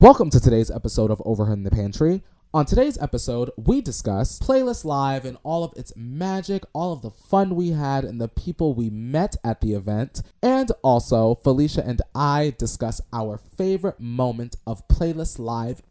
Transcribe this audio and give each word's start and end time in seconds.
Welcome 0.00 0.30
to 0.30 0.40
today's 0.40 0.70
episode 0.70 1.10
of 1.10 1.20
Over 1.26 1.52
in 1.52 1.62
the 1.62 1.70
Pantry. 1.70 2.22
On 2.54 2.64
today's 2.64 2.96
episode, 3.02 3.50
we 3.58 3.82
discuss 3.82 4.38
Playlist 4.38 4.86
Live 4.86 5.26
and 5.26 5.36
all 5.42 5.62
of 5.62 5.74
its 5.76 5.92
magic, 5.94 6.64
all 6.72 6.94
of 6.94 7.02
the 7.02 7.10
fun 7.10 7.54
we 7.54 7.72
had, 7.72 8.04
and 8.04 8.18
the 8.18 8.26
people 8.26 8.72
we 8.72 8.88
met 8.88 9.36
at 9.44 9.60
the 9.60 9.74
event. 9.74 10.22
And 10.42 10.72
also, 10.82 11.34
Felicia 11.34 11.86
and 11.86 12.00
I 12.14 12.54
discuss 12.56 13.02
our 13.12 13.36
favorite 13.36 14.00
moment 14.00 14.56
of 14.66 14.88
Playlist 14.88 15.38
Live 15.38 15.82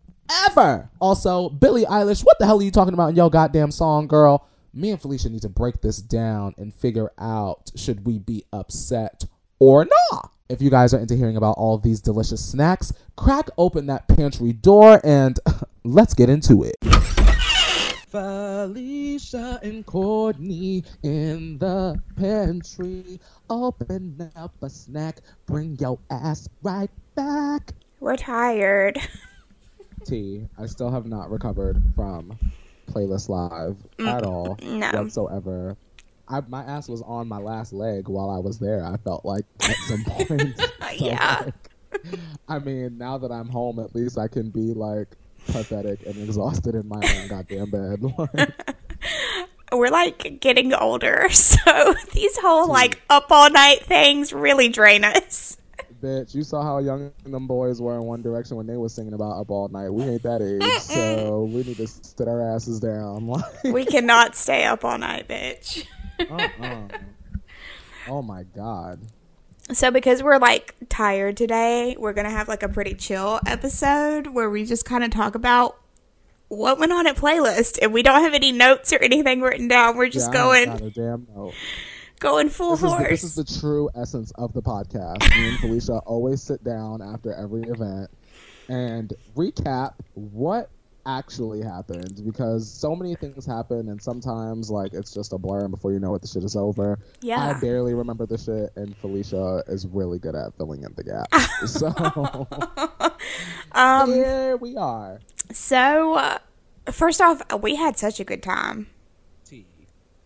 ever. 0.47 0.89
Also, 0.99 1.47
Billie 1.47 1.85
Eilish, 1.85 2.25
what 2.25 2.39
the 2.39 2.47
hell 2.47 2.59
are 2.59 2.63
you 2.63 2.71
talking 2.71 2.95
about 2.95 3.11
in 3.11 3.15
your 3.15 3.29
goddamn 3.29 3.69
song, 3.69 4.07
girl? 4.07 4.47
Me 4.73 4.89
and 4.89 4.99
Felicia 4.99 5.29
need 5.29 5.43
to 5.43 5.49
break 5.49 5.81
this 5.81 6.01
down 6.01 6.55
and 6.57 6.73
figure 6.73 7.11
out 7.19 7.69
should 7.75 8.07
we 8.07 8.17
be 8.17 8.43
upset 8.51 9.25
or 9.59 9.85
not. 10.11 10.31
If 10.49 10.63
you 10.63 10.71
guys 10.71 10.95
are 10.95 10.99
into 10.99 11.15
hearing 11.15 11.37
about 11.37 11.59
all 11.59 11.77
these 11.77 12.01
delicious 12.01 12.43
snacks, 12.43 12.91
crack 13.15 13.51
open 13.55 13.85
that 13.85 14.07
pantry 14.07 14.51
door 14.51 14.99
and 15.03 15.39
let's 15.83 16.15
get 16.15 16.27
into 16.27 16.63
it. 16.63 16.75
Felicia 18.07 19.59
and 19.61 19.85
Courtney 19.85 20.83
in 21.03 21.59
the 21.59 22.01
pantry. 22.15 23.19
Open 23.47 24.31
up 24.35 24.55
a 24.63 24.71
snack, 24.71 25.19
bring 25.45 25.77
your 25.79 25.99
ass 26.09 26.49
right 26.63 26.89
back. 27.13 27.71
We're 27.99 28.17
tired. 28.17 28.97
T, 30.03 30.47
I 30.57 30.65
still 30.65 30.89
have 30.89 31.05
not 31.05 31.29
recovered 31.29 31.79
from 31.95 32.39
Playlist 32.91 33.29
Live 33.29 33.77
mm, 33.99 34.07
at 34.07 34.23
all 34.23 34.57
no. 34.63 34.89
whatsoever. 34.93 35.77
I, 36.29 36.41
my 36.47 36.63
ass 36.63 36.87
was 36.87 37.01
on 37.01 37.27
my 37.27 37.37
last 37.39 37.73
leg 37.73 38.07
while 38.07 38.29
I 38.29 38.37
was 38.37 38.59
there. 38.59 38.83
I 38.85 38.97
felt 38.97 39.25
like 39.25 39.45
at 39.63 39.75
some 39.77 40.03
point. 40.07 40.59
So, 40.97 41.05
Yeah. 41.05 41.43
like, 41.45 42.09
I 42.47 42.59
mean, 42.59 42.97
now 42.97 43.17
that 43.19 43.31
I'm 43.31 43.47
home, 43.47 43.79
at 43.79 43.95
least 43.95 44.17
I 44.17 44.27
can 44.27 44.49
be 44.49 44.73
like 44.73 45.07
pathetic 45.45 46.05
and 46.05 46.21
exhausted 46.23 46.75
in 46.75 46.87
my 46.87 46.97
own 46.99 47.27
goddamn 47.27 47.69
bed. 47.69 48.01
Like, 49.71 49.79
We're 49.79 49.89
like 49.89 50.39
getting 50.41 50.73
older, 50.73 51.27
so 51.29 51.93
these 52.13 52.37
whole 52.39 52.67
like 52.67 53.01
up 53.09 53.27
all 53.29 53.49
night 53.51 53.85
things 53.85 54.33
really 54.33 54.67
drain 54.69 55.03
us. 55.03 55.57
bitch, 56.01 56.33
you 56.33 56.43
saw 56.43 56.63
how 56.63 56.79
young 56.79 57.11
them 57.23 57.45
boys 57.47 57.79
were 57.79 57.95
in 57.95 58.03
One 58.03 58.21
Direction 58.23 58.57
when 58.57 58.65
they 58.67 58.77
was 58.77 58.93
singing 58.95 59.13
about 59.13 59.39
up 59.39 59.51
all 59.51 59.67
night. 59.67 59.89
We 59.91 60.03
ain't 60.05 60.23
that 60.23 60.41
age, 60.41 60.81
so 60.81 61.43
we 61.53 61.63
need 61.63 61.77
to 61.77 61.87
sit 61.87 62.27
our 62.27 62.41
asses 62.55 62.79
down. 62.79 63.31
We 63.63 63.85
cannot 63.85 64.35
stay 64.35 64.63
up 64.65 64.83
all 64.83 64.97
night, 64.97 65.27
bitch. 65.27 65.85
Uh-uh. 66.19 66.87
Oh 68.07 68.21
my 68.21 68.43
god. 68.55 68.99
So 69.71 69.91
because 69.91 70.23
we're 70.23 70.39
like 70.39 70.75
tired 70.89 71.37
today, 71.37 71.95
we're 71.99 72.13
gonna 72.13 72.29
have 72.31 72.47
like 72.47 72.63
a 72.63 72.69
pretty 72.69 72.95
chill 72.95 73.39
episode 73.45 74.27
where 74.27 74.49
we 74.49 74.65
just 74.65 74.85
kind 74.85 75.03
of 75.03 75.11
talk 75.11 75.35
about 75.35 75.77
what 76.47 76.79
went 76.79 76.91
on 76.91 77.05
at 77.05 77.15
playlist, 77.15 77.77
and 77.81 77.93
we 77.93 78.01
don't 78.01 78.23
have 78.23 78.33
any 78.33 78.51
notes 78.51 78.91
or 78.91 78.97
anything 78.97 79.41
written 79.41 79.67
down. 79.67 79.95
We're 79.95 80.09
just 80.09 80.33
Yeah, 80.33 80.65
going 80.67 80.91
damn 80.95 81.27
note. 81.35 81.53
going 82.19 82.49
full 82.49 82.71
This 82.71 82.79
is, 82.83 82.89
the, 82.91 82.97
force. 82.97 83.09
this 83.09 83.23
is 83.23 83.35
the 83.35 83.59
true 83.59 83.89
essence 83.95 84.31
of 84.31 84.53
the 84.53 84.61
podcast. 84.63 85.29
Me 85.37 85.49
and 85.49 85.59
Felicia 85.59 85.99
always 85.99 86.41
sit 86.41 86.63
down 86.63 87.03
after 87.03 87.31
every 87.35 87.61
event 87.63 88.09
and 88.67 89.13
recap 89.35 89.93
what 90.15 90.71
actually 91.05 91.61
happened 91.61 92.21
because 92.25 92.69
so 92.69 92.95
many 92.95 93.15
things 93.15 93.45
happen 93.45 93.89
and 93.89 94.01
sometimes 94.01 94.69
like 94.69 94.93
it's 94.93 95.13
just 95.13 95.33
a 95.33 95.37
blur 95.37 95.61
and 95.61 95.71
before 95.71 95.91
you 95.91 95.99
know 95.99 96.13
it 96.15 96.21
the 96.21 96.27
shit 96.27 96.43
is 96.43 96.55
over. 96.55 96.99
Yeah. 97.21 97.55
I 97.55 97.59
barely 97.59 97.93
remember 97.93 98.25
the 98.25 98.37
shit 98.37 98.71
and 98.75 98.95
Felicia 98.97 99.63
is 99.67 99.87
really 99.87 100.19
good 100.19 100.35
at 100.35 100.55
filling 100.57 100.83
in 100.83 100.93
the 100.95 101.03
gap. 101.03 101.33
so 101.65 103.11
um. 103.71 104.11
here 104.11 104.57
we 104.57 104.75
are. 104.77 105.19
So 105.51 106.15
uh, 106.15 106.37
first 106.91 107.21
off, 107.21 107.41
we 107.61 107.75
had 107.75 107.97
such 107.97 108.19
a 108.19 108.23
good 108.23 108.43
time. 108.43 108.87
T. 109.45 109.65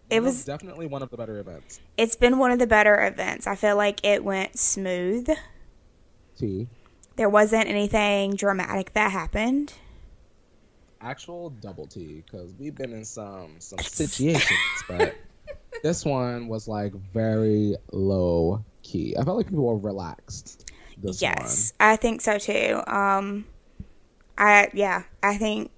It 0.10 0.16
One 0.20 0.26
was- 0.26 0.44
definitely 0.46 0.88
one 0.88 1.02
of 1.02 1.10
the 1.10 1.18
better 1.18 1.40
events. 1.40 1.80
It's 1.98 2.16
been 2.16 2.38
one 2.38 2.52
of 2.52 2.60
the 2.60 2.68
better 2.68 3.06
events. 3.06 3.48
I 3.48 3.56
feel 3.56 3.76
like 3.78 4.04
it 4.04 4.24
went 4.24 4.58
smooth. 4.60 5.30
T. 6.38 6.68
There 7.16 7.30
wasn't 7.30 7.68
anything 7.68 8.36
dramatic 8.36 8.94
that 8.94 9.12
happened. 9.12 9.74
Actual 11.04 11.50
double 11.50 11.88
T 11.88 12.24
because 12.26 12.54
we've 12.60 12.76
been 12.76 12.94
in 12.94 13.06
some 13.06 13.56
some 13.60 13.80
situations, 13.80 14.60
but 14.88 15.16
this 15.84 16.06
one 16.06 16.48
was 16.48 16.68
like 16.68 16.94
very 17.14 17.76
low 17.92 18.64
key. 18.82 19.16
I 19.18 19.24
felt 19.24 19.38
like 19.38 19.48
people 19.48 19.66
were 19.66 19.78
relaxed. 19.78 20.72
This 20.98 21.22
yes, 21.22 21.74
I 21.80 21.96
think 21.96 22.22
so 22.22 22.38
too. 22.38 22.82
Um, 22.88 23.46
I 24.38 24.70
yeah, 24.74 25.04
I 25.22 25.38
think 25.38 25.72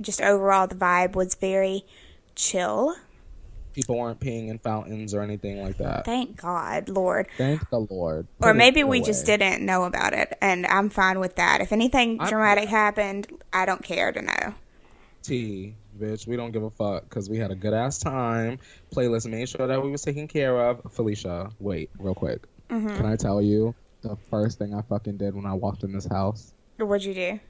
just 0.00 0.22
overall 0.22 0.66
the 0.66 0.74
vibe 0.74 1.14
was 1.14 1.34
very 1.34 1.84
chill. 2.34 2.94
people 3.74 3.98
weren't 3.98 4.20
peeing 4.20 4.48
in 4.48 4.58
fountains 4.58 5.14
or 5.14 5.20
anything 5.22 5.62
like 5.62 5.76
that. 5.78 6.04
Thank 6.04 6.36
God, 6.40 6.88
Lord. 6.88 7.26
Thank 7.38 7.68
the 7.70 7.80
Lord. 7.80 8.26
Or 8.40 8.48
Put 8.48 8.50
it 8.50 8.58
maybe 8.58 8.84
we 8.84 9.00
just 9.02 9.26
didn't 9.26 9.64
know 9.64 9.84
about 9.84 10.12
it, 10.14 10.36
and 10.40 10.66
I'm 10.66 10.88
fine 10.88 11.20
with 11.20 11.36
that. 11.36 11.60
If 11.60 11.72
anything 11.72 12.18
I'm- 12.20 12.28
dramatic 12.28 12.68
happened, 12.68 13.26
I 13.52 13.66
don't 13.66 13.82
care 13.82 14.12
to 14.12 14.22
know. 14.22 14.54
T, 15.22 15.74
bitch. 15.98 16.26
We 16.26 16.36
don't 16.36 16.50
give 16.52 16.62
a 16.62 16.70
fuck 16.70 17.04
because 17.04 17.30
we 17.30 17.38
had 17.38 17.50
a 17.50 17.54
good 17.54 17.74
ass 17.74 17.98
time. 17.98 18.58
Playlist 18.94 19.30
made 19.30 19.48
sure 19.48 19.66
that 19.66 19.82
we 19.82 19.90
was 19.90 20.02
taken 20.02 20.28
care 20.28 20.68
of. 20.68 20.92
Felicia, 20.92 21.50
wait, 21.58 21.90
real 21.98 22.14
quick. 22.14 22.46
Mm-hmm. 22.68 22.96
Can 22.96 23.06
I 23.06 23.16
tell 23.16 23.40
you 23.40 23.74
the 24.02 24.16
first 24.30 24.58
thing 24.58 24.74
I 24.74 24.82
fucking 24.82 25.18
did 25.18 25.34
when 25.34 25.46
I 25.46 25.54
walked 25.54 25.84
in 25.84 25.92
this 25.92 26.06
house? 26.06 26.52
What'd 26.78 27.04
you 27.04 27.14
do? 27.14 27.40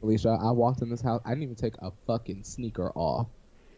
Felicia, 0.00 0.38
I 0.40 0.50
walked 0.50 0.82
in 0.82 0.90
this 0.90 1.00
house. 1.00 1.22
I 1.24 1.30
didn't 1.30 1.44
even 1.44 1.54
take 1.54 1.76
a 1.78 1.90
fucking 2.06 2.44
sneaker 2.44 2.92
off. 2.94 3.28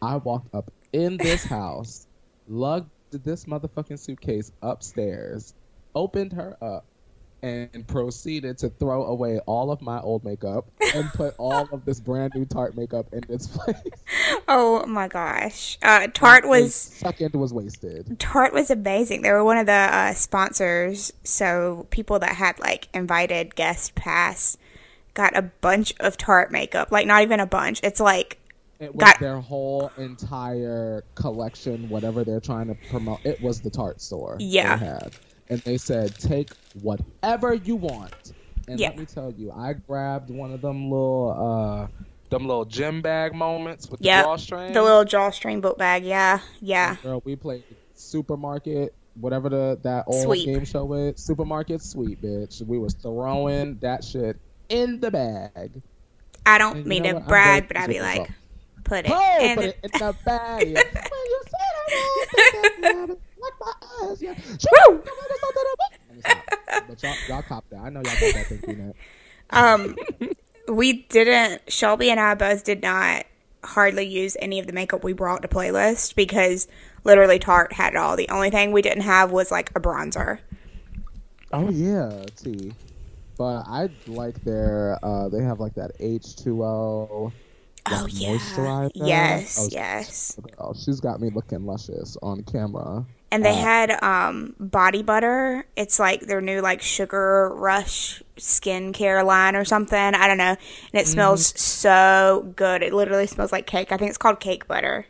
I 0.01 0.17
walked 0.17 0.53
up 0.53 0.71
in 0.91 1.17
this 1.17 1.43
house, 1.57 2.07
lugged 2.47 2.89
this 3.11 3.45
motherfucking 3.45 3.99
suitcase 3.99 4.51
upstairs, 4.61 5.53
opened 5.95 6.33
her 6.33 6.57
up, 6.61 6.85
and 7.41 7.87
proceeded 7.87 8.57
to 8.59 8.69
throw 8.69 9.05
away 9.05 9.39
all 9.45 9.71
of 9.71 9.81
my 9.81 9.99
old 10.01 10.23
makeup 10.23 10.67
and 10.95 11.07
put 11.13 11.33
all 11.37 11.67
of 11.71 11.85
this 11.85 11.99
brand 11.99 12.33
new 12.35 12.45
Tarte 12.45 12.75
makeup 12.75 13.07
in 13.13 13.23
its 13.29 13.47
place. 13.47 13.75
Oh 14.51 14.83
my 14.87 15.07
gosh, 15.07 15.77
uh, 15.83 16.07
Tarte 16.07 16.47
was 16.47 16.73
second 16.73 17.35
was 17.35 17.53
wasted. 17.53 18.19
Tarte 18.19 18.51
was 18.51 18.71
amazing. 18.71 19.21
They 19.21 19.31
were 19.31 19.43
one 19.43 19.57
of 19.57 19.67
the 19.67 19.71
uh, 19.71 20.13
sponsors, 20.13 21.13
so 21.23 21.85
people 21.91 22.17
that 22.19 22.35
had 22.35 22.57
like 22.59 22.87
invited 22.93 23.53
guest 23.55 23.93
pass 23.93 24.57
got 25.13 25.37
a 25.37 25.43
bunch 25.43 25.93
of 25.99 26.17
Tarte 26.17 26.51
makeup. 26.51 26.91
Like 26.91 27.05
not 27.05 27.21
even 27.21 27.39
a 27.39 27.45
bunch. 27.45 27.79
It's 27.83 27.99
like 27.99 28.39
It 28.79 28.95
was 28.95 29.03
Got- 29.03 29.19
their 29.19 29.39
whole 29.39 29.91
entire 29.97 31.03
collection, 31.13 31.87
whatever 31.89 32.23
they're 32.23 32.39
trying 32.39 32.67
to 32.67 32.75
promote. 32.89 33.19
It 33.23 33.39
was 33.41 33.61
the 33.61 33.69
Tarte 33.69 34.01
store. 34.01 34.35
Yeah. 34.39 34.77
And 35.49 35.59
they 35.61 35.77
said, 35.77 36.15
take 36.19 36.51
whatever 36.81 37.53
you 37.53 37.75
want. 37.75 38.33
And 38.67 38.79
Yeah. 38.79 38.89
let 38.89 38.97
me 38.99 39.05
tell 39.05 39.31
you, 39.31 39.51
I 39.51 39.73
grabbed 39.73 40.29
one 40.29 40.51
of 40.53 40.61
them 40.61 40.89
little, 40.91 41.87
uh, 41.91 42.03
them 42.29 42.45
little 42.45 42.65
gym 42.65 43.01
bag 43.01 43.33
moments 43.33 43.89
with 43.89 43.99
yeah, 44.01 44.21
the 44.21 44.27
drawstring. 44.27 44.73
the 44.73 44.83
little 44.83 45.05
drawstring 45.05 45.61
book 45.61 45.79
bag. 45.79 46.03
Yeah, 46.05 46.39
yeah. 46.61 46.97
Girl, 47.01 47.21
we 47.25 47.35
played 47.35 47.63
supermarket, 47.95 48.93
whatever 49.19 49.49
the 49.49 49.79
that 49.81 50.03
old 50.05 50.25
Sweep. 50.25 50.45
game 50.45 50.65
show 50.65 50.93
is. 50.93 51.19
Supermarket 51.19 51.81
sweep, 51.81 52.21
bitch. 52.21 52.61
We 52.61 52.77
was 52.77 52.93
throwing 52.93 53.79
that 53.79 54.03
shit 54.03 54.37
in 54.69 54.99
the 54.99 55.09
bag. 55.09 55.81
I 56.45 56.59
don't 56.59 56.75
And 56.77 56.85
you 56.85 56.89
mean 56.89 57.01
know 57.03 57.13
to 57.13 57.19
brag, 57.21 57.67
but 57.67 57.77
I'd 57.77 57.89
be 57.89 57.99
like, 58.01 58.29
put 58.83 59.05
it 59.05 59.11
Oh, 59.11 59.37
in 59.41 59.55
put 59.55 59.61
the- 59.63 59.69
it 59.69 59.79
in 59.83 59.89
the 59.99 60.15
bag. 60.25 60.77
when 63.39 63.51
you 63.51 63.69
said 63.99 63.99
I 64.01 64.05
won't 64.05 64.19
take 64.19 64.29
that 64.29 64.59
like 64.59 64.59
my 64.59 64.61
ass, 64.61 64.67
yeah. 64.67 64.87
Woo! 64.89 65.03
Let 66.07 66.15
me 66.15 66.21
stop. 66.21 66.87
But 66.87 67.03
y'all, 67.03 67.15
y'all 67.27 67.41
cop 67.43 67.69
that. 67.69 67.79
I 67.79 67.89
know 67.89 68.01
y'all 68.01 68.13
got 68.19 68.33
that 68.33 68.45
thing, 68.47 68.61
Peanut. 68.61 68.95
Um, 69.51 69.95
we 70.67 70.93
didn't. 71.09 71.61
Shelby 71.71 72.09
and 72.11 72.19
I 72.19 72.35
both 72.35 72.63
did 72.63 72.81
not 72.81 73.25
hardly 73.63 74.05
use 74.07 74.37
any 74.39 74.59
of 74.59 74.67
the 74.67 74.73
makeup 74.73 75.03
we 75.03 75.13
brought 75.13 75.41
to 75.41 75.47
playlist 75.47 76.15
because 76.15 76.67
literally 77.03 77.39
Tarte 77.39 77.73
had 77.73 77.93
it 77.93 77.97
all. 77.97 78.15
The 78.15 78.29
only 78.29 78.49
thing 78.49 78.71
we 78.71 78.81
didn't 78.81 79.01
have 79.03 79.31
was 79.31 79.51
like 79.51 79.71
a 79.75 79.79
bronzer. 79.79 80.39
Oh 81.51 81.69
yeah, 81.69 82.25
T. 82.35 82.73
But 83.37 83.63
I 83.67 83.89
like 84.07 84.43
their. 84.43 84.99
Uh, 85.01 85.29
they 85.29 85.41
have 85.43 85.59
like 85.59 85.73
that 85.75 85.91
H 85.99 86.35
two 86.35 86.63
O. 86.63 87.31
Oh 87.87 88.07
yeah. 88.07 88.29
moisturizer. 88.29 88.91
Yes, 88.93 89.59
Oh, 89.59 89.69
yes. 89.71 90.39
Girl, 90.57 90.73
she's 90.75 90.99
got 90.99 91.19
me 91.19 91.29
looking 91.29 91.65
luscious 91.65 92.17
on 92.21 92.43
camera. 92.43 93.05
And 93.31 93.45
they 93.45 93.51
Uh, 93.51 93.55
had 93.61 94.03
um 94.03 94.55
body 94.59 95.03
butter. 95.03 95.65
It's 95.75 95.99
like 95.99 96.21
their 96.21 96.41
new 96.41 96.61
like 96.61 96.81
sugar 96.81 97.51
rush 97.53 98.23
skincare 98.37 99.23
line 99.25 99.55
or 99.55 99.65
something. 99.65 99.97
I 99.97 100.27
don't 100.27 100.37
know. 100.37 100.55
And 100.93 101.01
it 101.01 101.07
smells 101.07 101.59
so 101.59 102.51
good. 102.55 102.81
It 102.81 102.93
literally 102.93 103.27
smells 103.27 103.51
like 103.51 103.67
cake. 103.67 103.91
I 103.91 103.97
think 103.97 104.09
it's 104.09 104.17
called 104.17 104.39
cake 104.39 104.67
butter. 104.67 105.05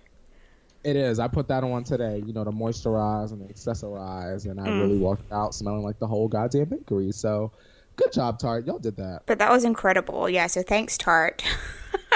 It 0.83 0.95
is. 0.95 1.19
I 1.19 1.27
put 1.27 1.47
that 1.49 1.63
on 1.63 1.83
today, 1.83 2.21
you 2.25 2.33
know, 2.33 2.43
to 2.45 2.51
moisturize 2.51 3.31
and 3.33 3.41
accessorize, 3.49 4.49
and 4.49 4.59
I 4.61 4.67
Mm. 4.67 4.79
really 4.81 4.97
walked 4.97 5.29
out 5.31 5.53
smelling 5.53 5.83
like 5.83 5.99
the 5.99 6.07
whole 6.07 6.27
goddamn 6.29 6.65
bakery. 6.65 7.11
So, 7.11 7.51
Good 7.97 8.13
job, 8.13 8.39
Tarte. 8.39 8.65
Y'all 8.65 8.79
did 8.79 8.95
that. 8.95 9.23
But 9.25 9.39
that 9.39 9.51
was 9.51 9.65
incredible. 9.65 10.29
Yeah, 10.29 10.47
so 10.47 10.61
thanks, 10.61 10.97
Tarte, 10.97 11.43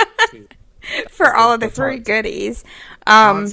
for 1.09 1.35
all 1.35 1.51
of 1.51 1.59
the 1.59 1.69
free 1.69 1.99
goodies. 1.99 2.63
Um, 3.05 3.47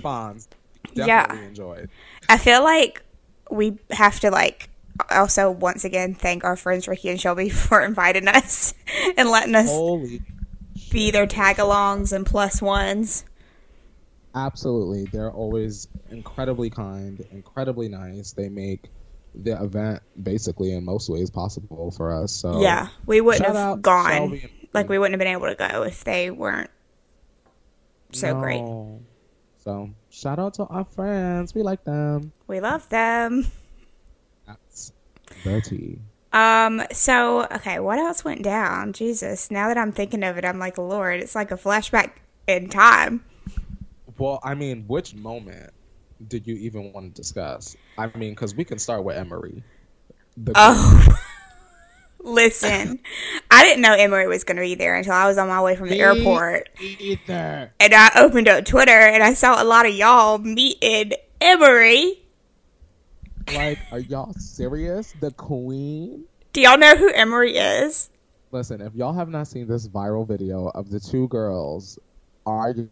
yeah. 0.94 1.26
Definitely 1.26 1.46
enjoyed. 1.46 1.90
I 2.30 2.38
feel 2.38 2.62
like 2.62 3.02
we 3.50 3.76
have 3.90 4.20
to 4.20 4.30
like 4.30 4.70
also 5.10 5.50
once 5.50 5.84
again 5.84 6.14
thank 6.14 6.44
our 6.44 6.54
friends 6.54 6.86
Ricky 6.86 7.08
and 7.08 7.20
Shelby 7.20 7.48
for 7.50 7.80
inviting 7.80 8.28
us 8.28 8.72
and 9.16 9.28
letting 9.28 9.56
us 9.56 9.68
Holy 9.68 10.22
be 10.92 11.10
their 11.10 11.26
tag-alongs 11.26 12.12
and 12.12 12.24
plus 12.24 12.62
ones. 12.62 13.24
Absolutely. 14.34 15.06
They're 15.06 15.32
always 15.32 15.88
incredibly 16.10 16.70
kind, 16.70 17.24
incredibly 17.32 17.88
nice. 17.88 18.32
They 18.32 18.48
make 18.48 18.90
the 19.34 19.60
event 19.60 20.00
basically 20.22 20.72
in 20.72 20.84
most 20.84 21.08
ways 21.08 21.30
possible 21.30 21.90
for 21.90 22.22
us. 22.22 22.30
So 22.30 22.60
Yeah, 22.60 22.88
we 23.06 23.20
wouldn't 23.20 23.44
Shout 23.44 23.56
have 23.56 23.82
gone. 23.82 24.12
Shelby 24.12 24.68
Like 24.72 24.88
we 24.88 24.98
wouldn't 24.98 25.14
have 25.14 25.18
been 25.18 25.34
able 25.34 25.48
to 25.48 25.56
go 25.56 25.82
if 25.82 26.04
they 26.04 26.30
weren't 26.30 26.70
so 28.12 28.38
great. 28.38 28.62
So 29.70 29.88
shout 30.10 30.40
out 30.40 30.54
to 30.54 30.64
our 30.64 30.84
friends. 30.84 31.54
We 31.54 31.62
like 31.62 31.84
them. 31.84 32.32
We 32.48 32.58
love 32.58 32.88
them. 32.88 33.46
That's 34.48 34.92
tea. 35.62 36.00
Um, 36.32 36.82
so 36.90 37.46
okay, 37.52 37.78
what 37.78 38.00
else 38.00 38.24
went 38.24 38.42
down? 38.42 38.92
Jesus, 38.92 39.48
now 39.48 39.68
that 39.68 39.78
I'm 39.78 39.92
thinking 39.92 40.24
of 40.24 40.36
it, 40.38 40.44
I'm 40.44 40.58
like, 40.58 40.76
Lord, 40.76 41.20
it's 41.20 41.36
like 41.36 41.52
a 41.52 41.56
flashback 41.56 42.14
in 42.48 42.68
time. 42.68 43.24
Well, 44.18 44.40
I 44.42 44.56
mean, 44.56 44.86
which 44.88 45.14
moment 45.14 45.70
did 46.26 46.48
you 46.48 46.56
even 46.56 46.92
want 46.92 47.14
to 47.14 47.22
discuss? 47.22 47.76
I 47.96 48.06
mean, 48.16 48.32
because 48.32 48.56
we 48.56 48.64
can 48.64 48.80
start 48.80 49.04
with 49.04 49.16
Emery. 49.16 49.62
The 50.36 50.52
Oh, 50.56 51.06
listen, 52.22 52.98
I 53.50 53.64
didn't 53.64 53.82
know 53.82 53.94
Emery 53.94 54.26
was 54.26 54.44
going 54.44 54.56
to 54.56 54.62
be 54.62 54.74
there 54.74 54.96
until 54.96 55.12
I 55.12 55.26
was 55.26 55.38
on 55.38 55.48
my 55.48 55.62
way 55.62 55.76
from 55.76 55.88
the 55.88 56.00
airport, 56.00 56.68
Either. 56.80 57.72
and 57.80 57.94
I 57.94 58.10
opened 58.16 58.48
up 58.48 58.64
Twitter 58.64 58.90
and 58.90 59.22
I 59.22 59.34
saw 59.34 59.62
a 59.62 59.64
lot 59.64 59.86
of 59.86 59.94
y'all 59.94 60.38
meeting 60.38 61.12
Emery. 61.40 62.18
Like, 63.54 63.78
are 63.90 63.98
y'all 63.98 64.32
serious? 64.34 65.14
The 65.20 65.30
queen? 65.32 66.24
Do 66.52 66.60
y'all 66.60 66.78
know 66.78 66.96
who 66.96 67.10
Emery 67.12 67.56
is? 67.56 68.10
Listen, 68.52 68.80
if 68.80 68.94
y'all 68.94 69.12
have 69.12 69.28
not 69.28 69.46
seen 69.46 69.66
this 69.66 69.86
viral 69.88 70.26
video 70.26 70.68
of 70.74 70.90
the 70.90 70.98
two 70.98 71.28
girls 71.28 71.98
arguing 72.46 72.90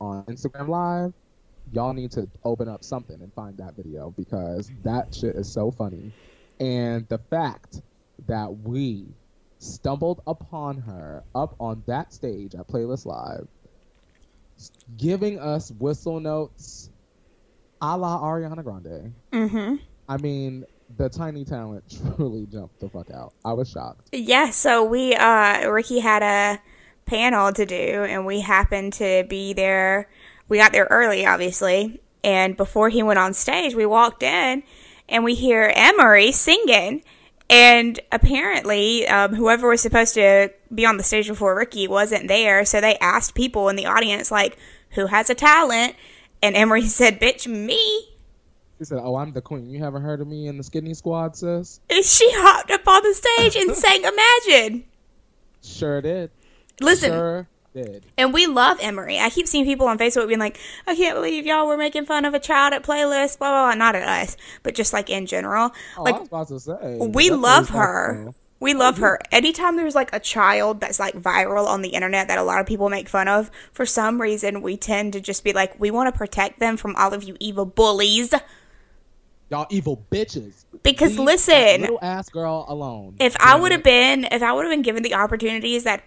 on 0.00 0.24
Instagram 0.24 0.68
Live, 0.68 1.12
y'all 1.72 1.92
need 1.92 2.10
to 2.12 2.28
open 2.44 2.68
up 2.68 2.84
something 2.84 3.20
and 3.20 3.32
find 3.34 3.56
that 3.58 3.76
video 3.76 4.14
because 4.16 4.70
that 4.82 5.14
shit 5.14 5.36
is 5.36 5.50
so 5.50 5.70
funny. 5.70 6.12
And 6.58 7.08
the 7.08 7.18
fact 7.18 7.82
that 8.26 8.58
we 8.62 9.06
stumbled 9.58 10.22
upon 10.26 10.78
her 10.78 11.22
up 11.34 11.54
on 11.60 11.82
that 11.86 12.12
stage 12.12 12.54
at 12.54 12.66
Playlist 12.68 13.06
Live, 13.06 13.46
giving 14.96 15.38
us 15.38 15.70
whistle 15.72 16.20
notes 16.20 16.90
a 17.80 17.96
la 17.96 18.20
Ariana 18.22 18.62
Grande. 18.62 19.14
Mm-hmm. 19.32 19.76
I 20.08 20.16
mean, 20.18 20.64
the 20.96 21.08
tiny 21.08 21.44
talent 21.44 21.84
truly 22.16 22.46
jumped 22.46 22.80
the 22.80 22.88
fuck 22.88 23.10
out. 23.10 23.32
I 23.44 23.52
was 23.52 23.70
shocked. 23.70 24.08
Yeah, 24.12 24.50
so 24.50 24.84
we 24.84 25.14
uh 25.14 25.68
Ricky 25.68 25.98
had 25.98 26.22
a 26.22 26.60
panel 27.04 27.52
to 27.52 27.66
do 27.66 27.74
and 27.74 28.26
we 28.26 28.40
happened 28.40 28.94
to 28.94 29.24
be 29.28 29.52
there. 29.52 30.08
We 30.48 30.58
got 30.58 30.72
there 30.72 30.86
early 30.90 31.26
obviously, 31.26 32.00
and 32.24 32.56
before 32.56 32.88
he 32.88 33.02
went 33.02 33.18
on 33.18 33.34
stage, 33.34 33.74
we 33.74 33.86
walked 33.86 34.22
in 34.22 34.62
and 35.08 35.24
we 35.24 35.34
hear 35.34 35.72
Emery 35.74 36.32
singing 36.32 37.02
and 37.48 38.00
apparently 38.10 39.06
um, 39.06 39.34
whoever 39.34 39.68
was 39.68 39.80
supposed 39.80 40.14
to 40.14 40.52
be 40.74 40.84
on 40.84 40.96
the 40.96 41.02
stage 41.02 41.28
before 41.28 41.56
Ricky 41.56 41.86
wasn't 41.86 42.28
there, 42.28 42.64
so 42.64 42.80
they 42.80 42.98
asked 42.98 43.34
people 43.34 43.68
in 43.68 43.76
the 43.76 43.86
audience 43.86 44.30
like 44.30 44.56
who 44.90 45.06
has 45.06 45.30
a 45.30 45.34
talent 45.34 45.94
and 46.42 46.56
Emery 46.56 46.82
said, 46.88 47.20
"Bitch, 47.20 47.46
me." 47.46 48.08
She 48.78 48.84
said, 48.84 48.98
"Oh, 49.00 49.16
I'm 49.16 49.32
the 49.32 49.40
queen. 49.40 49.70
You 49.70 49.78
haven't 49.78 50.02
heard 50.02 50.20
of 50.20 50.26
me 50.26 50.48
in 50.48 50.58
the 50.58 50.64
Skinny 50.64 50.94
Squad, 50.94 51.36
sis? 51.36 51.80
And 51.88 52.04
she 52.04 52.28
hopped 52.32 52.70
up 52.70 52.86
on 52.86 53.02
the 53.02 53.14
stage 53.14 53.56
and 53.56 53.74
sang 53.76 54.02
Imagine. 54.04 54.84
Sure 55.62 56.00
did. 56.00 56.30
Listen, 56.80 57.10
Sure 57.10 57.48
did. 57.76 58.06
And 58.16 58.32
we 58.32 58.46
love 58.46 58.78
Emery. 58.80 59.18
I 59.18 59.30
keep 59.30 59.46
seeing 59.46 59.64
people 59.64 59.86
on 59.86 59.98
Facebook 59.98 60.26
being 60.28 60.40
like, 60.40 60.58
I 60.86 60.96
can't 60.96 61.14
believe 61.14 61.46
y'all 61.46 61.66
were 61.66 61.76
making 61.76 62.06
fun 62.06 62.24
of 62.24 62.34
a 62.34 62.40
child 62.40 62.72
at 62.72 62.82
playlist, 62.82 63.38
blah, 63.38 63.50
blah, 63.50 63.66
blah. 63.66 63.74
Not 63.74 63.94
at 63.94 64.02
us, 64.02 64.36
but 64.62 64.74
just 64.74 64.92
like 64.92 65.10
in 65.10 65.26
general. 65.26 65.72
Oh, 65.96 66.02
like, 66.02 66.14
I 66.14 66.18
was 66.18 66.28
about 66.28 66.48
to 66.48 66.60
say. 66.60 66.98
we 66.98 67.30
love 67.30 67.68
her. 67.70 68.32
We 68.58 68.72
love 68.72 68.98
her. 68.98 69.20
Anytime 69.30 69.76
there's 69.76 69.94
like 69.94 70.14
a 70.14 70.20
child 70.20 70.80
that's 70.80 70.98
like 70.98 71.14
viral 71.14 71.66
on 71.66 71.82
the 71.82 71.90
internet 71.90 72.28
that 72.28 72.38
a 72.38 72.42
lot 72.42 72.58
of 72.58 72.66
people 72.66 72.88
make 72.88 73.08
fun 73.08 73.28
of, 73.28 73.50
for 73.72 73.84
some 73.84 74.20
reason 74.20 74.62
we 74.62 74.78
tend 74.78 75.12
to 75.12 75.20
just 75.20 75.44
be 75.44 75.52
like, 75.52 75.78
we 75.78 75.90
want 75.90 76.12
to 76.12 76.16
protect 76.18 76.58
them 76.58 76.78
from 76.78 76.96
all 76.96 77.12
of 77.12 77.22
you 77.22 77.36
evil 77.38 77.66
bullies. 77.66 78.32
Y'all 79.50 79.66
evil 79.68 80.04
bitches. 80.10 80.64
Because 80.82 81.18
Leave 81.18 81.26
listen, 81.26 81.80
little 81.82 81.98
ass 82.00 82.30
girl 82.30 82.64
alone. 82.68 83.16
if 83.20 83.36
I 83.38 83.54
would 83.56 83.72
have 83.72 83.82
been, 83.82 84.24
if 84.24 84.42
I 84.42 84.52
would 84.52 84.64
have 84.64 84.72
been 84.72 84.82
given 84.82 85.02
the 85.02 85.14
opportunities 85.14 85.84
that 85.84 86.02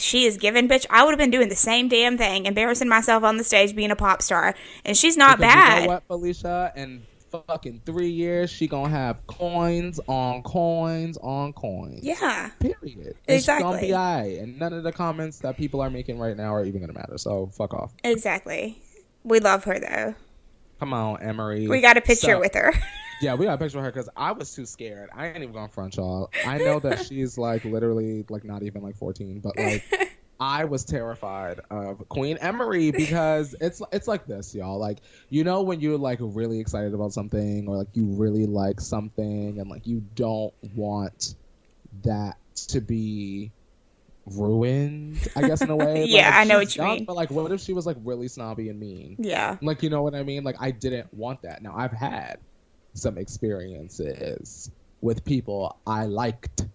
she 0.00 0.24
is 0.24 0.36
given, 0.36 0.68
bitch, 0.68 0.86
I 0.90 1.04
would 1.04 1.10
have 1.10 1.18
been 1.18 1.30
doing 1.30 1.48
the 1.48 1.56
same 1.56 1.88
damn 1.88 2.16
thing, 2.18 2.46
embarrassing 2.46 2.88
myself 2.88 3.22
on 3.24 3.36
the 3.36 3.44
stage, 3.44 3.74
being 3.74 3.90
a 3.90 3.96
pop 3.96 4.22
star. 4.22 4.54
And 4.84 4.96
she's 4.96 5.16
not 5.16 5.38
Because 5.38 5.54
bad. 5.54 5.80
You 5.80 5.86
know 5.86 5.92
what, 5.94 6.06
Felicia? 6.06 6.72
In 6.76 7.02
fucking 7.30 7.82
three 7.84 8.10
years, 8.10 8.50
she 8.50 8.66
gonna 8.66 8.88
have 8.88 9.26
coins 9.26 10.00
on 10.06 10.42
coins 10.42 11.18
on 11.18 11.52
coins. 11.52 12.00
Yeah, 12.02 12.50
Period. 12.60 13.16
And 13.28 13.42
She 13.42 13.46
gonna 13.46 13.80
be 13.80 13.92
alright. 13.92 14.38
And 14.38 14.58
none 14.58 14.72
of 14.72 14.82
the 14.84 14.92
comments 14.92 15.38
that 15.40 15.56
people 15.56 15.80
are 15.80 15.90
making 15.90 16.18
right 16.18 16.36
now 16.36 16.54
are 16.54 16.64
even 16.64 16.80
gonna 16.80 16.92
matter. 16.92 17.18
So 17.18 17.46
fuck 17.52 17.74
off. 17.74 17.92
exactly. 18.04 18.80
We 19.24 19.40
love 19.40 19.64
her 19.64 19.78
though. 19.78 20.14
Come 20.78 20.92
on, 20.92 21.22
Emery. 21.22 21.66
We 21.68 21.80
got 21.80 21.96
a 21.96 22.00
picture 22.00 22.32
So- 22.32 22.40
with 22.40 22.54
her. 22.54 22.72
Yeah, 23.18 23.32
we 23.32 23.46
got 23.46 23.54
a 23.54 23.56
picture 23.56 23.78
of 23.78 23.84
her 23.84 23.90
because 23.90 24.10
I 24.14 24.32
was 24.32 24.54
too 24.54 24.66
scared. 24.66 25.08
I 25.16 25.28
ain't 25.28 25.38
even 25.38 25.52
gonna 25.52 25.68
front 25.70 25.96
y'all. 25.96 26.30
I 26.46 26.58
know 26.58 26.80
that 26.80 27.06
she's 27.08 27.38
like 27.38 27.64
literally 27.64 28.26
like 28.28 28.44
not 28.44 28.62
even 28.62 28.82
like 28.82 28.94
14, 28.94 29.40
but 29.40 29.56
like 29.56 30.12
I 30.38 30.66
was 30.66 30.84
terrified 30.84 31.60
of 31.70 32.06
Queen 32.10 32.36
Emery 32.42 32.90
because 32.90 33.54
it's 33.58 33.80
it's 33.90 34.06
like 34.06 34.26
this, 34.26 34.54
y'all. 34.54 34.78
Like 34.78 34.98
you 35.30 35.44
know 35.44 35.62
when 35.62 35.80
you're 35.80 35.96
like 35.96 36.18
really 36.20 36.60
excited 36.60 36.92
about 36.92 37.14
something 37.14 37.66
or 37.66 37.78
like 37.78 37.88
you 37.94 38.04
really 38.04 38.44
like 38.44 38.82
something 38.82 39.58
and 39.58 39.70
like 39.70 39.86
you 39.86 40.04
don't 40.14 40.52
want 40.74 41.36
that 42.04 42.36
to 42.68 42.82
be 42.82 43.50
ruined. 44.26 45.18
I 45.36 45.42
guess 45.46 45.60
in 45.62 45.70
a 45.70 45.76
way. 45.76 46.00
But, 46.02 46.08
Yeah, 46.08 46.26
like, 46.30 46.34
I 46.34 46.44
know 46.44 46.58
what 46.58 46.76
you 46.76 46.82
young, 46.82 46.94
mean. 46.96 47.04
But 47.04 47.16
like, 47.16 47.30
what 47.30 47.50
if 47.52 47.60
she 47.60 47.72
was 47.72 47.86
like 47.86 47.96
really 48.04 48.28
snobby 48.28 48.68
and 48.68 48.78
mean? 48.80 49.16
yeah. 49.18 49.56
Like, 49.62 49.82
you 49.82 49.90
know 49.90 50.02
what 50.02 50.14
I 50.14 50.22
mean? 50.22 50.44
Like, 50.44 50.56
I 50.60 50.70
didn't 50.70 51.12
want 51.14 51.42
that. 51.42 51.62
Now, 51.62 51.74
I've 51.76 51.92
had 51.92 52.38
some 52.94 53.18
experiences 53.18 54.70
with 55.00 55.24
people 55.24 55.76
I 55.86 56.04
liked 56.06 56.66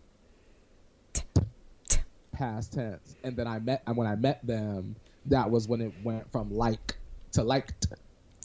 past 2.34 2.74
tense. 2.74 3.16
And 3.24 3.36
then 3.36 3.48
I 3.48 3.60
met, 3.60 3.84
and 3.86 3.96
when 3.98 4.08
I 4.08 4.16
met 4.16 4.46
them, 4.46 4.96
that 5.28 5.50
was 5.52 5.68
when 5.68 5.82
it 5.82 5.94
went 6.04 6.32
from 6.32 6.54
like 6.54 6.98
to 7.34 7.44
liked. 7.44 7.88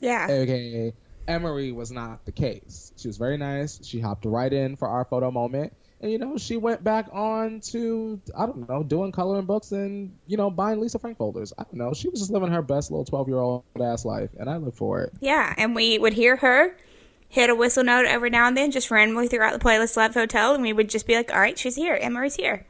Yeah. 0.01 0.27
Okay. 0.29 0.93
Emery 1.27 1.73
was 1.73 1.91
not 1.91 2.25
the 2.25 2.33
case. 2.33 2.93
She 2.97 3.09
was 3.09 3.17
very 3.17 3.37
nice. 3.37 3.81
She 3.85 3.99
hopped 4.01 4.25
right 4.25 4.53
in 4.53 4.77
for 4.77 4.87
our 4.89 5.05
photo 5.05 5.31
moment. 5.31 5.73
And, 6.01 6.13
you 6.13 6.19
know, 6.19 6.37
she 6.37 6.57
went 6.57 6.85
back 6.85 7.09
on 7.13 7.61
to, 7.73 8.21
I 8.37 8.47
don't 8.47 8.69
know, 8.69 8.83
doing 8.83 9.13
coloring 9.13 9.47
books 9.47 9.73
and, 9.73 10.15
you 10.27 10.37
know, 10.37 10.51
buying 10.51 10.81
Lisa 10.81 10.99
Frank 10.99 11.17
folders. 11.17 11.55
I 11.57 11.63
don't 11.63 11.75
know. 11.75 11.95
She 11.95 12.09
was 12.09 12.21
just 12.21 12.31
living 12.31 12.51
her 12.51 12.61
best 12.61 12.91
little 12.91 13.05
12 13.05 13.29
year 13.29 13.39
old 13.39 13.65
ass 13.81 14.05
life. 14.05 14.31
And 14.39 14.51
I 14.51 14.59
live 14.59 14.75
for 14.75 15.01
it. 15.03 15.13
Yeah. 15.21 15.55
And 15.57 15.75
we 15.75 15.99
would 15.99 16.13
hear 16.13 16.37
her 16.37 16.77
hit 17.29 17.51
a 17.51 17.55
whistle 17.55 17.85
note 17.85 18.07
every 18.07 18.31
now 18.31 18.47
and 18.47 18.57
then, 18.57 18.71
just 18.71 18.91
randomly 18.91 19.29
throughout 19.29 19.53
the 19.53 19.65
playlist 19.65 19.97
live 19.97 20.15
hotel, 20.15 20.55
and 20.55 20.63
we 20.63 20.73
would 20.73 20.89
just 20.89 21.07
be 21.07 21.15
like, 21.15 21.33
All 21.33 21.41
right, 21.41 21.59
she's 21.59 21.77
here. 21.77 21.95
Emery's 22.01 22.37
here. 22.37 22.67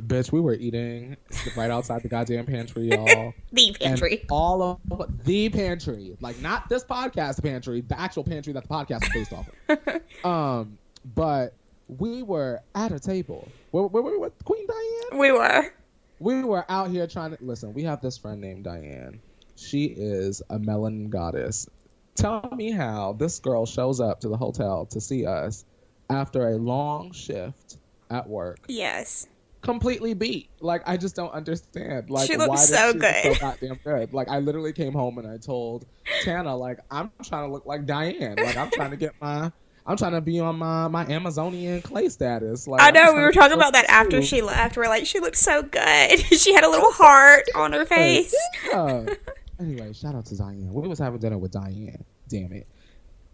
Bitch, 0.00 0.30
we 0.30 0.40
were 0.40 0.54
eating 0.54 1.16
right 1.56 1.72
outside 1.72 2.02
the 2.04 2.08
goddamn 2.08 2.46
pantry, 2.46 2.88
y'all. 2.92 3.34
The 3.52 3.74
pantry. 3.80 4.20
And 4.20 4.30
all 4.30 4.62
of 4.62 5.24
the 5.24 5.48
pantry, 5.48 6.16
like 6.20 6.40
not 6.40 6.68
this 6.68 6.84
podcast 6.84 7.42
pantry, 7.42 7.80
the 7.80 7.98
actual 7.98 8.22
pantry 8.22 8.52
that 8.52 8.62
the 8.62 8.68
podcast 8.68 9.02
is 9.04 9.08
based 9.12 9.32
off 9.32 9.50
of. 9.68 10.24
um, 10.24 10.78
but 11.16 11.54
we 11.88 12.22
were 12.22 12.60
at 12.74 12.92
a 12.92 13.00
table. 13.00 13.48
Where, 13.70 13.84
where 13.86 14.02
were 14.02 14.12
we 14.12 14.18
with 14.18 14.44
Queen 14.44 14.66
Diane? 14.66 15.20
we 15.20 15.32
were. 15.32 15.72
We 16.20 16.42
were 16.44 16.64
out 16.68 16.90
here 16.90 17.06
trying 17.06 17.36
to 17.36 17.38
listen. 17.42 17.72
We 17.74 17.84
have 17.84 18.00
this 18.00 18.18
friend 18.18 18.40
named 18.40 18.64
Diane. 18.64 19.20
She 19.56 19.84
is 19.86 20.42
a 20.50 20.58
melon 20.58 21.10
goddess. 21.10 21.68
Tell 22.14 22.48
me 22.56 22.72
how 22.72 23.12
this 23.12 23.38
girl 23.38 23.64
shows 23.66 24.00
up 24.00 24.20
to 24.20 24.28
the 24.28 24.36
hotel 24.36 24.86
to 24.86 25.00
see 25.00 25.24
us 25.26 25.64
after 26.10 26.48
a 26.48 26.56
long 26.56 27.12
shift 27.12 27.76
at 28.10 28.28
work 28.28 28.58
Yes. 28.68 29.28
completely 29.62 30.14
beat. 30.14 30.48
Like 30.60 30.82
I 30.86 30.96
just 30.96 31.14
don't 31.14 31.32
understand. 31.32 32.10
Like 32.10 32.26
She 32.26 32.36
looks 32.36 32.48
why 32.48 32.56
so 32.56 32.92
she 32.92 32.98
good. 32.98 33.22
so 33.22 33.34
goddamn 33.40 33.78
good. 33.84 34.12
Like 34.12 34.28
I 34.28 34.38
literally 34.40 34.72
came 34.72 34.92
home 34.92 35.18
and 35.18 35.28
I 35.28 35.36
told 35.36 35.86
Tana 36.24 36.56
like 36.56 36.78
I'm 36.90 37.12
trying 37.22 37.46
to 37.46 37.52
look 37.52 37.66
like 37.66 37.86
Diane. 37.86 38.36
Like 38.36 38.56
I'm 38.56 38.70
trying 38.70 38.90
to 38.90 38.96
get 38.96 39.12
my 39.20 39.52
I'm 39.88 39.96
trying 39.96 40.12
to 40.12 40.20
be 40.20 40.38
on 40.38 40.58
my 40.58 40.86
my 40.88 41.06
Amazonian 41.06 41.80
clay 41.80 42.10
status. 42.10 42.68
Like 42.68 42.82
I 42.82 42.90
know 42.90 43.14
we 43.14 43.20
were 43.20 43.32
talking 43.32 43.56
about 43.56 43.72
that 43.72 43.86
after 43.88 44.20
she 44.22 44.42
left. 44.42 44.76
We're 44.76 44.86
like, 44.86 45.06
she 45.06 45.18
looked 45.18 45.38
so 45.38 45.62
good. 45.62 46.20
she 46.38 46.52
had 46.52 46.62
a 46.62 46.68
little 46.68 46.92
heart 46.92 47.44
on 47.54 47.72
her 47.72 47.86
face. 47.86 48.36
Yeah. 48.66 49.06
anyway, 49.58 49.94
shout 49.94 50.14
out 50.14 50.26
to 50.26 50.36
Diane. 50.36 50.74
We 50.74 50.86
was 50.86 50.98
having 50.98 51.18
dinner 51.20 51.38
with 51.38 51.52
Diane. 51.52 52.04
Damn 52.28 52.52
it. 52.52 52.66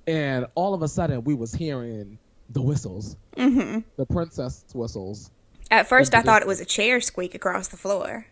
And 0.06 0.46
all 0.54 0.74
of 0.74 0.82
a 0.82 0.88
sudden, 0.88 1.24
we 1.24 1.34
was 1.34 1.52
hearing 1.52 2.18
the 2.50 2.62
whistles, 2.62 3.16
hmm 3.36 3.80
the 3.96 4.06
princess 4.06 4.64
whistles. 4.72 5.32
At 5.72 5.88
first, 5.88 6.14
I 6.14 6.22
thought 6.22 6.42
it 6.42 6.46
was 6.46 6.60
a 6.60 6.64
chair 6.64 7.00
squeak 7.00 7.34
across 7.34 7.66
the 7.68 7.76
floor. 7.76 8.26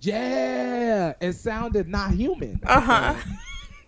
Yeah, 0.00 1.14
it 1.20 1.32
sounded 1.32 1.88
not 1.88 2.12
human. 2.12 2.60
Uh 2.64 2.80
huh. 2.80 3.14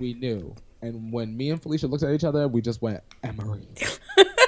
We 0.01 0.15
knew. 0.15 0.55
And 0.83 1.13
when 1.13 1.37
me 1.37 1.51
and 1.51 1.61
Felicia 1.61 1.87
looked 1.87 2.05
at 2.05 2.13
each 2.13 2.25
other, 2.25 2.47
we 2.47 2.61
just 2.61 2.81
went, 2.81 3.03
Emery. 3.23 3.67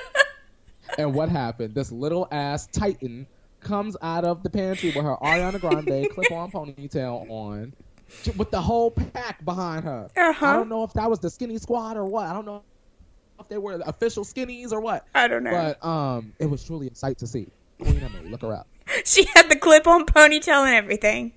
and 0.98 1.14
what 1.14 1.28
happened? 1.28 1.74
This 1.74 1.90
little 1.90 2.28
ass 2.30 2.66
Titan 2.68 3.26
comes 3.60 3.96
out 4.00 4.24
of 4.24 4.42
the 4.42 4.50
pantry 4.50 4.92
with 4.94 5.04
her 5.04 5.16
Ariana 5.22 5.60
Grande 5.60 6.08
clip 6.14 6.32
on 6.32 6.50
ponytail 6.50 7.28
on 7.28 7.74
with 8.36 8.50
the 8.50 8.60
whole 8.60 8.90
pack 8.90 9.44
behind 9.44 9.84
her. 9.84 10.08
Uh-huh. 10.16 10.46
I 10.46 10.52
don't 10.54 10.68
know 10.68 10.84
if 10.84 10.92
that 10.94 11.08
was 11.08 11.18
the 11.20 11.30
skinny 11.30 11.58
squad 11.58 11.96
or 11.96 12.04
what. 12.04 12.26
I 12.26 12.32
don't 12.32 12.46
know 12.46 12.62
if 13.38 13.48
they 13.48 13.58
were 13.58 13.78
the 13.78 13.88
official 13.88 14.24
skinnies 14.24 14.72
or 14.72 14.80
what. 14.80 15.06
I 15.14 15.28
don't 15.28 15.44
know. 15.44 15.50
But 15.50 15.84
um, 15.84 16.32
it 16.38 16.46
was 16.46 16.64
truly 16.64 16.88
a 16.88 16.94
sight 16.94 17.18
to 17.18 17.26
see. 17.26 17.48
Queen 17.80 18.00
Emery, 18.00 18.30
look 18.30 18.42
her 18.42 18.52
up. 18.52 18.66
She 19.04 19.24
had 19.24 19.48
the 19.48 19.54
clip 19.54 19.86
on 19.86 20.04
ponytail 20.04 20.66
and 20.66 20.74
everything. 20.74 21.32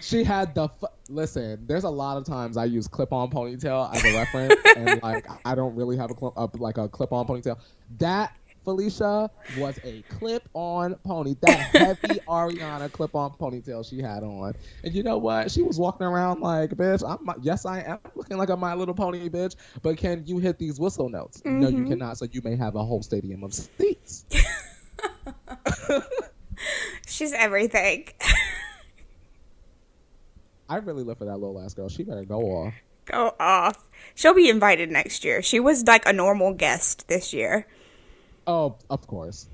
She 0.00 0.24
had 0.24 0.54
the 0.54 0.68
fu- 0.68 0.86
listen. 1.08 1.66
There's 1.66 1.84
a 1.84 1.90
lot 1.90 2.16
of 2.16 2.24
times 2.24 2.56
I 2.56 2.64
use 2.64 2.88
clip-on 2.88 3.30
ponytail 3.30 3.94
as 3.94 4.04
a 4.04 4.14
reference, 4.16 4.54
and 4.76 5.02
like 5.02 5.26
I 5.44 5.54
don't 5.54 5.74
really 5.76 5.96
have 5.96 6.10
a 6.10 6.14
clip 6.14 6.32
uh, 6.36 6.48
like 6.54 6.78
a 6.78 6.88
clip-on 6.88 7.26
ponytail. 7.26 7.58
That 7.98 8.34
Felicia 8.64 9.30
was 9.56 9.78
a 9.84 10.02
clip-on 10.08 10.94
pony. 10.96 11.34
That 11.40 11.60
heavy 11.60 12.18
Ariana 12.28 12.90
clip-on 12.92 13.32
ponytail 13.32 13.88
she 13.88 14.00
had 14.00 14.22
on, 14.22 14.54
and 14.84 14.94
you 14.94 15.02
know 15.02 15.18
what? 15.18 15.50
She 15.50 15.62
was 15.62 15.78
walking 15.78 16.06
around 16.06 16.40
like, 16.40 16.70
"Bitch, 16.70 17.02
I'm 17.08 17.24
my- 17.24 17.36
yes, 17.42 17.64
I 17.66 17.80
am 17.80 17.98
looking 18.14 18.36
like 18.38 18.50
a 18.50 18.56
My 18.56 18.74
Little 18.74 18.94
Pony, 18.94 19.28
bitch." 19.28 19.56
But 19.82 19.96
can 19.96 20.24
you 20.26 20.38
hit 20.38 20.58
these 20.58 20.78
whistle 20.80 21.08
notes? 21.08 21.42
No, 21.44 21.68
you 21.68 21.84
Mhm. 21.84 21.88
cannot. 21.88 22.18
So 22.18 22.26
you 22.30 22.40
may 22.42 22.56
have 22.56 22.74
a 22.74 22.84
whole 22.84 23.02
stadium 23.02 23.44
of 23.44 23.52
seats. 23.54 24.24
She's 27.06 27.32
everything. 27.32 28.08
I 30.70 30.76
really 30.76 31.02
live 31.02 31.18
for 31.18 31.24
that 31.24 31.36
little 31.36 31.60
ass 31.60 31.74
girl. 31.74 31.88
She 31.88 32.04
better 32.04 32.24
go 32.24 32.42
off. 32.42 32.74
Go 33.04 33.34
off. 33.40 33.88
She'll 34.14 34.34
be 34.34 34.48
invited 34.48 34.88
next 34.88 35.24
year. 35.24 35.42
She 35.42 35.58
was 35.58 35.84
like 35.84 36.06
a 36.06 36.12
normal 36.12 36.54
guest 36.54 37.08
this 37.08 37.32
year. 37.32 37.66
Oh, 38.46 38.76
of 38.88 39.04
course. 39.08 39.48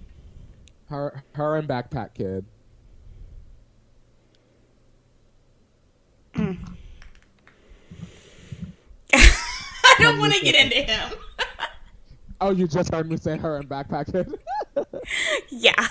Her, 0.91 1.25
her 1.33 1.57
and 1.57 1.67
Backpack 1.67 2.13
Kid. 2.13 2.45
I 6.37 6.59
don't 9.99 10.19
want 10.19 10.35
to 10.35 10.41
get 10.45 10.55
into 10.55 10.83
him. 10.83 11.13
Oh, 12.43 12.51
you 12.51 12.69
just 12.69 12.93
heard 12.93 13.09
me 13.11 13.17
say 13.17 13.39
her 13.39 13.57
and 13.57 13.67
Backpack 13.67 14.13
Kid. 14.13 14.39
yeah. 15.49 15.89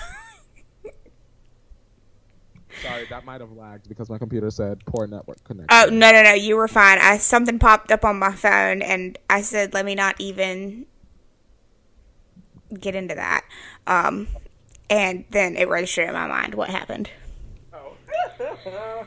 Sorry, 2.82 3.06
that 3.06 3.24
might 3.24 3.40
have 3.40 3.52
lagged 3.52 3.88
because 3.88 4.10
my 4.10 4.18
computer 4.18 4.50
said 4.50 4.84
poor 4.86 5.06
network 5.06 5.42
connection. 5.44 5.68
Oh 5.70 5.88
no 5.90 6.12
no 6.12 6.22
no! 6.22 6.32
You 6.32 6.56
were 6.56 6.68
fine. 6.68 6.98
I 6.98 7.18
something 7.18 7.58
popped 7.58 7.90
up 7.90 8.04
on 8.04 8.18
my 8.18 8.32
phone, 8.32 8.82
and 8.82 9.18
I 9.30 9.42
said, 9.42 9.72
"Let 9.72 9.84
me 9.84 9.94
not 9.94 10.16
even 10.18 10.86
get 12.78 12.94
into 12.94 13.14
that." 13.14 13.44
Um, 13.86 14.28
and 14.90 15.24
then 15.30 15.56
it 15.56 15.68
registered 15.68 16.08
in 16.08 16.14
my 16.14 16.26
mind 16.26 16.54
what 16.54 16.70
happened. 16.70 17.10
Oh. 17.72 19.06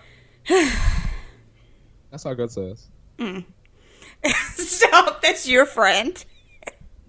that's 2.12 2.24
how 2.24 2.34
good 2.34 2.52
sis. 2.52 2.88
Stop! 4.56 5.22
That's 5.22 5.48
your 5.48 5.66
friend. 5.66 6.24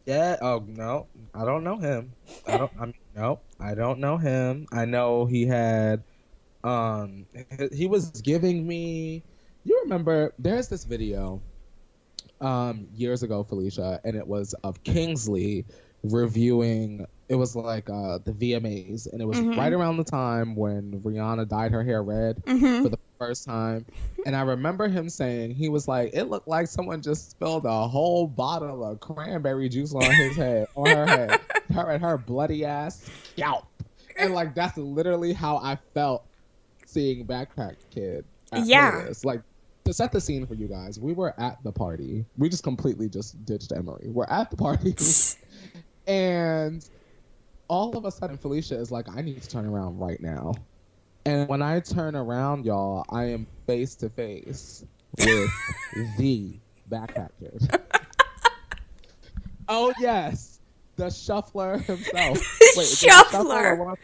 Yeah. 0.07 0.37
Oh 0.41 0.65
no, 0.67 1.07
I 1.35 1.45
don't 1.45 1.65
know 1.65 1.77
him. 1.77 2.13
I 2.47 2.57
don't. 2.59 2.73
I 2.79 2.87
mean, 2.87 2.95
no, 3.15 3.41
I 3.59 3.75
don't 3.75 4.01
know 4.01 4.17
him. 4.17 4.67
I 4.73 4.85
know 4.85 5.27
he 5.27 5.47
had. 5.47 6.03
Um, 6.65 7.27
he- 7.73 7.87
was 7.87 8.11
giving 8.23 8.67
me. 8.67 9.23
You 9.65 9.81
remember? 9.85 10.35
There's 10.39 10.69
this 10.69 10.85
video. 10.85 11.43
Um, 12.41 12.89
years 12.95 13.23
ago, 13.23 13.45
Felicia, 13.45 14.01
and 14.05 14.17
it 14.17 14.27
was 14.27 14.55
of 14.65 14.83
Kingsley 14.83 15.67
reviewing. 16.03 17.07
It 17.29 17.35
was 17.35 17.55
like 17.55 17.89
uh 17.91 18.19
the 18.25 18.33
VMAs, 18.33 19.07
and 19.13 19.21
it 19.21 19.27
was 19.27 19.39
Mhm. 19.39 19.57
right 19.57 19.73
around 19.73 19.99
the 19.99 20.05
time 20.05 20.57
when 20.57 21.01
Rihanna 21.03 21.49
dyed 21.49 21.73
her 21.73 21.85
hair 21.85 22.03
red 22.03 22.43
hmm 22.47 22.83
for 22.83 22.89
the 22.89 22.99
first 23.19 23.45
time. 23.45 23.85
And 24.25 24.35
I 24.35 24.43
remember 24.43 24.89
him 24.89 25.09
saying 25.11 25.53
he 25.53 25.69
was 25.69 25.87
like, 25.87 26.11
it 26.15 26.25
looked 26.25 26.49
like 26.49 26.67
someone 26.67 27.03
just 27.03 27.31
spilled 27.31 27.67
a 27.67 27.87
whole 27.89 28.27
bottle 28.27 28.83
of 28.85 29.01
cranberry 29.01 29.69
juice 29.69 29.95
on 29.95 30.15
his 30.15 30.37
head, 30.37 30.67
on 30.75 30.91
her 30.91 31.07
head, 31.07 31.41
her 31.75 31.91
and 31.91 32.03
her 32.03 32.17
bloody 32.19 32.65
ass 32.65 33.11
scalp. 33.33 33.67
And 34.17 34.35
like 34.35 34.55
that's 34.55 34.77
literally 34.79 35.33
how 35.35 35.59
I 35.59 35.79
felt 35.95 36.25
seeing 36.91 37.27
Backpack 37.27 37.77
Kid. 37.91 38.25
Yeah. 38.53 39.09
Like 39.25 39.43
to 39.85 39.93
set 39.93 40.13
the 40.13 40.21
scene 40.21 40.47
for 40.47 40.55
you 40.55 40.69
guys, 40.69 40.99
we 40.99 41.13
were 41.13 41.39
at 41.41 41.63
the 41.63 41.73
party. 41.73 42.25
We 42.37 42.49
just 42.49 42.63
completely 42.63 43.09
just 43.09 43.45
ditched 43.45 43.73
Emery. 43.73 44.09
We're 44.09 44.25
at 44.25 44.51
the 44.51 44.57
party, 44.57 44.95
and 46.07 46.87
all 47.69 47.97
of 47.97 48.05
a 48.05 48.11
sudden 48.11 48.37
Felicia 48.37 48.77
is 48.77 48.91
like, 48.91 49.09
I 49.09 49.23
need 49.23 49.41
to 49.41 49.49
turn 49.49 49.67
around 49.67 49.99
right 49.99 50.21
now. 50.21 50.55
And 51.25 51.49
when 51.49 51.63
I 51.63 51.81
turn 51.81 52.17
around, 52.17 52.65
y'all, 52.65 53.05
I 53.11 53.25
am 53.27 53.47
face 53.67 53.95
to 53.97 54.09
face 54.09 54.85
with 55.19 55.51
the 56.19 56.59
backpack 56.91 57.31
kid. 57.39 57.81
oh 59.69 59.93
yes, 60.01 60.61
the 60.97 61.11
shuffler 61.11 61.79
himself. 61.79 62.39
is 62.39 62.69
it 62.69 62.77
the 62.77 63.09
Shuffler. 63.09 63.97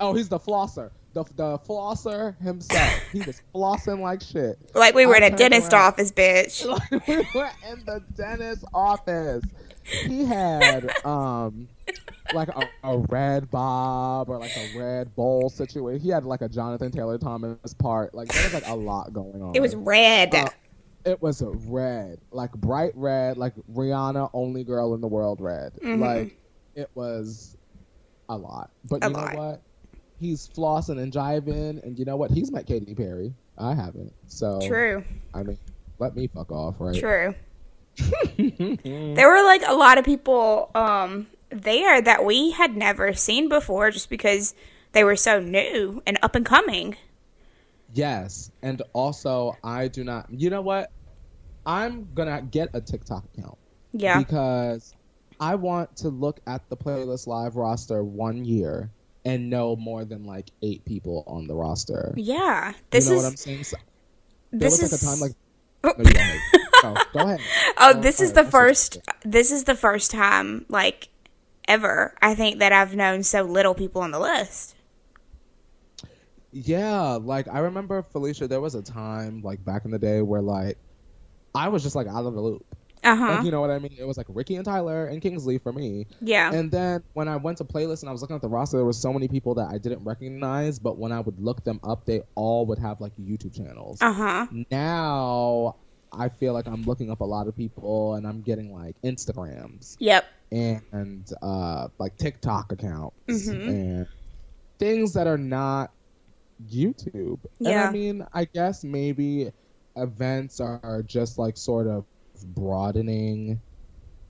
Oh, 0.00 0.12
he's 0.12 0.28
the 0.28 0.38
flosser. 0.38 0.90
The 1.14 1.24
the 1.36 1.58
flosser 1.60 2.38
himself. 2.40 2.92
He 3.12 3.20
was 3.22 3.40
flossing 3.54 4.00
like 4.00 4.22
shit. 4.22 4.58
Like 4.74 4.94
we 4.94 5.06
were 5.06 5.14
I 5.14 5.26
in 5.26 5.32
a 5.34 5.36
dentist 5.36 5.72
around. 5.72 5.82
office, 5.94 6.12
bitch. 6.12 6.64
Like 6.90 7.06
we 7.06 7.16
were 7.34 7.50
in 7.70 7.84
the 7.86 8.02
dentist 8.14 8.64
office. 8.74 9.42
He 10.06 10.24
had 10.24 10.90
um 11.04 11.66
like 12.34 12.48
a, 12.48 12.68
a 12.84 12.98
red 13.08 13.50
bob 13.50 14.28
or 14.28 14.38
like 14.38 14.54
a 14.54 14.78
red 14.78 15.14
bowl 15.16 15.48
situation. 15.48 15.98
He 16.00 16.10
had 16.10 16.24
like 16.24 16.42
a 16.42 16.48
Jonathan 16.48 16.90
Taylor 16.92 17.16
Thomas 17.16 17.72
part. 17.74 18.14
Like 18.14 18.28
there 18.28 18.44
was 18.44 18.52
like 18.54 18.68
a 18.68 18.74
lot 18.74 19.14
going 19.14 19.40
on. 19.42 19.56
It 19.56 19.60
was 19.62 19.74
red. 19.74 20.34
Uh, 20.34 20.48
it 21.06 21.22
was 21.22 21.42
red, 21.42 22.18
like 22.32 22.52
bright 22.52 22.92
red, 22.94 23.38
like 23.38 23.54
Rihanna, 23.72 24.28
only 24.34 24.62
girl 24.62 24.92
in 24.94 25.00
the 25.00 25.08
world 25.08 25.40
red. 25.40 25.72
Mhm. 25.82 26.00
Like 26.00 26.36
it 26.74 26.90
was 26.94 27.56
a 28.28 28.36
lot. 28.36 28.70
But 28.84 29.02
A 29.02 29.08
you 29.08 29.14
lot. 29.14 29.32
know 29.32 29.38
what? 29.38 29.62
He's 30.20 30.48
flossing 30.48 31.00
and 31.00 31.12
jiving, 31.12 31.82
and 31.82 31.98
you 31.98 32.04
know 32.04 32.16
what? 32.16 32.30
He's 32.30 32.50
met 32.50 32.66
Katy 32.66 32.94
Perry. 32.94 33.32
I 33.56 33.74
haven't. 33.74 34.12
So 34.26 34.60
True. 34.66 35.04
I 35.34 35.42
mean, 35.42 35.58
let 35.98 36.16
me 36.16 36.28
fuck 36.28 36.50
off, 36.50 36.76
right? 36.78 36.98
True. 36.98 37.34
There 38.38 39.28
were 39.28 39.44
like 39.44 39.62
a 39.66 39.74
lot 39.74 39.98
of 39.98 40.04
people 40.04 40.70
um 40.74 41.26
there 41.50 42.00
that 42.00 42.24
we 42.24 42.52
had 42.52 42.76
never 42.76 43.12
seen 43.12 43.48
before 43.48 43.90
just 43.90 44.08
because 44.08 44.54
they 44.92 45.02
were 45.02 45.16
so 45.16 45.40
new 45.40 46.02
and 46.06 46.18
up 46.22 46.34
and 46.34 46.46
coming. 46.46 46.96
Yes, 47.94 48.50
and 48.62 48.82
also 48.92 49.56
I 49.64 49.88
do 49.88 50.04
not. 50.04 50.26
You 50.30 50.50
know 50.50 50.62
what? 50.62 50.90
I'm 51.66 52.08
gonna 52.14 52.42
get 52.42 52.70
a 52.74 52.80
TikTok 52.80 53.24
account 53.36 53.58
Yeah. 53.92 54.18
because 54.18 54.94
I 55.40 55.54
want 55.56 55.96
to 55.98 56.08
look 56.08 56.40
at 56.46 56.68
the 56.68 56.76
playlist 56.76 57.26
live 57.26 57.56
roster 57.56 58.02
one 58.04 58.44
year 58.44 58.90
and 59.24 59.50
know 59.50 59.76
more 59.76 60.04
than 60.04 60.24
like 60.24 60.50
eight 60.62 60.84
people 60.84 61.24
on 61.26 61.46
the 61.46 61.54
roster. 61.54 62.14
Yeah. 62.16 62.72
This 62.90 63.06
you 63.06 63.12
know 63.12 63.16
is 63.18 63.22
what 63.24 63.30
I'm 63.30 63.36
saying? 63.36 63.64
So, 63.64 63.76
this 64.52 64.82
is 64.82 64.92
like 64.92 65.00
a 65.00 65.04
time 65.04 65.20
like. 65.20 65.32
Oh. 65.84 65.94
No, 65.96 66.04
go 66.04 66.18
ahead. 66.18 66.40
Go, 66.82 66.94
go 67.12 67.18
ahead. 67.20 67.40
Oh, 67.78 68.00
this 68.00 68.20
is 68.20 68.32
the 68.32 68.42
that's 68.42 68.50
first 68.50 68.98
this 69.24 69.52
is 69.52 69.62
the 69.62 69.76
first 69.76 70.10
time 70.10 70.66
like 70.68 71.08
ever 71.68 72.16
I 72.20 72.34
think 72.34 72.58
that 72.58 72.72
I've 72.72 72.96
known 72.96 73.22
so 73.22 73.42
little 73.42 73.74
people 73.74 74.02
on 74.02 74.10
the 74.10 74.18
list. 74.18 74.74
Yeah, 76.50 77.18
like 77.22 77.46
I 77.46 77.60
remember 77.60 78.02
Felicia. 78.02 78.48
There 78.48 78.60
was 78.60 78.74
a 78.74 78.82
time 78.82 79.40
like 79.42 79.64
back 79.64 79.84
in 79.84 79.92
the 79.92 80.00
day 80.00 80.20
where 80.20 80.42
like 80.42 80.78
I 81.54 81.68
was 81.68 81.84
just 81.84 81.94
like 81.94 82.08
out 82.08 82.24
of 82.26 82.34
the 82.34 82.40
loop. 82.40 82.67
Uh-huh. 83.12 83.26
Like 83.36 83.44
you 83.44 83.50
know 83.50 83.60
what 83.60 83.70
I 83.70 83.78
mean? 83.78 83.94
It 83.98 84.04
was 84.04 84.16
like 84.16 84.26
Ricky 84.28 84.56
and 84.56 84.64
Tyler 84.64 85.06
and 85.06 85.20
Kingsley 85.22 85.58
for 85.58 85.72
me. 85.72 86.06
yeah. 86.20 86.52
And 86.52 86.70
then 86.70 87.02
when 87.14 87.28
I 87.28 87.36
went 87.36 87.58
to 87.58 87.64
playlist 87.64 88.00
and 88.02 88.08
I 88.08 88.12
was 88.12 88.20
looking 88.20 88.36
at 88.36 88.42
the 88.42 88.48
roster, 88.48 88.76
there 88.78 88.84
was 88.86 88.98
so 88.98 89.12
many 89.12 89.28
people 89.28 89.54
that 89.56 89.68
I 89.70 89.78
didn't 89.78 90.04
recognize. 90.04 90.78
But 90.78 90.98
when 90.98 91.12
I 91.12 91.20
would 91.20 91.38
look 91.40 91.64
them 91.64 91.80
up, 91.82 92.04
they 92.06 92.22
all 92.34 92.66
would 92.66 92.78
have 92.78 93.00
like 93.00 93.12
YouTube 93.16 93.54
channels. 93.56 93.98
Uh-huh. 94.00 94.46
Now 94.70 95.76
I 96.12 96.28
feel 96.28 96.52
like 96.54 96.66
I'm 96.66 96.82
looking 96.84 97.10
up 97.10 97.20
a 97.20 97.24
lot 97.24 97.48
of 97.48 97.56
people 97.56 98.14
and 98.14 98.26
I'm 98.26 98.40
getting 98.40 98.72
like 98.72 98.96
Instagrams 99.02 99.96
Yep. 99.98 100.24
and 100.50 101.30
uh, 101.42 101.88
like 101.98 102.16
TikTok 102.16 102.72
accounts 102.72 103.14
Mhm. 103.28 103.68
and 103.68 104.06
things 104.78 105.12
that 105.14 105.26
are 105.26 105.36
not 105.36 105.90
YouTube. 106.70 107.38
And 107.58 107.68
Yeah. 107.68 107.88
I 107.88 107.92
mean, 107.92 108.26
I 108.32 108.44
guess 108.46 108.84
maybe 108.84 109.52
events 109.96 110.60
are 110.60 111.02
just 111.06 111.38
like 111.38 111.56
sort 111.56 111.86
of 111.86 112.04
broadening 112.44 113.60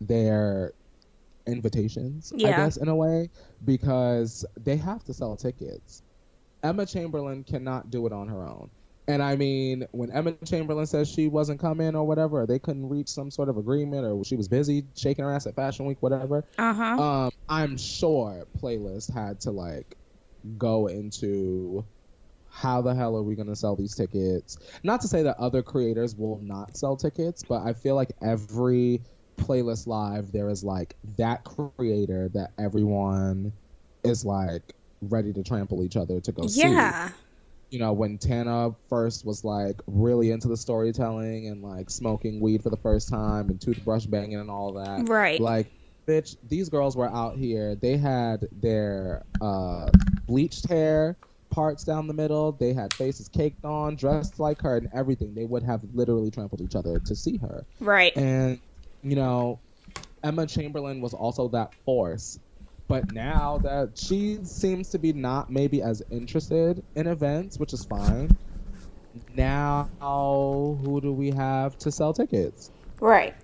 their 0.00 0.72
invitations, 1.46 2.32
I 2.34 2.50
guess, 2.52 2.76
in 2.76 2.88
a 2.88 2.94
way, 2.96 3.30
because 3.64 4.44
they 4.60 4.76
have 4.76 5.02
to 5.04 5.14
sell 5.14 5.36
tickets. 5.36 6.02
Emma 6.62 6.86
Chamberlain 6.86 7.44
cannot 7.44 7.90
do 7.90 8.06
it 8.06 8.12
on 8.12 8.28
her 8.28 8.46
own. 8.46 8.70
And 9.06 9.22
I 9.22 9.36
mean, 9.36 9.86
when 9.92 10.10
Emma 10.12 10.32
Chamberlain 10.44 10.86
says 10.86 11.08
she 11.08 11.28
wasn't 11.28 11.60
coming 11.60 11.94
or 11.96 12.06
whatever, 12.06 12.42
or 12.42 12.46
they 12.46 12.58
couldn't 12.58 12.88
reach 12.88 13.08
some 13.08 13.30
sort 13.30 13.48
of 13.48 13.56
agreement, 13.56 14.04
or 14.04 14.22
she 14.24 14.36
was 14.36 14.48
busy 14.48 14.84
shaking 14.96 15.24
her 15.24 15.32
ass 15.32 15.46
at 15.46 15.54
Fashion 15.56 15.86
Week, 15.86 15.96
whatever, 16.00 16.44
Uh 16.58 16.74
huh. 16.74 17.02
um, 17.02 17.30
I'm 17.48 17.76
sure 17.78 18.44
Playlist 18.62 19.12
had 19.14 19.40
to 19.42 19.50
like 19.50 19.96
go 20.58 20.88
into 20.88 21.86
how 22.60 22.82
the 22.82 22.92
hell 22.92 23.16
are 23.16 23.22
we 23.22 23.36
going 23.36 23.46
to 23.48 23.54
sell 23.54 23.76
these 23.76 23.94
tickets? 23.94 24.58
Not 24.82 25.00
to 25.02 25.08
say 25.08 25.22
that 25.22 25.38
other 25.38 25.62
creators 25.62 26.16
will 26.16 26.40
not 26.42 26.76
sell 26.76 26.96
tickets, 26.96 27.44
but 27.48 27.62
I 27.62 27.72
feel 27.72 27.94
like 27.94 28.10
every 28.20 29.00
Playlist 29.36 29.86
Live 29.86 30.32
there 30.32 30.50
is 30.50 30.64
like 30.64 30.96
that 31.16 31.44
creator 31.44 32.28
that 32.30 32.50
everyone 32.58 33.52
is 34.02 34.24
like 34.24 34.74
ready 35.02 35.32
to 35.32 35.44
trample 35.44 35.84
each 35.84 35.96
other 35.96 36.20
to 36.20 36.32
go 36.32 36.48
see 36.48 36.62
yeah. 36.62 37.10
you 37.70 37.78
know, 37.78 37.92
when 37.92 38.18
Tana 38.18 38.74
first 38.88 39.24
was 39.24 39.44
like 39.44 39.80
really 39.86 40.32
into 40.32 40.48
the 40.48 40.56
storytelling 40.56 41.46
and 41.46 41.62
like 41.62 41.88
smoking 41.90 42.40
weed 42.40 42.64
for 42.64 42.70
the 42.70 42.76
first 42.76 43.08
time 43.08 43.50
and 43.50 43.60
toothbrush 43.60 44.06
banging 44.06 44.40
and 44.40 44.50
all 44.50 44.72
that. 44.72 45.08
Right. 45.08 45.40
Like, 45.40 45.70
bitch, 46.08 46.36
these 46.48 46.68
girls 46.68 46.96
were 46.96 47.08
out 47.08 47.36
here. 47.36 47.76
They 47.76 47.96
had 47.96 48.48
their 48.50 49.22
uh, 49.40 49.90
bleached 50.26 50.68
hair 50.68 51.16
parts 51.50 51.84
down 51.84 52.06
the 52.06 52.14
middle. 52.14 52.52
They 52.52 52.72
had 52.72 52.92
faces 52.92 53.28
caked 53.28 53.64
on, 53.64 53.96
dressed 53.96 54.38
like 54.38 54.60
her, 54.62 54.76
and 54.76 54.88
everything. 54.94 55.34
They 55.34 55.44
would 55.44 55.62
have 55.62 55.82
literally 55.94 56.30
trampled 56.30 56.60
each 56.60 56.76
other 56.76 56.98
to 57.00 57.16
see 57.16 57.38
her. 57.38 57.64
Right. 57.80 58.16
And, 58.16 58.60
you 59.02 59.16
know, 59.16 59.58
Emma 60.22 60.46
Chamberlain 60.46 61.00
was 61.00 61.14
also 61.14 61.48
that 61.48 61.72
force. 61.84 62.38
But 62.86 63.12
now 63.12 63.58
that 63.64 63.98
she 63.98 64.38
seems 64.44 64.90
to 64.90 64.98
be 64.98 65.12
not 65.12 65.50
maybe 65.50 65.82
as 65.82 66.02
interested 66.10 66.82
in 66.94 67.06
events, 67.06 67.58
which 67.58 67.72
is 67.72 67.84
fine. 67.84 68.36
Now, 69.36 69.90
who 70.00 71.00
do 71.02 71.12
we 71.12 71.30
have 71.32 71.76
to 71.78 71.92
sell 71.92 72.12
tickets? 72.14 72.70
Right. 73.00 73.34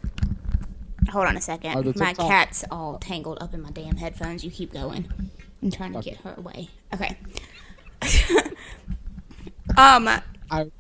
Hold 1.11 1.27
on 1.27 1.37
a 1.37 1.41
second. 1.41 1.97
My 1.97 2.15
cat's 2.15 2.65
all 2.71 2.99
tangled 2.99 3.39
up 3.43 3.53
in 3.53 3.61
my 3.61 3.71
damn 3.71 3.97
headphones. 3.97 4.45
You 4.45 4.51
keep 4.51 4.73
going. 4.73 5.07
I'm 5.63 5.71
trying 5.71 5.93
to 5.93 6.01
get 6.01 6.17
her 6.19 6.35
away. 6.39 6.69
Okay. 6.95 7.17
um. 9.77 10.09
I 10.51 10.71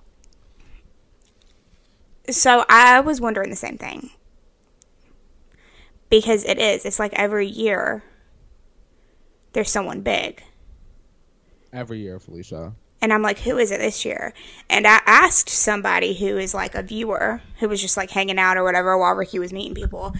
So 2.30 2.64
I 2.68 3.00
was 3.00 3.20
wondering 3.20 3.50
the 3.50 3.56
same 3.56 3.78
thing. 3.78 4.10
Because 6.10 6.44
it 6.44 6.58
is. 6.58 6.84
It's 6.84 6.98
like 6.98 7.12
every 7.14 7.46
year 7.46 8.04
there's 9.54 9.70
someone 9.70 10.00
big. 10.02 10.42
every 11.72 12.00
year, 12.00 12.18
Felicia. 12.18 12.74
And 13.00 13.12
I'm 13.12 13.22
like, 13.22 13.40
who 13.40 13.58
is 13.58 13.70
it 13.70 13.80
this 13.80 14.04
year? 14.04 14.32
And 14.70 14.86
I 14.86 15.00
asked 15.06 15.48
somebody 15.48 16.14
who 16.14 16.38
is 16.38 16.54
like 16.54 16.74
a 16.74 16.82
viewer 16.82 17.40
who 17.58 17.68
was 17.68 17.80
just 17.80 17.96
like 17.96 18.10
hanging 18.10 18.38
out 18.38 18.56
or 18.56 18.64
whatever 18.64 18.96
while 18.96 19.14
Ricky 19.14 19.38
was 19.38 19.52
meeting 19.52 19.74
people. 19.74 20.14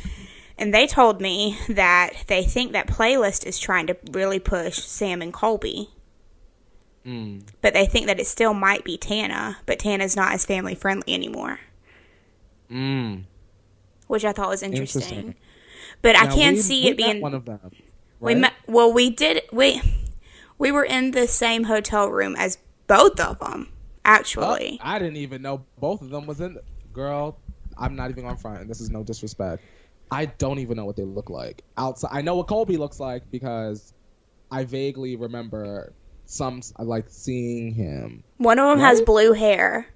And 0.58 0.73
they 0.73 0.87
told 0.87 1.20
me 1.20 1.58
that 1.68 2.25
they 2.26 2.44
think 2.44 2.73
that 2.73 2.87
Playlist 2.87 3.46
is 3.46 3.58
trying 3.58 3.87
to 3.88 3.96
really 4.11 4.38
push 4.38 4.78
Sam 4.80 5.23
and 5.23 5.32
Colby. 5.32 5.90
Mm. 7.06 7.42
But 7.61 7.75
they 7.75 7.87
think 7.87 8.06
that 8.06 8.18
it 8.18 8.26
still 8.26 8.54
might 8.54 8.84
be 8.84 8.96
Tana, 8.96 9.58
but 9.66 9.78
Tana's 9.78 10.16
not 10.16 10.32
as 10.32 10.44
family 10.46 10.75
friendly 10.75 11.12
anymore, 11.12 11.60
Mm. 12.71 13.25
which 14.06 14.25
I 14.25 14.32
thought 14.32 14.49
was 14.49 14.62
interesting. 14.62 15.02
Interesting. 15.02 15.34
But 16.02 16.17
I 16.17 16.26
can 16.26 16.54
we- 16.54 16.60
see 16.60 16.84
we 16.84 16.90
it 16.90 16.97
being 16.97 17.21
one 17.21 17.34
of 17.34 17.45
them. 17.45 17.60
We 18.21 18.32
right? 18.32 18.40
met, 18.40 18.52
well, 18.67 18.93
we 18.93 19.10
did 19.10 19.43
we 19.52 19.82
we 20.58 20.73
were 20.73 20.84
in 20.84 21.10
the 21.10 21.26
same 21.28 21.64
hotel 21.64 22.08
room 22.08 22.34
as 22.36 22.58
both 22.86 23.21
of 23.21 23.38
them, 23.38 23.69
Oh, 23.71 23.76
actually. 24.04 24.78
I 24.82 24.99
didn't 24.99 25.17
even 25.17 25.43
know 25.43 25.64
both 25.78 26.00
of 26.00 26.10
them 26.10 26.26
was 26.26 26.40
in. 26.40 26.58
Girl, 26.93 27.36
I'm 27.76 27.97
not 27.97 28.10
even 28.10 28.25
on 28.25 28.36
front, 28.36 28.60
and 28.62 28.71
this 28.71 28.80
is 28.80 28.90
no 28.90 29.02
disrespect. 29.02 29.62
I 30.10 30.26
don't 30.26 30.58
even 30.60 30.76
know 30.76 30.84
what 30.84 30.97
they 30.97 31.02
look 31.04 31.28
like 31.28 31.62
outside. 31.76 32.10
I 32.12 32.23
know 32.23 32.36
what 32.36 32.47
Colby 32.47 32.76
looks 32.76 33.00
like 33.00 33.30
because 33.30 33.93
I 34.50 34.64
vaguely 34.64 35.17
remember 35.17 35.93
some 36.26 36.60
I 36.76 36.82
like 36.82 37.06
seeing 37.08 37.75
him. 37.75 38.25
One 38.39 38.58
of 38.58 38.69
them 38.69 38.78
has 38.80 39.00
blue 39.02 39.32
hair. 39.32 39.87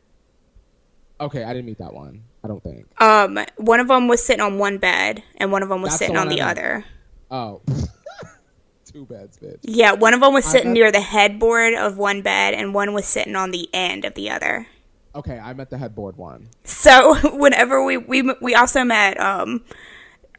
Okay, 1.21 1.43
I 1.43 1.49
didn't 1.53 1.67
meet 1.67 1.79
that 1.79 1.93
one. 1.93 2.23
I 2.45 2.49
don't 2.49 2.62
think. 2.62 2.87
Um, 3.03 3.38
one 3.57 3.81
of 3.81 3.88
them 3.88 4.07
was 4.09 4.25
sitting 4.25 4.41
on 4.43 4.59
one 4.59 4.79
bed, 4.79 5.23
and 5.37 5.51
one 5.51 5.62
of 5.64 5.69
them 5.69 5.83
was 5.83 5.91
That's 5.91 5.99
the 5.99 6.05
sitting 6.07 6.17
on 6.17 6.27
one 6.29 6.37
the 6.37 6.43
I 6.43 6.47
met. 6.47 6.51
other. 6.59 6.85
Oh, 7.31 7.61
two 8.85 9.05
beds, 9.05 9.38
bitch. 9.38 9.59
Yeah, 9.62 9.93
one 9.93 10.14
of 10.14 10.21
them 10.21 10.33
was 10.33 10.45
sitting 10.45 10.69
bet- 10.71 10.75
near 10.75 10.93
the 10.93 11.01
headboard 11.01 11.75
of 11.75 11.99
one 11.99 12.23
bed, 12.23 12.55
and 12.55 12.73
one 12.73 12.93
was 12.95 13.07
sitting 13.07 13.35
on 13.37 13.51
the 13.51 13.69
end 13.75 14.05
of 14.05 14.14
the 14.14 14.31
other. 14.31 14.67
Okay, 15.14 15.38
I 15.38 15.53
met 15.55 15.71
the 15.71 15.79
headboard 15.79 16.17
one. 16.17 16.49
So 16.64 17.17
whenever 17.37 17.83
we 17.85 17.97
we 17.97 18.33
we 18.41 18.55
also 18.55 18.85
met 18.85 19.19
um 19.19 19.64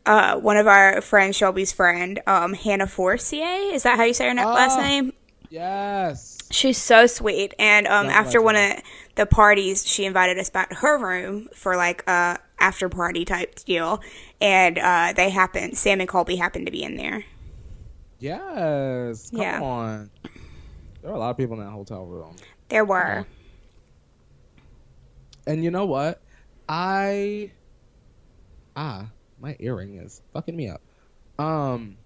uh 0.05 0.37
one 0.37 0.55
of 0.55 0.67
our 0.67 1.01
friends 1.01 1.35
Shelby's 1.35 1.73
friend 1.73 2.21
um 2.25 2.53
Hannah 2.53 2.87
Forcier 2.87 3.73
is 3.73 3.83
that 3.83 3.97
how 3.97 4.05
you 4.05 4.13
say 4.13 4.27
her 4.27 4.33
na- 4.33 4.53
last 4.53 4.77
Oh. 4.77 4.81
name? 4.81 5.11
Yes. 5.49 6.37
She's 6.51 6.77
so 6.77 7.07
sweet. 7.07 7.53
And 7.59 7.87
um, 7.87 8.07
after 8.07 8.41
one 8.41 8.55
of 8.55 8.73
the 9.15 9.25
parties, 9.25 9.85
she 9.87 10.05
invited 10.05 10.37
us 10.37 10.49
back 10.49 10.69
to 10.69 10.75
her 10.75 10.97
room 10.97 11.47
for 11.53 11.75
like 11.75 12.03
a 12.07 12.39
after 12.59 12.89
party 12.89 13.25
type 13.25 13.55
deal. 13.65 14.01
And 14.41 14.77
uh, 14.77 15.13
they 15.15 15.29
happened. 15.29 15.77
Sam 15.77 15.99
and 15.99 16.09
Colby 16.09 16.35
happened 16.35 16.65
to 16.67 16.71
be 16.71 16.83
in 16.83 16.97
there. 16.97 17.25
Yes. 18.19 19.29
Come 19.31 19.41
Yeah. 19.41 19.61
on. 19.61 20.09
There 21.01 21.11
were 21.11 21.15
a 21.15 21.19
lot 21.19 21.29
of 21.31 21.37
people 21.37 21.59
in 21.59 21.65
that 21.65 21.71
hotel 21.71 22.05
room. 22.05 22.35
There 22.67 22.85
were. 22.85 23.25
And 25.47 25.63
you 25.63 25.71
know 25.71 25.85
what? 25.85 26.21
I 26.67 27.51
ah, 28.75 29.07
my 29.39 29.55
earring 29.59 29.95
is 29.95 30.21
fucking 30.33 30.55
me 30.55 30.69
up. 30.69 30.81
Um 31.43 31.97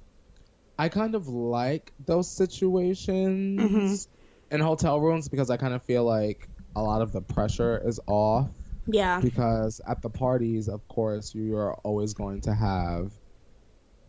I 0.83 0.89
kind 0.89 1.15
of 1.15 1.29
like 1.29 1.93
those 2.05 2.27
mm-hmm. 2.27 2.43
situations 2.43 4.07
in 4.51 4.59
hotel 4.59 4.99
rooms 4.99 5.29
because 5.29 5.49
I 5.49 5.55
kind 5.55 5.73
of 5.73 5.81
feel 5.83 6.03
like 6.03 6.49
a 6.75 6.81
lot 6.81 7.01
of 7.01 7.13
the 7.13 7.21
pressure 7.21 7.81
is 7.85 8.01
off 8.05 8.49
Yeah. 8.85 9.21
because 9.21 9.79
at 9.87 10.01
the 10.01 10.09
parties, 10.09 10.67
of 10.67 10.85
course, 10.89 11.33
you 11.33 11.55
are 11.55 11.73
always 11.85 12.13
going 12.13 12.41
to 12.41 12.53
have 12.53 13.13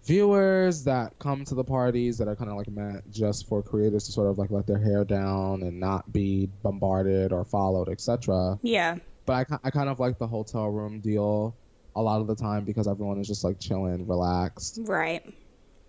viewers 0.04 0.82
that 0.84 1.16
come 1.20 1.44
to 1.44 1.54
the 1.54 1.62
parties 1.62 2.18
that 2.18 2.26
are 2.26 2.34
kind 2.34 2.50
of 2.50 2.56
like 2.56 2.68
meant 2.68 3.08
just 3.08 3.46
for 3.46 3.62
creators 3.62 4.06
to 4.06 4.12
sort 4.12 4.28
of 4.28 4.38
like 4.38 4.50
let 4.50 4.66
their 4.66 4.80
hair 4.80 5.04
down 5.04 5.62
and 5.62 5.78
not 5.78 6.12
be 6.12 6.48
bombarded 6.64 7.32
or 7.32 7.44
followed, 7.44 7.88
etc. 7.88 8.58
Yeah. 8.62 8.96
But 9.26 9.48
I, 9.48 9.58
I 9.62 9.70
kind 9.70 9.88
of 9.88 10.00
like 10.00 10.18
the 10.18 10.26
hotel 10.26 10.68
room 10.68 10.98
deal 10.98 11.54
a 11.94 12.02
lot 12.02 12.20
of 12.20 12.26
the 12.26 12.34
time 12.34 12.64
because 12.64 12.88
everyone 12.88 13.20
is 13.20 13.28
just 13.28 13.44
like 13.44 13.60
chilling, 13.60 14.08
relaxed. 14.08 14.80
Right. 14.82 15.32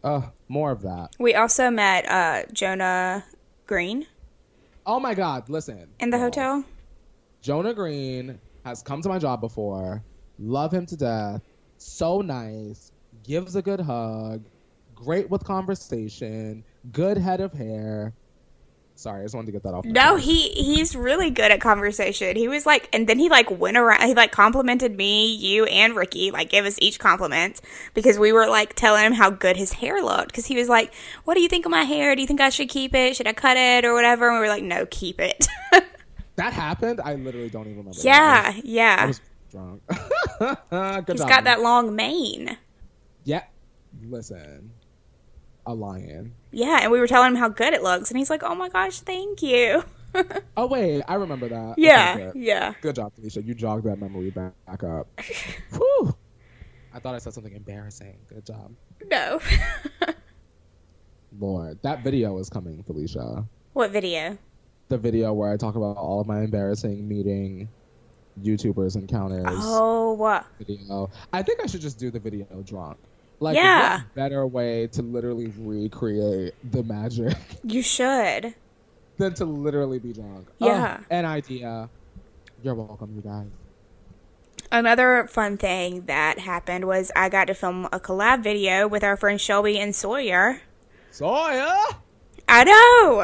Uh, 0.05 0.21
more 0.47 0.71
of 0.71 0.83
that. 0.83 1.09
We 1.19 1.33
also 1.33 1.69
met 1.69 2.07
uh, 2.07 2.43
Jonah 2.53 3.25
Green 3.67 4.05
Oh 4.85 4.99
my 4.99 5.15
God! 5.15 5.49
Listen. 5.49 5.87
in 5.99 6.11
the 6.11 6.17
y'all. 6.17 6.25
hotel. 6.25 6.63
Jonah 7.41 7.73
Green 7.73 8.39
has 8.63 8.83
come 8.83 9.01
to 9.01 9.09
my 9.09 9.17
job 9.17 9.41
before. 9.41 10.03
Love 10.37 10.71
him 10.71 10.85
to 10.85 10.95
death. 10.95 11.41
So 11.77 12.21
nice. 12.21 12.91
Gives 13.23 13.55
a 13.55 13.63
good 13.63 13.79
hug. 13.79 14.45
Great 14.93 15.29
with 15.29 15.43
conversation. 15.43 16.63
Good 16.91 17.17
head 17.17 17.41
of 17.41 17.51
hair. 17.51 18.13
Sorry, 18.97 19.19
I 19.19 19.23
just 19.25 19.35
wanted 19.35 19.47
to 19.47 19.51
get 19.51 19.63
that 19.63 19.73
off. 19.73 19.83
No, 19.83 20.15
he 20.15 20.49
he's 20.51 20.95
really 20.95 21.29
good 21.29 21.51
at 21.51 21.59
conversation. 21.59 22.37
He 22.37 22.47
was 22.47 22.65
like, 22.65 22.87
and 22.93 23.07
then 23.07 23.19
he 23.19 23.27
like 23.27 23.51
went 23.51 23.75
around. 23.75 24.07
He 24.07 24.13
like 24.13 24.31
complimented 24.31 24.95
me, 24.95 25.35
you, 25.35 25.65
and 25.65 25.97
Ricky. 25.97 26.31
Like 26.31 26.49
gave 26.49 26.63
us 26.63 26.77
each 26.79 26.97
compliments 26.97 27.61
because 27.93 28.17
we 28.17 28.31
were 28.31 28.47
like 28.47 28.73
telling 28.73 29.03
him 29.03 29.11
how 29.11 29.29
good 29.29 29.57
his 29.57 29.73
hair 29.73 30.01
looked. 30.01 30.27
Because 30.27 30.45
he 30.45 30.55
was 30.55 30.69
like, 30.69 30.93
"What 31.25 31.33
do 31.33 31.41
you 31.41 31.49
think 31.49 31.65
of 31.65 31.71
my 31.71 31.83
hair? 31.83 32.15
Do 32.15 32.21
you 32.21 32.27
think 32.27 32.39
I 32.39 32.49
should 32.49 32.69
keep 32.69 32.95
it? 32.95 33.17
Should 33.17 33.27
I 33.27 33.33
cut 33.33 33.57
it 33.57 33.83
or 33.83 33.93
whatever?" 33.93 34.29
And 34.29 34.37
we 34.37 34.39
were 34.39 34.47
like, 34.47 34.63
"No, 34.63 34.85
keep 34.85 35.19
it." 35.19 35.45
that 36.37 36.53
happened. 36.53 37.01
I 37.01 37.15
literally 37.15 37.49
don't 37.49 37.65
even 37.65 37.79
remember. 37.79 37.99
yeah, 38.01 38.43
that. 38.43 38.55
I 38.55 38.61
yeah. 38.63 39.05
was 39.07 39.21
drunk. 39.51 39.81
He's 39.89 41.19
job, 41.19 41.29
got 41.29 41.29
man. 41.29 41.43
that 41.43 41.61
long 41.61 41.95
mane. 41.97 42.57
Yeah. 43.25 43.43
Listen, 44.03 44.71
a 45.65 45.73
lion. 45.73 46.33
Yeah, 46.55 46.79
and 46.81 46.89
we 46.89 47.01
were 47.01 47.07
telling 47.07 47.31
him 47.31 47.35
how 47.35 47.49
good 47.49 47.73
it 47.73 47.83
looks, 47.83 48.09
and 48.09 48.17
he's 48.17 48.29
like, 48.29 48.41
"Oh 48.41 48.55
my 48.55 48.69
gosh, 48.69 49.01
thank 49.01 49.43
you." 49.43 49.83
oh 50.55 50.67
wait, 50.67 51.03
I 51.05 51.15
remember 51.15 51.49
that. 51.49 51.71
Okay, 51.71 51.81
yeah, 51.81 52.15
good. 52.15 52.31
yeah. 52.35 52.73
Good 52.81 52.95
job, 52.95 53.13
Felicia. 53.13 53.43
You 53.43 53.53
jogged 53.53 53.83
that 53.83 53.99
memory 53.99 54.29
back, 54.29 54.53
back 54.65 54.81
up. 54.85 55.07
Whew. 55.73 56.15
I 56.93 56.99
thought 56.99 57.13
I 57.13 57.17
said 57.17 57.33
something 57.33 57.53
embarrassing. 57.53 58.17
Good 58.29 58.45
job. 58.45 58.71
No. 59.11 59.41
Lord, 61.39 61.77
that 61.81 62.05
video 62.05 62.37
is 62.37 62.49
coming, 62.49 62.81
Felicia. 62.83 63.45
what 63.73 63.91
video? 63.91 64.37
The 64.87 64.97
video 64.97 65.33
where 65.33 65.51
I 65.51 65.57
talk 65.57 65.75
about 65.75 65.97
all 65.97 66.21
of 66.21 66.27
my 66.27 66.39
embarrassing 66.39 67.05
meeting 67.05 67.67
YouTubers 68.41 68.95
encounters. 68.95 69.43
Oh, 69.45 70.13
what? 70.13 70.45
Video. 70.57 71.09
I 71.33 71.43
think 71.43 71.59
I 71.61 71.65
should 71.65 71.81
just 71.81 71.99
do 71.99 72.11
the 72.11 72.19
video 72.19 72.45
drunk. 72.65 72.97
Like, 73.39 73.55
Yeah. 73.57 74.01
better 74.15 74.45
way 74.47 74.87
to 74.87 75.01
literally 75.01 75.51
recreate 75.57 76.53
the 76.71 76.83
magic 76.83 77.35
You 77.63 77.81
should. 77.81 78.53
than 79.17 79.33
to 79.35 79.45
literally 79.45 79.99
be 79.99 80.13
drunk? 80.13 80.47
Oh, 80.61 80.67
yeah. 80.67 80.97
Oh, 81.01 81.05
an 81.09 81.25
idea. 81.25 81.89
You're 82.63 82.75
welcome, 82.75 83.13
you 83.15 83.21
guys. 83.21 83.47
Another 84.71 85.27
fun 85.29 85.57
thing 85.57 86.05
that 86.05 86.39
happened 86.39 86.85
was 86.85 87.11
I 87.15 87.29
got 87.29 87.45
to 87.47 87.53
film 87.53 87.85
a 87.93 87.99
collab 87.99 88.41
video 88.43 88.87
with 88.87 89.03
our 89.03 89.15
friend 89.15 89.39
Shelby 89.39 89.77
and 89.79 89.95
Sawyer. 89.95 90.61
Sawyer! 91.11 91.75
I 92.49 92.63
know! 92.63 93.21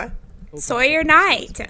Okay. 0.53 0.59
Sawyer 0.59 1.03
Knight. 1.03 1.67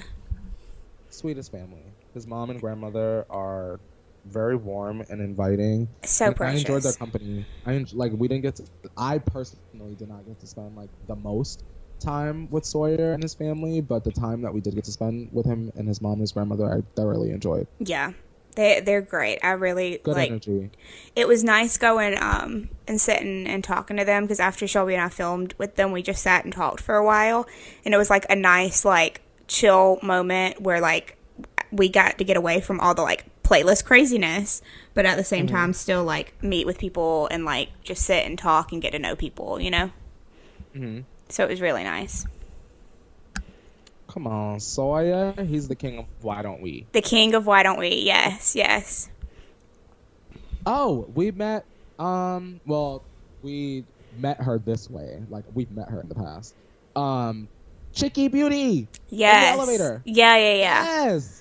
Sweetest 1.09 1.51
family. 1.51 1.83
His 2.13 2.27
mom 2.27 2.49
and 2.49 2.59
grandmother 2.59 3.25
are 3.29 3.79
very 4.25 4.55
warm 4.55 5.01
and 5.09 5.21
inviting. 5.21 5.87
So 6.03 6.27
And 6.27 6.41
I 6.41 6.51
enjoyed 6.53 6.83
their 6.83 6.93
company. 6.93 7.45
I 7.65 7.73
en- 7.75 7.87
like 7.93 8.11
we 8.13 8.27
didn't 8.27 8.43
get 8.43 8.55
to. 8.57 8.63
I 8.97 9.17
personally 9.17 9.95
did 9.95 10.09
not 10.09 10.25
get 10.25 10.39
to 10.39 10.47
spend 10.47 10.75
like 10.75 10.89
the 11.07 11.15
most 11.15 11.63
time 11.99 12.49
with 12.49 12.65
Sawyer 12.65 13.13
and 13.13 13.21
his 13.21 13.33
family, 13.33 13.81
but 13.81 14.03
the 14.03 14.11
time 14.11 14.41
that 14.41 14.53
we 14.53 14.61
did 14.61 14.75
get 14.75 14.83
to 14.85 14.91
spend 14.91 15.29
with 15.31 15.45
him 15.45 15.71
and 15.75 15.87
his 15.87 16.01
mom 16.01 16.13
and 16.13 16.21
his 16.21 16.31
grandmother, 16.31 16.65
I 16.65 16.81
thoroughly 16.95 17.31
enjoyed. 17.31 17.67
Yeah. 17.79 18.13
They 18.55 18.81
they're 18.81 19.01
great. 19.01 19.39
I 19.43 19.51
really 19.51 20.01
Good 20.03 20.15
like 20.15 20.29
energy. 20.29 20.71
it 21.15 21.25
was 21.25 21.41
nice 21.41 21.77
going 21.77 22.21
um 22.21 22.67
and 22.85 22.99
sitting 22.99 23.47
and 23.47 23.63
talking 23.63 23.95
to 23.95 24.03
them 24.03 24.23
because 24.23 24.41
after 24.41 24.67
Shelby 24.67 24.93
and 24.93 25.03
I 25.03 25.07
filmed 25.09 25.53
with 25.57 25.75
them, 25.75 25.93
we 25.93 26.01
just 26.01 26.21
sat 26.21 26.43
and 26.43 26.51
talked 26.53 26.81
for 26.81 26.95
a 26.95 27.05
while, 27.05 27.47
and 27.85 27.93
it 27.93 27.97
was 27.97 28.09
like 28.09 28.25
a 28.29 28.35
nice 28.35 28.83
like 28.83 29.21
chill 29.47 29.99
moment 30.03 30.61
where 30.61 30.81
like 30.81 31.15
we 31.71 31.87
got 31.87 32.17
to 32.17 32.25
get 32.25 32.35
away 32.35 32.59
from 32.59 32.81
all 32.81 32.93
the 32.93 33.01
like 33.01 33.25
playlist 33.51 33.83
craziness, 33.83 34.61
but 34.93 35.05
at 35.05 35.17
the 35.17 35.23
same 35.25 35.45
time 35.45 35.73
still 35.73 36.03
like 36.05 36.41
meet 36.41 36.65
with 36.65 36.77
people 36.77 37.27
and 37.31 37.43
like 37.43 37.69
just 37.83 38.03
sit 38.03 38.25
and 38.25 38.39
talk 38.39 38.71
and 38.71 38.81
get 38.81 38.91
to 38.91 38.99
know 38.99 39.15
people, 39.15 39.59
you 39.59 39.69
know. 39.69 39.91
hmm 40.73 40.99
So 41.27 41.43
it 41.43 41.49
was 41.49 41.59
really 41.59 41.83
nice. 41.83 42.25
Come 44.07 44.27
on, 44.27 44.59
Sawyer. 44.59 45.33
He's 45.45 45.67
the 45.67 45.75
king 45.75 45.99
of 45.99 46.05
why 46.21 46.41
don't 46.41 46.61
we? 46.61 46.85
The 46.93 47.01
king 47.01 47.33
of 47.33 47.45
why 47.45 47.63
don't 47.63 47.79
we? 47.79 47.89
Yes, 47.89 48.55
yes. 48.55 49.09
Oh, 50.65 51.09
we 51.13 51.31
met. 51.31 51.65
Um, 51.99 52.61
well, 52.65 53.03
we 53.41 53.83
met 54.17 54.41
her 54.41 54.59
this 54.59 54.89
way. 54.89 55.21
Like 55.29 55.45
we've 55.53 55.71
met 55.71 55.89
her 55.89 55.99
in 56.01 56.09
the 56.09 56.15
past. 56.15 56.55
Um, 56.95 57.47
Chicky 57.93 58.27
Beauty. 58.27 58.87
Yes. 59.09 59.57
elevator. 59.57 60.01
Yeah, 60.05 60.37
yeah, 60.37 60.53
yeah. 60.53 60.83
Yes. 60.83 61.40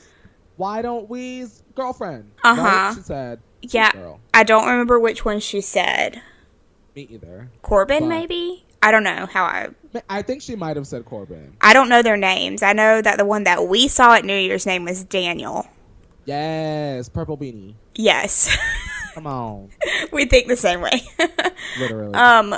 Why 0.61 0.83
don't 0.83 1.09
we's 1.09 1.63
girlfriend? 1.75 2.31
Uh-huh. 2.45 2.61
Right? 2.63 2.93
She 2.95 3.01
said. 3.01 3.41
Yeah. 3.63 3.93
Girl. 3.93 4.21
I 4.35 4.43
don't 4.45 4.67
remember 4.69 5.01
which 5.01 5.25
one 5.25 5.41
she 5.41 5.63
said. 5.63 6.21
Me 6.95 7.09
either. 7.11 7.49
Corbyn, 7.63 8.01
But- 8.01 8.09
maybe? 8.09 8.67
I 8.83 8.91
don't 8.91 9.03
know 9.03 9.25
how 9.25 9.45
I. 9.45 9.69
I 10.11 10.21
think 10.21 10.43
she 10.43 10.57
might 10.57 10.77
have 10.77 10.87
said 10.87 11.07
Corbyn. 11.07 11.53
I 11.63 11.73
don't 11.73 11.89
know 11.89 12.03
their 12.03 12.19
names. 12.19 12.63
I 12.63 12.75
know 12.75 13.01
that 13.01 13.17
the 13.17 13.25
one 13.25 13.45
that 13.45 13.69
we 13.69 13.89
saw 13.89 14.13
at 14.15 14.25
New 14.27 14.37
Year's 14.37 14.67
name 14.67 14.85
was 14.85 15.03
Daniel. 15.05 15.67
Yes, 16.27 17.09
purple 17.09 17.39
beanie. 17.39 17.75
Yes. 17.95 18.55
Come 19.15 19.27
on, 19.27 19.71
we 20.13 20.27
think 20.27 20.47
the 20.49 20.57
same 20.57 20.81
way. 20.83 21.03
literally. 21.79 22.15
um, 22.15 22.55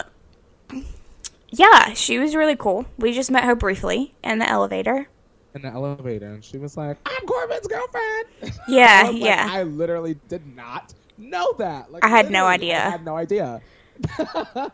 yeah, 1.51 1.93
she 1.95 2.19
was 2.19 2.35
really 2.35 2.57
cool. 2.57 2.87
We 2.99 3.13
just 3.13 3.31
met 3.31 3.45
her 3.45 3.55
briefly 3.55 4.15
in 4.23 4.39
the 4.39 4.49
elevator. 4.49 5.09
In 5.55 5.63
the 5.63 5.69
elevator, 5.69 6.27
and 6.33 6.43
she 6.45 6.57
was 6.59 6.77
like, 6.77 6.97
"I'm 7.05 7.27
Corbyn's 7.27 7.67
girlfriend." 7.67 8.59
Yeah, 8.69 9.03
I 9.05 9.11
was 9.11 9.13
like, 9.15 9.23
yeah. 9.23 9.49
I 9.51 9.63
literally 9.65 10.17
did 10.29 10.57
not 10.57 10.95
know 11.19 11.53
that. 11.59 11.93
Like, 11.93 12.05
I 12.05 12.09
had 12.09 12.31
no 12.31 12.47
idea. 12.47 12.79
I 12.87 12.91
had 12.91 13.05
no 13.05 13.17
idea. 13.17 13.61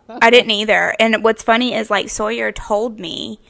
I 0.08 0.30
didn't 0.30 0.52
either. 0.52 0.94
And 1.00 1.24
what's 1.24 1.42
funny 1.42 1.74
is 1.74 1.90
like 1.90 2.08
Sawyer 2.08 2.52
told 2.52 3.00
me 3.00 3.40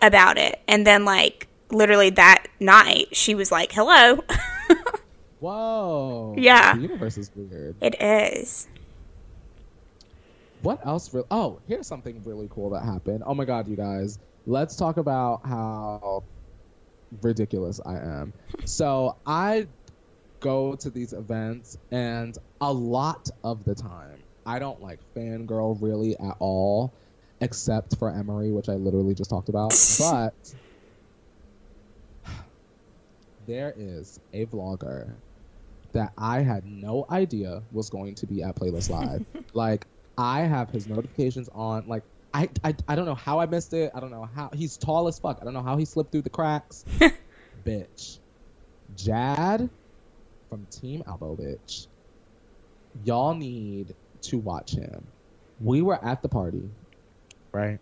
about 0.00 0.38
it, 0.38 0.60
and 0.68 0.86
then 0.86 1.04
like 1.04 1.48
literally 1.70 2.10
that 2.10 2.46
night 2.60 3.08
she 3.16 3.34
was 3.34 3.50
like, 3.50 3.72
"Hello." 3.72 4.22
Whoa. 5.40 6.34
Yeah. 6.38 6.74
The 6.76 6.82
universe 6.82 7.18
is 7.18 7.30
weird. 7.34 7.76
it 7.82 8.00
is. 8.00 8.68
What 10.62 10.84
else? 10.86 11.12
Re- 11.12 11.22
oh, 11.30 11.60
here's 11.68 11.86
something 11.86 12.22
really 12.24 12.48
cool 12.50 12.70
that 12.70 12.82
happened. 12.84 13.22
Oh 13.26 13.34
my 13.34 13.44
god, 13.44 13.68
you 13.68 13.76
guys. 13.76 14.18
Let's 14.46 14.76
talk 14.76 14.96
about 14.96 15.44
how 15.44 16.24
ridiculous 17.22 17.80
I 17.84 17.96
am. 17.96 18.32
So 18.64 19.16
I 19.26 19.68
go 20.40 20.76
to 20.76 20.90
these 20.90 21.12
events, 21.12 21.76
and 21.90 22.36
a 22.60 22.72
lot 22.72 23.28
of 23.42 23.64
the 23.64 23.74
time, 23.74 24.22
I 24.44 24.58
don't 24.58 24.80
like 24.80 25.00
fangirl 25.16 25.76
really 25.80 26.18
at 26.18 26.36
all, 26.38 26.94
except 27.40 27.98
for 27.98 28.10
Emery, 28.10 28.52
which 28.52 28.68
I 28.68 28.74
literally 28.74 29.14
just 29.14 29.30
talked 29.30 29.48
about. 29.48 29.70
but 29.98 30.34
there 33.46 33.72
is 33.76 34.18
a 34.32 34.46
vlogger 34.46 35.16
that 35.92 36.12
I 36.18 36.40
had 36.42 36.64
no 36.66 37.06
idea 37.10 37.62
was 37.72 37.88
going 37.90 38.14
to 38.16 38.26
be 38.26 38.42
at 38.42 38.56
Playlist 38.56 38.90
Live. 38.90 39.24
like 39.54 39.86
I 40.18 40.40
have 40.40 40.70
his 40.70 40.86
notifications 40.86 41.48
on. 41.52 41.86
Like 41.86 42.02
I, 42.36 42.50
I 42.62 42.74
I 42.86 42.96
don't 42.96 43.06
know 43.06 43.14
how 43.14 43.40
I 43.40 43.46
missed 43.46 43.72
it. 43.72 43.92
I 43.94 44.00
don't 44.00 44.10
know 44.10 44.26
how 44.26 44.50
he's 44.54 44.76
tall 44.76 45.08
as 45.08 45.18
fuck. 45.18 45.38
I 45.40 45.44
don't 45.44 45.54
know 45.54 45.62
how 45.62 45.78
he 45.78 45.86
slipped 45.86 46.12
through 46.12 46.22
the 46.22 46.30
cracks. 46.30 46.84
bitch. 47.64 48.18
Jad 48.94 49.70
from 50.50 50.66
Team 50.66 51.02
Albo 51.06 51.36
bitch. 51.36 51.86
Y'all 53.04 53.34
need 53.34 53.94
to 54.22 54.38
watch 54.38 54.72
him. 54.72 55.08
We 55.58 55.80
were 55.80 56.02
at 56.04 56.20
the 56.22 56.28
party, 56.28 56.70
right? 57.54 57.78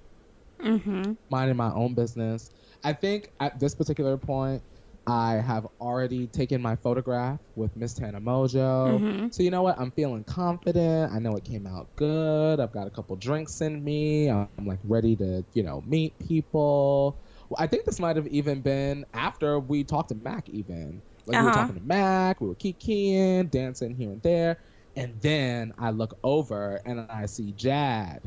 Mm-hmm. 0.61 1.15
minding 1.31 1.57
my 1.57 1.73
own 1.73 1.95
business. 1.95 2.51
I 2.85 2.93
think 2.95 3.31
at 3.41 3.59
this 3.59 3.75
particular 3.75 4.17
point, 4.17 4.63
I 5.07 5.35
have 5.35 5.67
already 5.81 6.27
taken 6.29 6.63
my 6.63 6.77
photograph 6.77 7.39
with 7.57 7.77
Miss 7.77 7.93
Tana 7.93 8.21
Mongeau. 8.21 8.99
Mhm. 9.01 9.35
So 9.35 9.43
you 9.43 9.51
know 9.51 9.63
what? 9.63 9.79
I'm 9.79 9.91
feeling 9.91 10.25
confident. 10.25 11.13
I 11.13 11.19
know 11.19 11.37
it 11.37 11.45
came 11.45 11.67
out 11.67 11.89
good. 11.97 12.59
I've 12.59 12.73
got 12.73 12.87
a 12.87 12.91
couple 12.91 13.15
drinks 13.17 13.61
in 13.61 13.85
me. 13.85 14.31
I'm 14.31 14.49
like 14.65 14.79
ready 14.85 15.15
to, 15.17 15.45
you 15.53 15.63
know, 15.63 15.83
meet 15.87 16.19
people. 16.19 17.17
Well, 17.51 17.59
I 17.59 17.67
think 17.67 17.85
this 17.85 18.01
might 18.01 18.17
have 18.17 18.27
even 18.29 18.63
been 18.63 19.05
after 19.13 19.59
we 19.59 19.85
talked 19.85 20.09
to 20.09 20.15
Mac. 20.15 20.49
Even 20.49 21.03
like 21.27 21.37
we 21.39 21.43
were 21.45 21.51
Uh-huh. 21.51 21.61
talking 21.61 21.77
to 21.77 21.87
Mac. 21.87 22.41
We 22.41 22.49
were 22.49 22.55
kikiing, 22.55 23.51
dancing 23.51 23.95
here 23.95 24.11
and 24.11 24.23
there, 24.23 24.59
and 24.97 25.21
then 25.21 25.75
I 25.79 25.91
look 25.91 26.19
over 26.25 26.81
and 26.87 27.01
I 27.11 27.27
see 27.27 27.53
Jad 27.53 28.23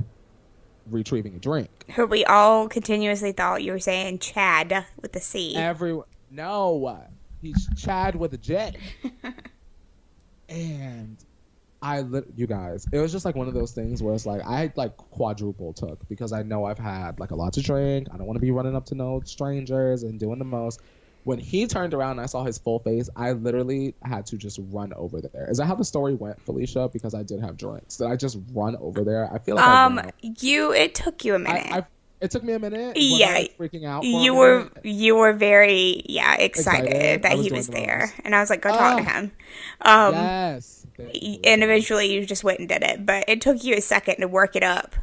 retrieving 0.89 1.35
a 1.35 1.39
drink. 1.39 1.69
Who 1.95 2.05
we 2.05 2.23
all 2.25 2.69
continuously 2.69 3.31
thought 3.31 3.63
you 3.63 3.71
were 3.71 3.79
saying 3.79 4.19
Chad 4.19 4.85
with 5.01 5.13
the 5.13 5.19
C. 5.19 5.55
Everyone, 5.55 6.05
no, 6.29 6.99
he's 7.41 7.67
Chad 7.75 8.15
with 8.15 8.33
a 8.33 8.37
J. 8.37 8.73
and 10.49 11.17
I, 11.81 12.01
lit- 12.01 12.27
you 12.35 12.47
guys, 12.47 12.87
it 12.91 12.99
was 12.99 13.11
just 13.11 13.25
like 13.25 13.35
one 13.35 13.47
of 13.47 13.53
those 13.53 13.71
things 13.71 14.01
where 14.01 14.13
it's 14.13 14.25
like 14.25 14.41
I 14.45 14.71
like 14.75 14.97
quadruple 14.97 15.73
took 15.73 16.07
because 16.09 16.33
I 16.33 16.43
know 16.43 16.65
I've 16.65 16.79
had 16.79 17.19
like 17.19 17.31
a 17.31 17.35
lot 17.35 17.53
to 17.53 17.61
drink. 17.61 18.07
I 18.11 18.17
don't 18.17 18.25
want 18.25 18.37
to 18.37 18.41
be 18.41 18.51
running 18.51 18.75
up 18.75 18.85
to 18.87 18.95
no 18.95 19.21
strangers 19.25 20.03
and 20.03 20.19
doing 20.19 20.39
the 20.39 20.45
most. 20.45 20.81
When 21.23 21.39
he 21.39 21.67
turned 21.67 21.93
around 21.93 22.11
and 22.11 22.21
I 22.21 22.25
saw 22.25 22.45
his 22.45 22.57
full 22.57 22.79
face, 22.79 23.09
I 23.15 23.33
literally 23.33 23.93
had 24.01 24.25
to 24.27 24.37
just 24.37 24.59
run 24.71 24.93
over 24.93 25.19
there. 25.19 25.49
Is 25.51 25.57
that 25.57 25.65
how 25.65 25.75
the 25.75 25.83
story 25.83 26.15
went, 26.15 26.41
Felicia? 26.41 26.89
Because 26.91 27.13
I 27.13 27.23
did 27.23 27.41
have 27.41 27.57
drinks. 27.57 27.97
Did 27.97 28.07
I 28.07 28.15
just 28.15 28.37
run 28.53 28.77
over 28.77 29.03
there? 29.03 29.29
I 29.31 29.37
feel 29.37 29.57
like 29.57 29.67
um, 29.67 30.01
you. 30.21 30.71
It 30.71 30.95
took 30.95 31.25
you 31.25 31.35
a 31.35 31.39
minute. 31.39 31.67
I, 31.69 31.79
I, 31.79 31.85
it 32.21 32.31
took 32.31 32.43
me 32.43 32.53
a 32.53 32.59
minute. 32.59 32.97
Yeah. 32.97 33.43
freaking 33.59 33.85
out. 33.85 34.03
you 34.03 34.33
were 34.33 34.59
minute? 34.59 34.85
you 34.85 35.15
were 35.15 35.33
very 35.33 36.01
yeah 36.07 36.35
excited, 36.35 36.87
Excited. 36.87 37.23
That 37.23 37.37
was 37.37 37.45
he 37.45 37.51
was 37.53 37.67
the 37.67 37.73
there, 37.73 37.99
most. 38.07 38.13
and 38.25 38.35
I 38.35 38.39
was 38.39 38.49
like, 38.49 38.61
go 38.61 38.69
talk 38.69 38.97
to 38.97 39.03
Oh. 39.03 39.05
him. 39.05 39.31
Um, 39.81 40.13
yes. 40.15 40.85
Thank 40.97 41.09
y- 41.13 41.19
you. 41.21 41.39
and 41.43 41.63
eventually 41.63 42.11
you 42.13 42.25
just 42.25 42.43
went 42.43 42.59
and 42.59 42.67
did 42.67 42.81
it, 42.83 43.05
but 43.05 43.25
it 43.27 43.41
took 43.41 43.63
you 43.63 43.75
a 43.75 43.81
second 43.81 44.17
to 44.21 44.27
work 44.27 44.55
it 44.55 44.63
up. 44.63 44.95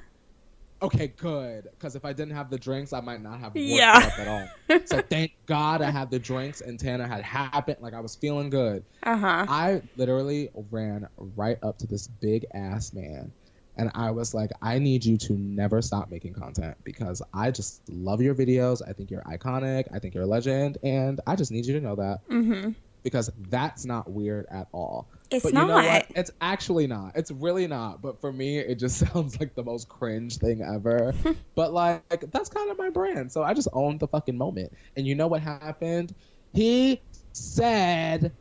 Okay, 0.83 1.07
good. 1.16 1.64
Because 1.70 1.94
if 1.96 2.05
I 2.05 2.12
didn't 2.12 2.35
have 2.35 2.50
the 2.50 2.59
drinks, 2.59 2.92
I 2.92 3.00
might 3.00 3.22
not 3.22 3.38
have 3.38 3.55
worked 3.55 3.59
Yeah. 3.59 3.98
it 4.07 4.12
up 4.12 4.18
at 4.18 4.29
all. 4.29 4.81
So 4.87 5.00
thank 5.09 5.33
God 5.46 5.81
I 5.81 5.90
had 5.90 6.11
the 6.11 6.18
drinks 6.18 6.61
and 6.61 6.79
Tana 6.79 7.07
had 7.09 7.22
happened. 7.22 7.77
Like 7.81 7.94
I 7.94 8.00
was 8.00 8.16
feeling 8.16 8.50
good. 8.50 8.85
Uh 9.03 9.16
huh. 9.16 9.46
I 9.48 9.83
literally 9.96 10.50
ran 10.70 11.09
right 11.37 11.59
up 11.62 11.79
to 11.79 11.87
this 11.87 12.07
big 12.09 12.44
ass 12.53 12.92
man, 12.92 13.33
and 13.76 13.90
I 13.94 14.10
was 14.12 14.34
like, 14.34 14.50
I 14.62 14.78
need 14.78 15.04
you 15.04 15.16
to 15.18 15.32
never 15.34 15.82
stop 15.82 16.10
making 16.10 16.34
content 16.34 16.76
because 16.84 17.22
I 17.32 17.50
just 17.50 17.82
love 17.88 18.20
your 18.22 18.34
videos. 18.34 18.82
I 18.87 18.92
think 18.92 19.10
you're 19.10 19.22
iconic. 19.22 19.87
I 19.92 19.98
think 19.98 20.14
you're 20.14 20.24
a 20.24 20.26
legend, 20.26 20.78
and 20.82 21.20
I 21.26 21.37
just 21.37 21.50
need 21.50 21.66
you 21.66 21.74
to 21.74 21.80
know 21.80 21.96
that 21.96 22.20
Mm-hmm. 22.28 22.70
because 23.02 23.30
that's 23.50 23.84
not 23.84 24.10
weird 24.10 24.46
at 24.50 24.68
all. 24.72 25.08
It's 25.30 25.42
but 25.42 25.52
you 25.54 25.66
know 25.66 25.74
what? 25.76 26.06
It's 26.14 26.30
actually 26.40 26.87
not. 26.87 27.12
It's 27.16 27.30
really 27.30 27.66
not. 27.66 28.00
But 28.00 28.20
for 28.20 28.32
me, 28.32 28.58
it 28.58 28.76
just 28.76 28.98
sounds 29.12 29.40
like 29.40 29.54
the 29.54 29.64
most 29.64 29.88
cringe 29.88 30.37
thing 30.38 30.62
ever. 30.62 31.12
but 31.56 31.72
like, 31.72 32.30
that's 32.30 32.48
kind 32.48 32.70
of 32.70 32.78
my 32.78 32.90
brand. 32.90 33.32
So 33.32 33.42
I 33.42 33.54
just 33.54 33.68
owned 33.72 33.98
the 34.00 34.06
fucking 34.08 34.37
moment. 34.38 34.72
And 34.96 35.06
you 35.06 35.14
know 35.16 35.26
what 35.26 35.40
happened? 35.42 36.14
He 36.52 37.00
said, 37.32 38.32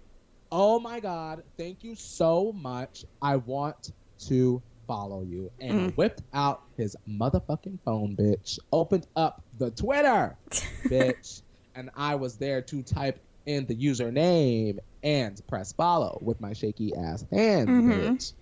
"Oh 0.51 0.79
my 0.79 0.99
god, 0.99 1.43
thank 1.57 1.83
you 1.83 1.95
so 1.95 2.51
much. 2.53 3.05
I 3.21 3.37
want 3.37 3.91
to 4.27 4.61
follow 4.87 5.21
you." 5.23 5.51
And 5.59 5.91
Mm. 5.91 5.97
whipped 5.97 6.21
out 6.33 6.61
his 6.77 6.95
motherfucking 7.07 7.79
phone, 7.85 8.15
bitch. 8.15 8.59
Opened 8.71 9.07
up 9.15 9.43
the 9.57 9.71
Twitter, 9.71 10.37
bitch. 10.85 11.41
And 11.75 11.89
I 11.95 12.15
was 12.15 12.37
there 12.37 12.61
to 12.63 12.83
type 12.83 13.19
in 13.45 13.65
the 13.65 13.75
username 13.75 14.77
and 15.01 15.39
press 15.47 15.73
follow 15.73 16.17
with 16.21 16.39
my 16.39 16.53
shaky 16.53 16.95
ass 16.95 17.25
hands, 17.31 17.69
Mhm. 17.69 17.89
bitch. 18.17 18.33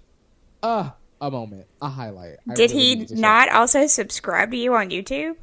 Uh, 0.64 0.92
a 1.22 1.32
moment, 1.32 1.68
a 1.82 1.88
highlight. 1.90 2.38
I 2.50 2.54
Did 2.56 2.72
really 2.72 3.06
he 3.06 3.16
not 3.16 3.50
also 3.50 3.88
subscribe 3.88 4.52
to 4.52 4.58
you 4.58 4.76
on 4.76 4.90
YouTube? 4.90 5.36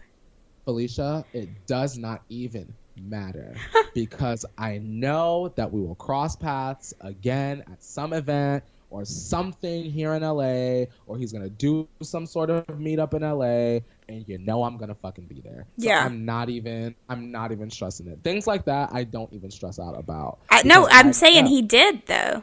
Felicia, 0.65 1.25
it 1.33 1.49
does 1.67 1.97
not 1.97 2.23
even 2.29 2.73
matter 2.97 3.55
because 3.95 4.45
I 4.59 4.79
know 4.79 5.53
that 5.57 5.73
we 5.73 5.81
will 5.81 5.95
cross 5.95 6.37
paths 6.37 6.93
again 7.01 7.63
at 7.71 7.83
some 7.83 8.13
event 8.13 8.65
or 8.91 9.05
something 9.05 9.85
here 9.85 10.15
in 10.15 10.23
LA, 10.23 10.85
or 11.07 11.19
he's 11.19 11.33
gonna 11.33 11.49
do 11.51 11.87
some 12.03 12.25
sort 12.27 12.49
of 12.51 12.67
meetup 12.69 13.13
in 13.15 13.23
LA, 13.23 13.81
and 14.09 14.27
you 14.27 14.39
know 14.39 14.63
I'm 14.65 14.77
gonna 14.79 14.95
fucking 14.95 15.27
be 15.27 15.41
there. 15.41 15.67
So 15.79 15.87
Yeah. 15.89 16.05
I'm 16.05 16.25
not 16.25 16.49
even 16.49 16.95
I'm 17.09 17.31
not 17.31 17.53
even 17.53 17.71
stressing 17.71 18.07
it. 18.09 18.19
Things 18.25 18.47
like 18.47 18.65
that 18.65 18.91
I 18.93 19.05
don't 19.05 19.33
even 19.33 19.51
stress 19.51 19.79
out 19.79 19.99
about. 19.99 20.39
I, 20.51 20.63
no, 20.63 20.87
I'm 20.91 21.09
I 21.09 21.11
saying 21.13 21.45
know- 21.45 21.51
he 21.51 21.63
did 21.63 22.07
though. 22.07 22.43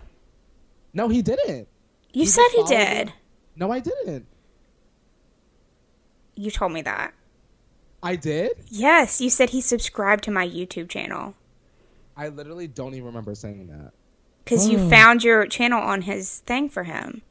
No, 0.94 1.08
he 1.10 1.22
didn't. 1.22 1.68
You 2.14 2.22
He 2.22 2.26
said 2.26 2.48
he 2.54 2.64
did. 2.64 3.12
No, 3.56 3.72
I 3.72 3.80
didn't. 3.80 4.26
You 6.36 6.52
told 6.52 6.72
me 6.74 6.82
that. 6.84 7.14
I 8.04 8.16
did. 8.16 8.52
Yes, 8.70 9.20
you 9.20 9.30
said 9.30 9.50
he 9.50 9.62
subscribed 9.62 10.24
to 10.26 10.32
my 10.32 10.48
YouTube 10.48 10.90
channel 10.90 11.34
I 12.18 12.30
literally 12.30 12.68
don't 12.68 12.94
even 12.94 13.06
remember 13.08 13.36
saying 13.36 13.68
that. 13.68 13.92
Because 14.46 14.70
you 14.70 14.78
Oh. 14.80 14.90
found 14.90 15.24
your 15.24 15.46
channel 15.48 15.82
on 15.82 16.04
his 16.04 16.40
thing 16.42 16.70
for 16.70 16.84
him. 16.84 17.22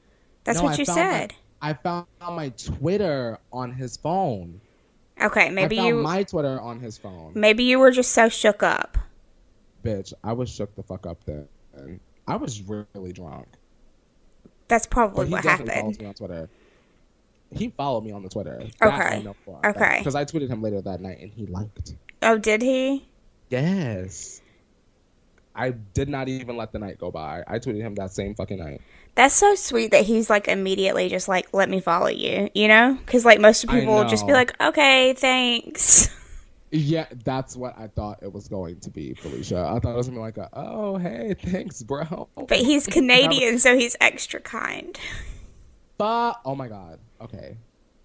That's 0.45 0.59
No, 0.59 0.65
what 0.65 0.75
I 0.75 0.77
you 0.79 0.85
found 0.85 0.99
my- 0.99 1.19
said. 1.19 1.35
I 1.63 1.73
found 1.73 2.07
my 2.21 2.51
Twitter 2.51 3.39
on 3.53 3.73
his 3.73 3.97
phone. 3.97 4.61
Okay, 5.23 5.49
maybe 5.49 5.77
I 5.79 5.83
found 5.83 5.89
you 5.89 6.03
my 6.03 6.23
Twitter 6.25 6.61
on 6.61 6.81
his 6.81 6.99
phone. 6.99 7.33
maybe 7.35 7.65
you 7.65 7.79
were 7.79 7.91
just 7.91 8.11
so 8.13 8.29
shook 8.29 8.63
up. 8.63 8.99
Bitch, 9.83 10.13
I 10.23 10.33
was 10.33 10.51
shook 10.51 10.75
the 10.77 10.83
fuck 10.83 11.07
up 11.07 11.25
then. 11.25 11.49
I 12.27 12.37
was 12.37 12.61
really 12.63 13.13
drunk. 13.13 13.47
That's 14.69 14.87
probably 14.87 15.27
what 15.29 15.45
happened. 15.45 15.71
follows 15.73 15.99
me 15.99 16.07
on 16.07 16.15
Twitter. 16.15 16.49
He 17.53 17.69
followed 17.69 18.03
me 18.05 18.11
on 18.13 18.23
the 18.23 18.29
Twitter. 18.29 18.63
Okay. 18.83 19.27
Okay. 19.65 19.99
Because 19.99 20.15
I 20.15 20.25
tweeted 20.25 20.49
him 20.49 20.61
later 20.63 20.81
that 20.81 21.01
night 21.01 21.21
and 21.21 21.31
he 21.31 21.47
liked. 21.47 21.95
Oh, 22.23 22.39
did 22.39 22.63
he? 22.63 23.07
Yes. 23.51 24.41
I 25.55 25.71
did 25.71 26.09
not 26.09 26.29
even 26.29 26.57
let 26.57 26.73
the 26.73 26.79
night 26.79 26.99
go 26.99 27.11
by. 27.11 27.45
I 27.47 27.59
tweeted 27.59 27.81
him 27.81 27.95
that 27.97 28.13
same 28.13 28.35
fucking 28.35 28.59
night. 28.59 28.81
That's 29.15 29.35
so 29.35 29.55
sweet 29.55 29.93
that 29.93 30.05
he's 30.05 30.29
like 30.29 30.49
immediately 30.49 31.09
just 31.09 31.29
like, 31.29 31.49
let 31.53 31.69
me 31.69 31.81
follow 31.81 32.09
you, 32.09 32.51
you 32.55 32.67
know? 32.67 32.99
Because 33.05 33.25
like 33.25 33.41
most 33.41 33.69
people 33.69 33.95
will 33.95 34.09
just 34.09 34.27
be 34.27 34.33
like, 34.33 34.61
okay, 34.61 35.13
thanks. 35.15 36.11
Yeah, 36.77 37.07
that's 37.25 37.55
what 37.55 37.79
I 37.79 37.87
thought 37.87 38.19
it 38.21 38.33
was 38.33 38.49
going 38.49 38.81
to 38.81 38.91
be, 38.91 39.15
Felicia. 39.15 39.59
I 39.59 39.79
thought 39.79 39.93
it 39.93 39.97
was 39.97 40.09
gonna 40.09 40.19
be 40.19 40.23
like, 40.23 40.39
a, 40.39 40.49
oh 40.55 40.97
hey, 40.97 41.37
thanks, 41.39 41.85
bro. 41.85 42.29
But 42.35 42.59
he's 42.59 42.87
Canadian, 42.89 43.61
so 43.61 43.77
he's 43.77 43.95
extra 44.01 44.41
kind. 44.41 44.99
But 45.99 46.41
oh 46.45 46.57
my 46.57 46.67
god. 46.67 46.99
Okay. 47.21 47.57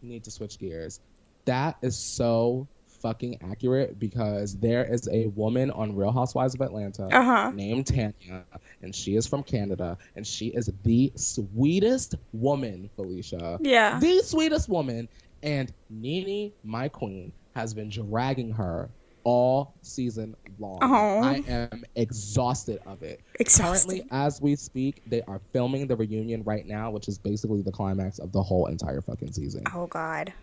Need 0.03 0.23
to 0.25 0.31
switch 0.31 0.59
gears. 0.59 0.99
That 1.45 1.77
is 1.81 1.97
so 1.97 2.67
fucking 3.01 3.39
accurate 3.51 3.99
because 3.99 4.55
there 4.57 4.83
is 4.85 5.07
a 5.11 5.27
woman 5.27 5.71
on 5.71 5.95
Real 5.95 6.11
Housewives 6.11 6.55
of 6.55 6.61
Atlanta 6.61 7.05
Uh 7.11 7.23
huh. 7.23 7.51
named 7.53 7.87
Tanya, 7.87 8.45
and 8.81 8.93
she 8.95 9.15
is 9.15 9.27
from 9.27 9.43
Canada, 9.43 9.97
and 10.15 10.25
she 10.25 10.47
is 10.47 10.71
the 10.83 11.11
sweetest 11.15 12.15
woman, 12.33 12.89
Felicia. 12.95 13.57
Yeah. 13.61 13.99
The 13.99 14.21
sweetest 14.23 14.69
woman. 14.69 15.07
And 15.41 15.71
Nene, 15.89 16.51
my 16.65 16.89
queen, 16.89 17.31
has 17.55 17.73
been 17.73 17.89
dragging 17.89 18.51
her 18.51 18.89
all 19.23 19.73
season 19.81 20.35
long. 20.59 20.79
Oh. 20.81 21.21
I 21.23 21.43
am 21.47 21.83
exhausted 21.95 22.79
of 22.85 23.03
it. 23.03 23.21
Exhausted. 23.39 23.89
Currently, 23.89 24.07
as 24.11 24.41
we 24.41 24.55
speak, 24.55 25.01
they 25.07 25.21
are 25.23 25.39
filming 25.53 25.87
the 25.87 25.95
reunion 25.95 26.43
right 26.43 26.65
now, 26.65 26.91
which 26.91 27.07
is 27.07 27.17
basically 27.17 27.61
the 27.61 27.71
climax 27.71 28.19
of 28.19 28.31
the 28.31 28.41
whole 28.43 28.65
entire 28.67 29.01
fucking 29.01 29.31
season. 29.31 29.63
Oh 29.73 29.87
God. 29.87 30.33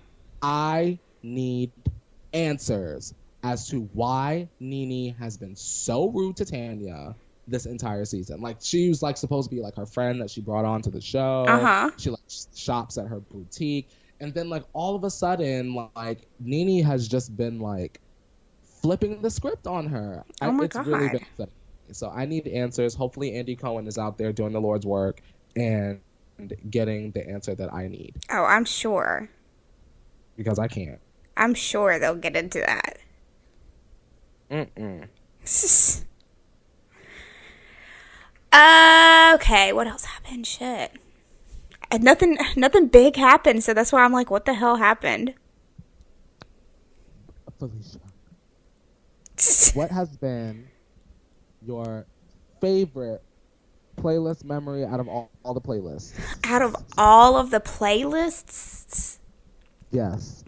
I 0.43 0.99
need 1.23 1.73
answers 2.37 3.15
as 3.43 3.69
to 3.69 3.89
why 3.93 4.49
Nene 4.61 5.15
has 5.15 5.37
been 5.37 5.57
so 5.57 6.09
rude 6.09 6.37
to 6.37 6.45
Tanya 6.45 7.15
this 7.49 7.67
entire 7.67 8.05
season. 8.05 8.41
Like 8.41 8.59
she 8.61 8.89
was 8.89 9.03
like 9.03 9.17
supposed 9.17 9.49
to 9.51 9.57
be 9.57 9.63
like 9.63 9.77
her 9.77 9.87
friend 9.87 10.21
that 10.21 10.31
she 10.31 10.41
brought 10.41 10.65
on 10.65 10.83
to 10.83 10.91
the 10.91 11.01
show. 11.01 11.45
Uh-huh. 11.49 11.91
She 11.97 12.11
like 12.11 12.21
shops 12.55 12.99
at 12.99 13.07
her 13.07 13.21
boutique, 13.21 13.89
and 14.21 14.35
then 14.35 14.49
like 14.49 14.65
all 14.73 14.97
of 14.97 15.05
a 15.05 15.11
sudden, 15.11 15.75
like 15.95 16.27
Nene 16.41 16.85
has 16.85 17.07
just 17.09 17.37
been 17.37 17.61
like 17.61 18.01
flipping 18.83 19.23
the 19.23 19.31
script 19.31 19.67
on 19.67 19.87
her. 19.87 20.25
Oh 20.43 20.51
my 20.53 20.65
it's 20.65 20.77
really 20.77 21.07
God. 21.09 21.13
been 21.13 21.23
upsetting. 21.23 21.53
So 21.93 22.11
I 22.11 22.27
need 22.27 22.49
answers. 22.49 22.95
Hopefully, 22.95 23.37
Andy 23.37 23.55
Cohen 23.55 23.87
is 23.87 23.97
out 23.97 24.19
there 24.19 24.33
doing 24.33 24.53
the 24.53 24.61
Lord's 24.61 24.85
work 24.85 25.21
and 25.55 26.01
getting 26.69 27.13
the 27.13 27.27
answer 27.29 27.55
that 27.55 27.73
I 27.73 27.89
need 27.89 28.15
Oh, 28.31 28.45
I'm 28.45 28.65
sure. 28.67 29.31
because 30.37 30.59
I 30.59 30.67
can't. 30.69 30.99
I'm 31.37 31.55
sure 31.55 31.99
they'll 31.99 32.15
get 32.15 32.37
into 32.37 32.61
that. 32.61 32.99
Mm-mm. 34.51 35.09
okay, 39.35 39.73
what 39.73 39.87
else 39.87 40.05
happened? 40.05 40.47
Shit. 40.47 40.93
And 41.91 42.03
nothing 42.03 42.39
nothing 42.57 42.89
big 42.89 43.17
happened, 43.17 43.63
so 43.65 43.75
that's 43.75 43.93
why 43.93 44.05
I'm 44.05 44.13
like, 44.13 44.31
what 44.31 44.45
the 44.45 44.55
hell 44.55 44.77
happened? 44.77 45.35
Felicia, 47.59 47.99
what 49.75 49.91
has 49.91 50.17
been 50.17 50.69
your 51.67 52.07
favorite 52.61 53.23
playlist 53.97 54.45
memory 54.45 54.85
out 54.85 55.01
of 55.01 55.09
all, 55.09 55.31
all 55.45 55.55
the 55.55 55.61
playlists? 55.61 56.13
Out 56.45 56.63
of 56.63 56.77
all 56.99 57.37
of 57.37 57.51
the 57.51 57.61
playlists, 57.61 59.19
Yes. 59.91 60.45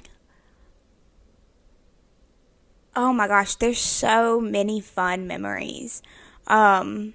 Oh 2.99 3.13
my 3.13 3.29
gosh, 3.29 3.55
there's 3.55 3.79
so 3.79 4.41
many 4.41 4.81
fun 4.81 5.27
memories. 5.27 6.03
Um 6.49 7.15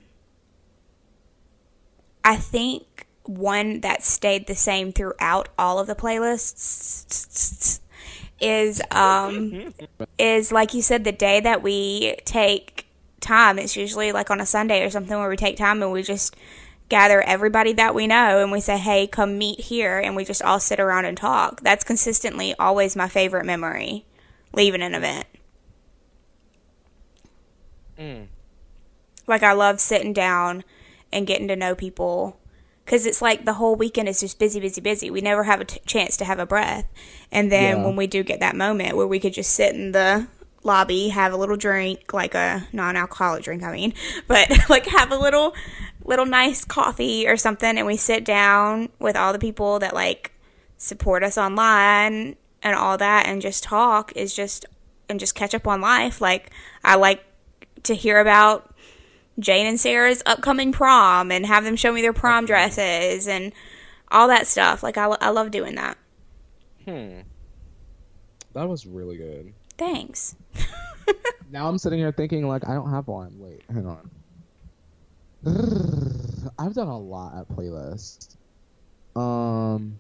I 2.24 2.38
think 2.38 3.06
one 3.24 3.82
that 3.82 4.02
stayed 4.02 4.48
the 4.48 4.56
same 4.56 4.94
throughout 4.94 5.50
all 5.60 5.80
of 5.80 5.88
the 5.88 5.96
playlists 5.96 7.82
is 8.40 8.82
um 8.92 9.74
is 10.18 10.54
like 10.54 10.74
you 10.74 10.82
said 10.82 11.04
the 11.04 11.12
day 11.12 11.42
that 11.42 11.62
we 11.62 12.16
take 12.24 12.88
time. 13.20 13.60
It's 13.60 13.76
usually 13.76 14.14
like 14.14 14.32
on 14.32 14.40
a 14.40 14.46
Sunday 14.46 14.86
or 14.86 14.90
something 14.90 15.18
where 15.18 15.30
we 15.30 15.36
take 15.36 15.58
time 15.58 15.84
and 15.84 15.92
we 15.92 16.02
just 16.02 16.34
gather 16.88 17.22
everybody 17.22 17.74
that 17.74 17.94
we 17.94 18.08
know 18.08 18.42
and 18.42 18.54
we 18.54 18.62
say 18.62 18.78
hey 18.78 19.06
come 19.06 19.38
meet 19.38 19.60
here 19.60 20.00
and 20.00 20.16
we 20.16 20.24
just 20.24 20.42
all 20.44 20.62
sit 20.62 20.80
around 20.80 21.04
and 21.04 21.18
talk. 21.18 21.60
That's 21.60 21.84
consistently 21.84 22.56
always 22.58 22.96
my 22.96 23.10
favorite 23.10 23.46
memory 23.46 24.06
leaving 24.54 24.82
an 24.82 24.96
event 24.96 25.26
Mm. 27.98 28.28
like 29.28 29.44
I 29.44 29.54
love 29.54 29.80
sitting 29.80 30.14
down 30.14 30.64
and 31.12 31.28
getting 31.28 31.48
to 31.48 31.56
know 31.56 31.76
people 31.76 32.40
because 32.86 33.06
it's 33.06 33.22
like 33.22 33.46
the 33.46 33.54
whole 33.54 33.76
weekend 33.76 34.10
is 34.10 34.20
just 34.20 34.40
busy, 34.40 34.60
busy, 34.60 34.82
busy. 34.82 35.10
We 35.10 35.22
never 35.22 35.44
have 35.44 35.62
a 35.62 35.66
t- 35.66 35.80
chance 35.86 36.18
to 36.18 36.26
have 36.26 36.40
a 36.40 36.46
breath. 36.46 36.86
And 37.32 37.52
then 37.52 37.78
Yeah. 37.78 37.86
when 37.86 37.96
we 37.96 38.08
do 38.08 38.24
get 38.24 38.40
that 38.42 38.56
moment 38.56 38.98
where 38.98 39.08
we 39.08 39.20
could 39.20 39.34
just 39.34 39.52
sit 39.54 39.74
in 39.74 39.92
the 39.94 40.28
lobby, 40.64 41.10
have 41.10 41.32
a 41.32 41.38
little 41.38 41.56
drink, 41.56 42.12
like 42.14 42.34
a 42.36 42.68
non-alcoholic 42.74 43.44
drink, 43.44 43.64
I 43.64 43.72
mean, 43.72 43.94
but 44.28 44.50
like 44.70 44.86
have 44.88 45.12
a 45.12 45.18
little, 45.18 45.54
little 46.04 46.26
nice 46.26 46.66
coffee 46.66 47.28
or 47.28 47.38
something, 47.38 47.78
and 47.78 47.88
we 47.88 47.96
sit 47.96 48.26
down 48.26 48.90
with 49.00 49.16
all 49.16 49.32
the 49.32 49.40
people 49.40 49.80
that 49.80 49.94
like 49.94 50.32
support 50.78 51.24
us 51.24 51.38
online 51.38 52.36
and 52.62 52.76
all 52.76 52.98
that, 52.98 53.28
and 53.28 53.42
just 53.42 53.64
talk 53.64 54.12
is 54.16 54.36
just 54.36 54.66
and 55.08 55.20
just 55.20 55.36
catch 55.36 55.54
up 55.54 55.68
on 55.68 55.80
life. 55.80 56.20
Like 56.20 56.50
I 56.84 56.96
like 56.96 57.24
to 57.84 57.96
hear 57.96 58.20
about 58.20 58.74
Jane 59.40 59.66
and 59.66 59.80
Sarah's 59.80 60.24
upcoming 60.26 60.72
prom 60.72 61.32
and 61.32 61.46
have 61.46 61.64
them 61.64 61.76
show 61.76 61.92
me 61.92 62.02
their 62.02 62.14
prom 62.14 62.46
dresses 62.46 63.28
and 63.28 63.52
all 64.12 64.28
that 64.28 64.48
stuff. 64.48 64.84
Like 64.84 64.98
I, 64.98 65.06
I 65.06 65.30
love 65.30 65.52
doing 65.52 65.76
that. 65.76 65.98
Hmm. 66.86 67.22
That 68.54 68.70
was 68.70 68.86
really 68.86 69.18
good. 69.18 69.54
Thanks. 69.78 70.36
Now 71.54 71.70
I'm 71.70 71.78
sitting 71.78 72.00
here 72.00 72.12
thinking 72.12 72.48
like 72.48 72.68
I 72.68 72.74
don't 72.74 72.90
have 72.90 73.08
one. 73.08 73.38
Wait, 73.38 73.62
hang 73.72 73.86
on. 73.86 74.10
I've 76.58 76.74
done 76.74 76.88
a 76.88 76.98
lot 76.98 77.38
at 77.38 77.48
playlist. 77.48 78.36
Um, 79.16 80.00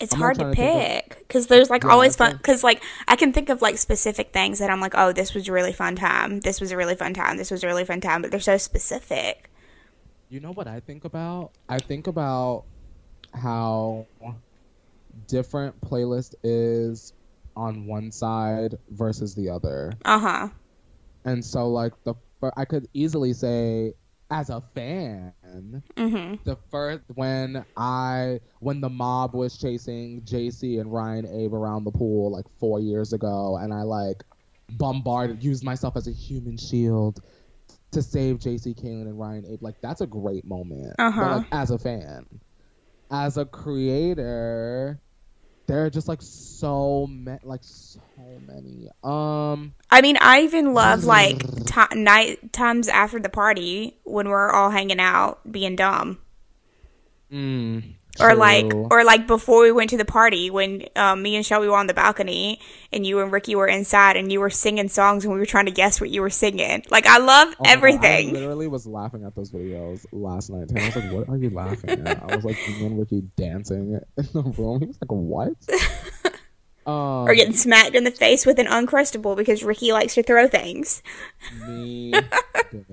It's 0.00 0.14
I'm 0.14 0.20
hard 0.20 0.38
to 0.38 0.44
trying 0.44 0.54
to 0.54 0.56
think 0.56 0.84
pick 1.08 1.18
because 1.28 1.46
there's 1.48 1.70
like 1.70 1.84
Yeah, 1.84 1.90
always 1.92 2.16
fun. 2.16 2.36
Because 2.36 2.64
like 2.64 2.82
I 3.08 3.16
can 3.16 3.32
think 3.32 3.48
of 3.48 3.62
like 3.62 3.78
specific 3.78 4.32
things 4.32 4.58
that 4.58 4.70
I'm 4.70 4.80
like, 4.80 4.94
oh, 4.96 5.12
this 5.12 5.34
was 5.34 5.48
a 5.48 5.52
really 5.52 5.72
fun 5.72 5.96
time. 5.96 6.40
This 6.40 6.60
was 6.60 6.72
a 6.72 6.76
really 6.76 6.94
fun 6.96 7.14
time. 7.14 7.36
This 7.36 7.50
was 7.50 7.62
a 7.64 7.66
really 7.66 7.84
fun 7.84 8.00
time. 8.00 8.22
But 8.22 8.30
they're 8.30 8.40
so 8.40 8.56
specific. 8.58 9.50
you 10.28 10.40
know 10.40 10.52
what 10.52 10.66
I 10.66 10.80
think 10.80 11.04
about? 11.04 11.52
I 11.68 11.78
think 11.80 12.06
about 12.06 12.64
how 13.34 14.06
different 15.28 15.80
playlist 15.80 16.34
is 16.42 17.12
on 17.56 17.86
one 17.86 18.10
side 18.10 18.76
versus 18.90 19.34
the 19.34 19.48
other. 19.48 19.92
Uh 20.04 20.18
huh. 20.18 20.48
And 21.24 21.44
so 21.44 21.68
like 21.68 21.92
the 22.04 22.14
I 22.56 22.64
could 22.66 22.88
easily 22.92 23.32
say 23.32 23.94
as 24.30 24.50
a 24.50 24.62
fan, 24.74 25.32
Mm-hmm. 25.96 26.36
the 26.44 26.56
first 26.70 27.04
when 27.14 27.64
I 27.76 28.40
when 28.60 28.80
the 28.80 28.88
mob 28.88 29.34
was 29.34 29.56
chasing 29.58 30.22
JC 30.22 30.80
and 30.80 30.92
Ryan 30.92 31.26
Abe 31.26 31.54
around 31.54 31.84
the 31.84 31.92
pool 31.92 32.30
like 32.32 32.46
4 32.58 32.80
years 32.80 33.12
ago 33.12 33.58
and 33.60 33.72
I 33.72 33.82
like 33.82 34.24
bombarded 34.72 35.42
used 35.42 35.62
myself 35.62 35.96
as 35.96 36.08
a 36.08 36.12
human 36.12 36.56
shield 36.56 37.20
to 37.92 38.02
save 38.02 38.38
JC 38.38 38.74
Caylen 38.74 39.02
and 39.02 39.18
Ryan 39.18 39.46
Abe 39.46 39.62
like 39.62 39.80
that's 39.80 40.00
a 40.00 40.06
great 40.06 40.44
moment. 40.44 40.94
Uh-huh. 40.98 41.20
But 41.20 41.36
like 41.36 41.46
as 41.52 41.70
a 41.70 41.78
fan, 41.78 42.26
as 43.10 43.36
a 43.36 43.44
creator 43.44 45.00
there 45.66 45.84
are 45.84 45.90
just 45.90 46.08
like 46.08 46.20
so 46.20 47.06
many 47.06 47.40
like 47.42 47.62
so 47.62 48.00
many. 48.46 48.88
Um 49.02 49.74
I 49.90 50.00
mean, 50.00 50.16
I 50.20 50.42
even 50.42 50.74
love 50.74 51.04
like 51.04 51.38
ti 51.66 51.94
night 51.94 52.52
times 52.52 52.88
after 52.88 53.18
the 53.18 53.28
party 53.28 53.98
when 54.04 54.28
we're 54.28 54.50
all 54.50 54.70
hanging 54.70 55.00
out 55.00 55.40
being 55.50 55.76
dumb. 55.76 56.18
mm, 57.32 57.82
or 58.20 58.34
like 58.36 58.72
or 58.72 59.02
like 59.04 59.26
before 59.26 59.62
we 59.62 59.72
went 59.72 59.90
to 59.90 59.96
the 59.96 60.04
party 60.04 60.48
when 60.50 60.84
um, 60.94 61.20
me 61.22 61.34
and 61.36 61.44
Shelby 61.44 61.66
were 61.66 61.76
on 61.76 61.88
the 61.88 61.94
balcony 61.94 62.60
and 62.92 63.04
you 63.04 63.20
and 63.20 63.32
Ricky 63.32 63.56
were 63.56 63.66
inside 63.66 64.16
and 64.16 64.30
you 64.32 64.38
were 64.40 64.50
singing 64.50 64.88
songs 64.88 65.24
and 65.24 65.32
we 65.34 65.40
were 65.40 65.46
trying 65.46 65.66
to 65.66 65.72
guess 65.72 66.00
what 66.00 66.10
you 66.10 66.22
were 66.22 66.30
singing. 66.30 66.84
Like 66.90 67.06
I 67.06 67.18
love 67.18 67.48
Oh 67.48 67.54
my 67.58 67.64
God, 67.64 67.68
I 67.68 67.72
everything. 67.72 68.32
literally 68.32 68.68
was 68.68 68.86
laughing 68.86 69.24
at 69.24 69.34
those 69.34 69.50
videos 69.50 70.06
last 70.12 70.48
night. 70.50 70.68
And 70.70 70.78
I 70.78 70.86
was 70.86 70.96
like, 70.96 71.12
"What 71.12 71.28
are 71.28 71.36
you 71.36 71.50
laughing 71.50 72.06
at?" 72.06 72.22
I 72.22 72.36
was 72.36 72.44
like, 72.44 72.56
"Me 72.68 72.86
and 72.86 72.98
Ricky 72.98 73.22
dancing 73.36 74.00
in 74.16 74.28
the 74.32 74.42
room." 74.42 74.80
He 74.80 74.86
was 74.86 74.98
like, 75.00 75.10
"What?" 75.10 75.52
um, 76.86 77.26
or 77.28 77.34
getting 77.34 77.54
smacked 77.54 77.94
in 77.96 78.04
the 78.04 78.10
face 78.10 78.44
with 78.46 78.58
an 78.58 78.66
uncrustable 78.66 79.36
because 79.36 79.64
Ricky 79.64 79.92
likes 79.92 80.14
to 80.14 80.22
throw 80.22 80.46
things. 80.46 81.02
me. 81.66 82.12
The 82.72 82.84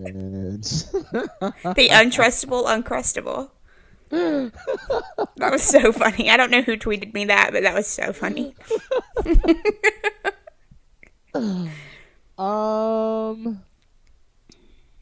untrustable 1.91 2.65
uncrustable. 2.65 3.49
That 4.11 5.49
was 5.51 5.63
so 5.63 5.91
funny. 5.91 6.29
I 6.29 6.37
don't 6.37 6.51
know 6.51 6.61
who 6.61 6.77
tweeted 6.77 7.13
me 7.13 7.25
that, 7.25 7.51
but 7.53 7.63
that 7.63 7.73
was 7.73 7.87
so 7.87 8.13
funny. 8.13 8.53
um, 12.37 13.61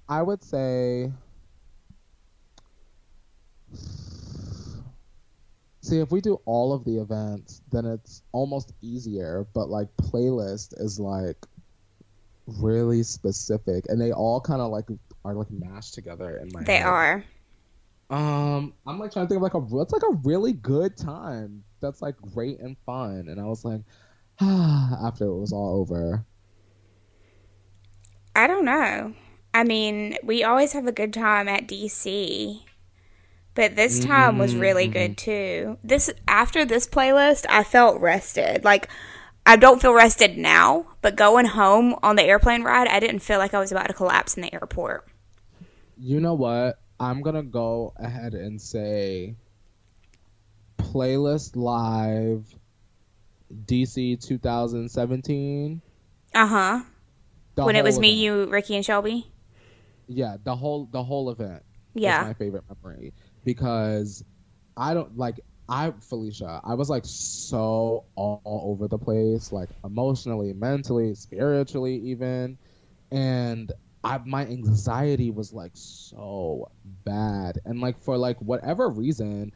I 0.07 0.21
would 0.21 0.43
say. 0.43 1.11
See, 5.81 5.97
if 5.99 6.11
we 6.11 6.21
do 6.21 6.39
all 6.45 6.71
of 6.73 6.83
the 6.85 6.97
events, 6.99 7.61
then 7.71 7.85
it's 7.85 8.21
almost 8.31 8.73
easier. 8.81 9.47
But 9.55 9.69
like 9.69 9.87
playlist 9.97 10.79
is 10.79 10.99
like 10.99 11.37
really 12.59 13.01
specific, 13.03 13.85
and 13.89 13.99
they 13.99 14.11
all 14.11 14.39
kind 14.39 14.61
of 14.61 14.71
like 14.71 14.85
are 15.25 15.33
like 15.33 15.49
mashed 15.49 15.95
together 15.95 16.37
in 16.37 16.49
my 16.53 16.63
They 16.63 16.77
head. 16.77 16.85
are. 16.85 17.23
Um, 18.09 18.73
I'm 18.87 18.97
like 18.97 19.11
trying 19.11 19.25
to 19.25 19.29
think 19.29 19.37
of 19.37 19.43
like 19.43 19.53
a 19.53 19.59
what's 19.59 19.93
like 19.93 20.03
a 20.03 20.15
really 20.23 20.53
good 20.53 20.97
time 20.97 21.63
that's 21.79 22.01
like 22.01 22.15
great 22.33 22.59
and 22.59 22.75
fun, 22.85 23.27
and 23.29 23.39
I 23.39 23.45
was 23.45 23.63
like, 23.63 23.81
ah, 24.41 24.97
after 25.07 25.25
it 25.25 25.37
was 25.37 25.53
all 25.53 25.79
over. 25.79 26.25
I 28.35 28.47
don't 28.47 28.65
know. 28.65 29.13
I 29.53 29.63
mean, 29.63 30.17
we 30.23 30.43
always 30.43 30.73
have 30.73 30.87
a 30.87 30.91
good 30.91 31.13
time 31.13 31.47
at 31.47 31.67
DC. 31.67 32.61
But 33.55 33.75
this 33.75 33.99
time 33.99 34.37
was 34.37 34.55
really 34.55 34.87
good 34.87 35.17
too. 35.17 35.77
This 35.83 36.09
after 36.29 36.63
this 36.63 36.87
playlist, 36.87 37.45
I 37.49 37.65
felt 37.65 37.99
rested. 37.99 38.63
Like 38.63 38.87
I 39.45 39.57
don't 39.57 39.81
feel 39.81 39.93
rested 39.93 40.37
now, 40.37 40.85
but 41.01 41.17
going 41.17 41.45
home 41.45 41.95
on 42.01 42.15
the 42.15 42.23
airplane 42.23 42.63
ride, 42.63 42.87
I 42.87 43.01
didn't 43.01 43.19
feel 43.19 43.37
like 43.37 43.53
I 43.53 43.59
was 43.59 43.71
about 43.71 43.87
to 43.87 43.93
collapse 43.93 44.37
in 44.37 44.43
the 44.43 44.53
airport. 44.53 45.07
You 45.97 46.21
know 46.21 46.35
what? 46.35 46.79
I'm 46.99 47.21
gonna 47.21 47.43
go 47.43 47.93
ahead 47.95 48.33
and 48.33 48.61
say 48.61 49.35
playlist 50.77 51.55
live 51.55 52.53
DC 53.65 54.21
2017. 54.25 55.81
Uh-huh. 56.35 56.81
When 57.55 57.75
it 57.75 57.83
was 57.83 57.95
whole 57.95 58.01
me, 58.01 58.11
you, 58.11 58.45
Ricky 58.45 58.75
and 58.75 58.85
Shelby. 58.85 59.27
Yeah, 60.07 60.37
the 60.43 60.55
whole 60.55 60.87
the 60.91 61.03
whole 61.03 61.29
event. 61.29 61.63
Yeah. 61.93 62.23
my 62.23 62.33
favorite 62.33 62.63
memory 62.69 63.13
because 63.43 64.23
I 64.77 64.93
don't 64.93 65.17
like 65.17 65.39
I 65.67 65.91
Felicia. 66.01 66.61
I 66.63 66.73
was 66.73 66.89
like 66.89 67.03
so 67.05 68.05
all, 68.15 68.41
all 68.43 68.71
over 68.71 68.87
the 68.87 68.97
place, 68.97 69.51
like 69.51 69.69
emotionally, 69.83 70.53
mentally, 70.53 71.13
spiritually, 71.13 71.95
even, 72.05 72.57
and 73.11 73.71
I 74.03 74.19
my 74.25 74.45
anxiety 74.45 75.31
was 75.31 75.53
like 75.53 75.71
so 75.73 76.71
bad, 77.05 77.59
and 77.65 77.81
like 77.81 77.99
for 77.99 78.17
like 78.17 78.39
whatever 78.41 78.89
reason. 78.89 79.51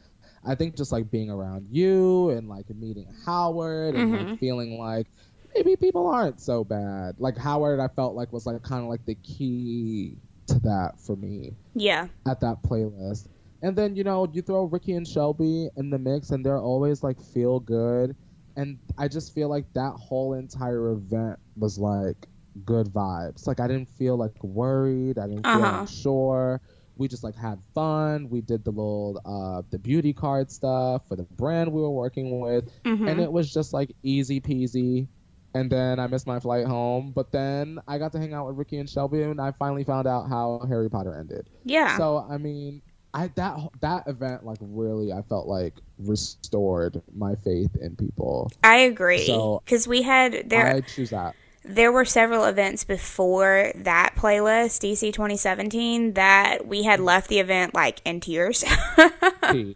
I 0.45 0.55
think 0.55 0.75
just 0.75 0.91
like 0.91 1.09
being 1.09 1.29
around 1.29 1.67
you 1.71 2.31
and 2.31 2.49
like 2.49 2.69
meeting 2.69 3.07
Howard 3.25 3.95
and 3.95 4.11
like 4.11 4.21
mm-hmm. 4.21 4.35
feeling 4.35 4.77
like 4.77 5.07
maybe 5.55 5.75
people 5.75 6.07
aren't 6.07 6.41
so 6.41 6.63
bad. 6.63 7.15
Like 7.19 7.37
Howard, 7.37 7.79
I 7.79 7.87
felt 7.87 8.15
like 8.15 8.33
was 8.33 8.45
like 8.45 8.61
kind 8.63 8.83
of 8.83 8.89
like 8.89 9.05
the 9.05 9.15
key 9.15 10.17
to 10.47 10.59
that 10.59 10.99
for 10.99 11.15
me 11.15 11.53
Yeah. 11.75 12.07
at 12.27 12.39
that 12.41 12.61
playlist. 12.63 13.27
And 13.61 13.75
then, 13.75 13.95
you 13.95 14.03
know, 14.03 14.27
you 14.33 14.41
throw 14.41 14.65
Ricky 14.65 14.93
and 14.93 15.07
Shelby 15.07 15.69
in 15.77 15.89
the 15.89 15.97
mix 15.97 16.31
and 16.31 16.45
they're 16.45 16.59
always 16.59 17.01
like 17.03 17.21
feel 17.21 17.61
good. 17.61 18.15
And 18.57 18.77
I 18.97 19.07
just 19.07 19.33
feel 19.33 19.47
like 19.47 19.71
that 19.73 19.93
whole 19.93 20.33
entire 20.33 20.91
event 20.91 21.39
was 21.55 21.79
like 21.79 22.27
good 22.65 22.87
vibes. 22.87 23.47
Like 23.47 23.59
I 23.59 23.67
didn't 23.67 23.89
feel 23.89 24.17
like 24.17 24.41
worried. 24.43 25.17
I 25.19 25.27
didn't 25.27 25.43
feel 25.45 25.63
Uh-huh. 25.63 25.81
unsure. 25.81 26.61
We 26.95 27.07
just 27.07 27.23
like 27.23 27.35
had 27.35 27.59
fun. 27.73 28.29
We 28.29 28.41
did 28.41 28.63
the 28.63 28.69
little 28.71 29.19
uh 29.25 29.63
the 29.71 29.79
beauty 29.79 30.13
card 30.13 30.51
stuff 30.51 31.07
for 31.07 31.15
the 31.15 31.23
brand 31.23 31.71
we 31.71 31.81
were 31.81 31.89
working 31.89 32.39
with. 32.39 32.69
Mhm. 32.83 33.09
And 33.09 33.19
it 33.19 33.31
was 33.31 33.51
just 33.51 33.73
like 33.73 33.95
easy 34.03 34.39
peasy. 34.39 35.07
And 35.55 35.71
then 35.71 35.99
I 35.99 36.07
missed 36.07 36.25
my 36.27 36.39
flight 36.39 36.65
home. 36.65 37.11
But 37.15 37.31
then 37.31 37.79
I 37.87 37.97
got 37.97 38.11
to 38.13 38.19
hang 38.19 38.33
out 38.33 38.47
with 38.47 38.57
Ricky 38.57 38.77
and 38.77 38.89
Shelby 38.89 39.23
and 39.23 39.39
I 39.41 39.51
finally 39.51 39.83
found 39.83 40.07
out 40.07 40.29
how 40.29 40.61
Harry 40.67 40.89
Potter 40.89 41.15
ended. 41.15 41.49
Yeah. 41.63 41.97
So 41.97 42.25
I 42.29 42.37
mean, 42.37 42.81
I 43.15 43.27
that 43.35 43.59
that 43.81 44.07
event 44.07 44.45
like 44.45 44.57
really 44.61 45.11
I 45.11 45.21
felt 45.23 45.47
like 45.47 45.73
restored 45.99 47.01
my 47.15 47.35
faith 47.35 47.75
in 47.81 47.95
people. 47.95 48.51
I 48.63 48.77
agree. 48.77 49.25
So- 49.25 49.61
Because 49.65 49.87
we 49.87 50.01
had 50.03 50.49
there 50.49 50.67
I 50.67 50.81
choose 50.81 51.09
that. 51.11 51.35
There 51.65 51.91
were 51.91 52.05
several 52.05 52.45
events 52.45 52.83
before 52.83 53.71
that 53.75 54.15
playlist, 54.15 54.81
DC 54.81 55.13
2017, 55.13 56.13
that 56.13 56.67
we 56.67 56.83
had 56.83 56.99
left 56.99 57.29
the 57.29 57.39
event 57.39 57.73
like 57.73 58.01
in 58.05 58.19
tears, 58.19 58.63
P, 59.51 59.75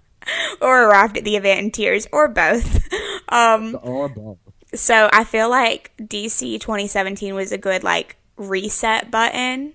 or 0.61 0.83
arrived 0.83 1.17
at 1.17 1.23
the 1.23 1.35
event 1.35 1.59
in 1.59 1.71
tears, 1.71 2.07
or 2.11 2.27
both. 2.27 2.87
Um, 3.29 3.77
or 3.83 4.07
both. 4.07 4.37
so 4.73 5.09
I 5.11 5.25
feel 5.25 5.49
like 5.49 5.91
DC 5.97 6.61
2017 6.61 7.35
was 7.35 7.51
a 7.51 7.57
good 7.57 7.83
like 7.83 8.15
reset 8.37 9.11
button, 9.11 9.73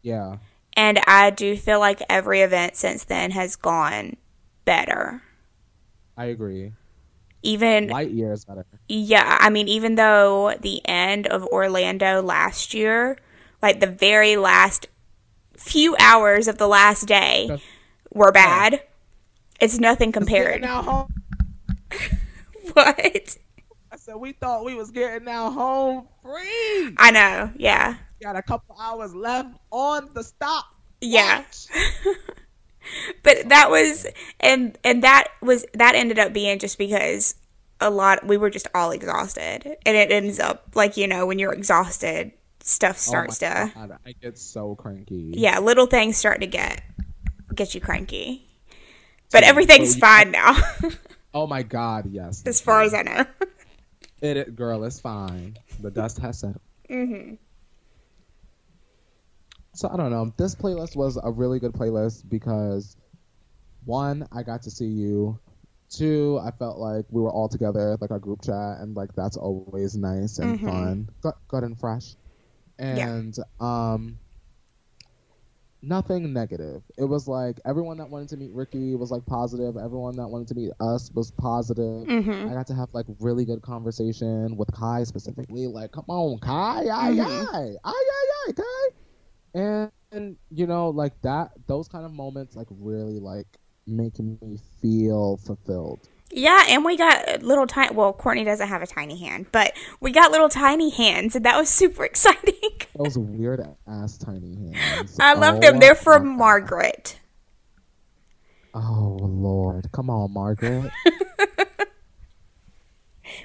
Yeah, 0.00 0.38
and 0.74 0.98
I 1.06 1.28
do 1.28 1.58
feel 1.58 1.78
like 1.78 2.00
every 2.08 2.40
event 2.40 2.74
since 2.74 3.04
then 3.04 3.32
has 3.32 3.54
gone 3.54 4.16
better. 4.64 5.20
I 6.16 6.24
agree. 6.26 6.72
Even 7.46 7.88
Light 7.88 8.10
years 8.10 8.44
better. 8.44 8.66
Yeah, 8.88 9.38
I 9.40 9.50
mean, 9.50 9.68
even 9.68 9.94
though 9.94 10.54
the 10.60 10.80
end 10.86 11.26
of 11.28 11.44
Orlando 11.44 12.20
last 12.20 12.74
year, 12.74 13.16
like 13.62 13.78
the 13.80 13.86
very 13.86 14.36
last 14.36 14.88
few 15.56 15.96
hours 16.00 16.48
of 16.48 16.58
the 16.58 16.66
last 16.66 17.06
day 17.06 17.46
That's- 17.48 17.66
were 18.12 18.32
bad, 18.32 18.82
it's 19.60 19.78
nothing 19.78 20.10
compared. 20.12 20.60
Now 20.62 20.82
home. 20.82 21.08
What? 22.72 23.38
I 23.92 23.96
said 23.96 24.16
we 24.16 24.32
thought 24.32 24.64
we 24.64 24.74
was 24.74 24.90
getting 24.90 25.24
now 25.24 25.50
home 25.50 26.08
free. 26.22 26.94
I 26.98 27.10
know, 27.12 27.52
yeah. 27.56 27.94
Got 28.20 28.34
a 28.36 28.42
couple 28.42 28.76
hours 28.78 29.14
left 29.14 29.56
on 29.70 30.10
the 30.12 30.22
stop. 30.24 30.66
Yeah. 31.00 31.44
but 33.22 33.48
that 33.48 33.70
was 33.70 34.06
and 34.40 34.76
and 34.84 35.02
that 35.02 35.28
was 35.42 35.64
that 35.74 35.94
ended 35.94 36.18
up 36.18 36.32
being 36.32 36.58
just 36.58 36.78
because 36.78 37.34
a 37.80 37.90
lot 37.90 38.26
we 38.26 38.36
were 38.36 38.50
just 38.50 38.66
all 38.74 38.90
exhausted 38.90 39.76
and 39.84 39.96
it 39.96 40.10
ends 40.10 40.38
up 40.40 40.68
like 40.74 40.96
you 40.96 41.06
know 41.06 41.26
when 41.26 41.38
you're 41.38 41.52
exhausted 41.52 42.32
stuff 42.60 42.98
starts 42.98 43.42
oh 43.42 43.46
to 43.48 43.72
God, 43.74 43.98
I 44.06 44.12
get 44.12 44.38
so 44.38 44.74
cranky. 44.74 45.32
yeah 45.36 45.58
little 45.58 45.86
things 45.86 46.16
start 46.16 46.40
to 46.40 46.46
get 46.46 46.82
get 47.54 47.74
you 47.74 47.80
cranky 47.80 48.42
but 49.30 49.42
So, 49.44 49.50
everything's 49.50 49.96
fine 49.96 50.30
now 50.30 50.56
Oh 51.34 51.46
my 51.46 51.62
God, 51.62 52.06
yes. 52.10 52.42
as 52.46 52.60
far 52.62 52.80
as 52.82 52.94
i 52.94 53.02
know 53.02 53.26
It, 54.22 54.36
it 54.38 54.56
girl, 54.56 54.82
it's 54.84 54.98
fine. 54.98 55.58
The 55.80 55.90
dust 55.90 56.18
has 56.20 56.38
settled. 56.38 56.60
hmm 56.88 57.34
So 59.76 59.90
I 59.92 59.96
don't 59.98 60.10
know. 60.10 60.32
This 60.38 60.54
playlist 60.54 60.96
was 60.96 61.18
a 61.22 61.30
really 61.30 61.58
good 61.60 61.72
playlist 61.74 62.26
because 62.30 62.96
one, 63.84 64.26
I 64.32 64.42
got 64.42 64.62
to 64.62 64.70
see 64.70 64.86
you. 64.86 65.38
Two, 65.90 66.40
I 66.42 66.50
felt 66.50 66.78
like 66.78 67.04
we 67.10 67.20
were 67.20 67.30
all 67.30 67.46
together, 67.46 67.94
like 68.00 68.10
our 68.10 68.18
group 68.18 68.40
chat, 68.42 68.78
and 68.80 68.96
like 68.96 69.10
that's 69.14 69.36
always 69.36 69.94
nice 69.94 70.38
and 70.38 70.58
Mhm. 70.58 70.64
fun, 70.64 71.08
good, 71.20 71.34
good 71.48 71.62
and 71.62 71.78
fresh. 71.78 72.16
Yeah. 72.78 73.06
And 73.06 73.36
um, 73.60 74.18
nothing 75.82 76.32
negative. 76.32 76.82
It 76.96 77.04
was 77.04 77.28
like 77.28 77.60
everyone 77.66 77.98
that 77.98 78.08
wanted 78.08 78.30
to 78.30 78.38
meet 78.38 78.52
Ricky 78.52 78.94
was 78.96 79.10
like 79.10 79.26
positive. 79.26 79.76
Everyone 79.76 80.16
that 80.16 80.28
wanted 80.28 80.48
to 80.48 80.54
meet 80.54 80.72
us 80.80 81.10
was 81.14 81.30
positive. 81.32 82.06
hmm 82.08 82.48
I 82.48 82.54
got 82.54 82.66
to 82.68 82.74
have 82.74 82.88
like 82.94 83.06
really 83.20 83.44
good 83.44 83.60
conversation 83.60 84.56
with 84.56 84.72
Kai 84.72 85.04
specifically. 85.04 85.66
Like, 85.66 85.92
come 85.92 86.06
on, 86.08 86.38
Kai, 86.38 86.86
ay, 86.90 87.12
Mhm. 87.12 87.48
ay, 87.52 87.76
ay, 87.84 87.92
ay, 87.92 88.26
ay, 88.48 88.52
Kai. 88.52 88.88
And, 89.56 89.90
and 90.12 90.36
you 90.50 90.66
know, 90.68 90.90
like 90.90 91.20
that, 91.22 91.50
those 91.66 91.88
kind 91.88 92.04
of 92.04 92.12
moments, 92.12 92.54
like 92.56 92.68
really 92.70 93.18
like 93.18 93.46
making 93.88 94.36
me 94.42 94.58
feel 94.82 95.36
fulfilled. 95.38 96.00
yeah 96.32 96.64
and 96.70 96.84
we 96.84 96.96
got 96.96 97.40
little 97.44 97.68
tiny 97.68 97.94
well 97.94 98.12
courtney 98.12 98.42
doesn't 98.42 98.66
have 98.66 98.82
a 98.82 98.86
tiny 98.86 99.16
hand 99.16 99.46
but 99.52 99.72
we 100.00 100.10
got 100.10 100.32
little 100.32 100.48
tiny 100.48 100.90
hands 100.90 101.36
and 101.36 101.44
that 101.44 101.56
was 101.56 101.68
super 101.68 102.04
exciting 102.10 102.52
Those 102.96 103.16
weird 103.16 103.64
ass 103.86 104.18
tiny 104.18 104.56
hands. 104.56 105.16
i 105.20 105.34
love 105.34 105.56
Oh 105.56 105.60
them 105.60 105.78
they're 105.78 105.94
from 105.94 106.30
God. 106.30 106.36
margaret 106.38 107.20
Oh 108.74 109.18
Lord, 109.22 109.86
come 109.92 110.10
on, 110.10 110.32
Margaret. 110.32 110.90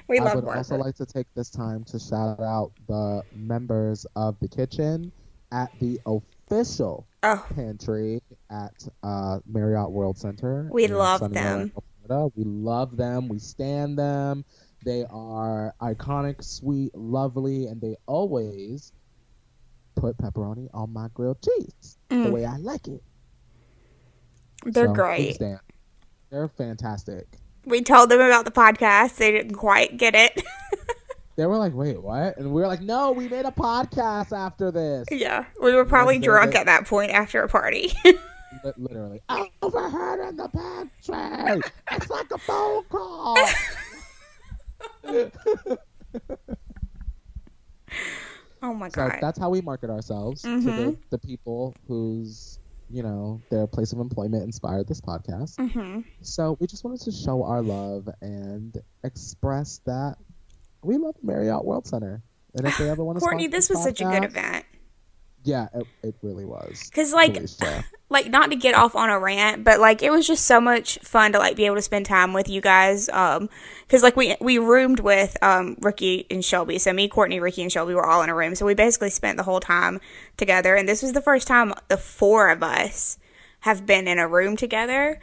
we 0.08 0.18
I 0.18 0.24
love 0.24 0.34
would 0.34 0.44
margaret 0.44 0.58
also 0.58 0.76
like 0.76 0.96
to 0.96 1.06
take 1.06 1.26
this 1.34 1.50
time 1.50 1.84
to 1.84 1.98
shout 2.00 2.40
out 2.40 2.72
the 2.88 3.22
members 3.34 4.04
of 4.16 4.38
the 4.40 4.48
kitchen 4.48 5.12
at 5.52 5.70
the 5.80 6.00
official 6.06 7.06
oh 7.22 7.46
pantry 7.54 8.20
at 8.50 8.72
uh, 9.02 9.38
Marriott 9.46 9.90
World 9.92 10.18
Center. 10.18 10.68
We 10.72 10.86
love 10.88 11.20
them. 11.32 11.72
Florida. 12.06 12.32
We 12.34 12.44
love 12.44 12.96
them. 12.96 13.28
We 13.28 13.38
stand 13.38 13.98
them. 13.98 14.44
They 14.84 15.04
are 15.10 15.72
iconic, 15.80 16.42
sweet, 16.42 16.92
lovely, 16.94 17.66
and 17.66 17.80
they 17.80 17.94
always 18.06 18.92
put 19.94 20.16
pepperoni 20.18 20.68
on 20.74 20.92
my 20.92 21.06
grilled 21.14 21.38
cheese 21.42 21.98
the 22.08 22.16
Mm. 22.16 22.32
way 22.32 22.44
I 22.44 22.56
like 22.56 22.88
it. 22.88 23.02
they're 24.64 24.86
So, 24.88 24.92
great. 24.94 25.38
They're 26.30 26.48
fantastic. 26.48 27.26
we 27.66 27.82
told 27.82 28.08
them 28.10 28.20
about 28.20 28.44
the 28.44 28.50
podcast 28.50 29.16
they 29.16 29.30
didn't 29.30 29.54
quite 29.54 29.96
get 29.96 30.14
it 30.16 30.42
They 31.36 31.46
were 31.46 31.56
like, 31.56 31.74
"Wait, 31.74 32.00
what?" 32.02 32.36
And 32.36 32.52
we 32.52 32.60
were 32.60 32.66
like, 32.66 32.82
"No, 32.82 33.12
we 33.12 33.28
made 33.28 33.46
a 33.46 33.50
podcast 33.50 34.36
after 34.36 34.70
this." 34.70 35.06
yeah 35.10 35.46
we 35.62 35.72
were 35.74 35.84
probably 35.84 36.18
drunk 36.18 36.54
at 36.54 36.66
that 36.66 36.86
point 36.86 37.10
after 37.12 37.42
a 37.42 37.48
party 37.48 37.92
Literally, 38.76 39.20
I 39.30 39.50
overheard 39.62 40.28
in 40.28 40.36
the 40.36 40.48
pantry. 40.48 41.62
It's 41.90 42.10
like 42.10 42.30
a 42.30 42.38
phone 42.38 42.84
call. 42.84 43.36
oh 48.62 48.74
my 48.74 48.88
So 48.88 49.08
god 49.08 49.18
that's 49.20 49.38
how 49.38 49.50
we 49.50 49.60
market 49.60 49.90
ourselves 49.90 50.42
to 50.42 50.48
the, 50.60 50.70
Mhm. 50.70 50.96
the 51.10 51.18
people 51.18 51.74
whose, 51.88 52.58
you 52.90 53.02
know, 53.02 53.40
their 53.50 53.66
place 53.66 53.92
of 53.92 53.98
employment 54.00 54.42
inspired 54.44 54.86
this 54.86 55.00
podcast. 55.00 55.56
hmm 55.72 56.00
So 56.20 56.56
we 56.60 56.66
just 56.66 56.84
wanted 56.84 57.00
to 57.00 57.10
show 57.12 57.42
our 57.44 57.62
love 57.62 58.08
and 58.20 58.76
express 59.02 59.80
that 59.86 60.16
we 60.82 60.96
love 60.96 61.16
Marriott 61.22 61.64
World 61.64 61.86
Center. 61.86 62.22
And 62.54 62.66
if 62.66 62.76
they 62.76 62.90
ever 62.90 63.02
want 63.02 63.16
to 63.16 63.20
courtney 63.20 63.46
this 63.46 63.70
was 63.70 63.82
such 63.82 64.00
a 64.00 64.04
good 64.04 64.24
event. 64.24 64.64
Yeah, 65.44 65.66
it, 65.74 65.86
it 66.04 66.14
really 66.22 66.44
was. 66.44 66.88
because 66.88 67.12
like 67.12 67.36
like 68.12 68.30
not 68.30 68.50
to 68.50 68.56
get 68.56 68.74
off 68.74 68.94
on 68.94 69.08
a 69.08 69.18
rant 69.18 69.64
but 69.64 69.80
like 69.80 70.02
it 70.02 70.10
was 70.10 70.26
just 70.26 70.44
so 70.44 70.60
much 70.60 70.98
fun 70.98 71.32
to 71.32 71.38
like 71.38 71.56
be 71.56 71.64
able 71.64 71.76
to 71.76 71.82
spend 71.82 72.04
time 72.04 72.34
with 72.34 72.48
you 72.48 72.60
guys 72.60 73.08
um 73.08 73.48
because 73.86 74.02
like 74.02 74.14
we 74.16 74.36
we 74.38 74.58
roomed 74.58 75.00
with 75.00 75.36
um 75.42 75.76
ricky 75.80 76.26
and 76.30 76.44
shelby 76.44 76.78
so 76.78 76.92
me 76.92 77.08
courtney 77.08 77.40
ricky 77.40 77.62
and 77.62 77.72
shelby 77.72 77.94
were 77.94 78.06
all 78.06 78.22
in 78.22 78.28
a 78.28 78.34
room 78.34 78.54
so 78.54 78.66
we 78.66 78.74
basically 78.74 79.08
spent 79.08 79.38
the 79.38 79.42
whole 79.42 79.60
time 79.60 79.98
together 80.36 80.76
and 80.76 80.86
this 80.86 81.02
was 81.02 81.14
the 81.14 81.22
first 81.22 81.48
time 81.48 81.72
the 81.88 81.96
four 81.96 82.50
of 82.50 82.62
us 82.62 83.18
have 83.60 83.86
been 83.86 84.06
in 84.06 84.18
a 84.18 84.28
room 84.28 84.56
together 84.56 85.18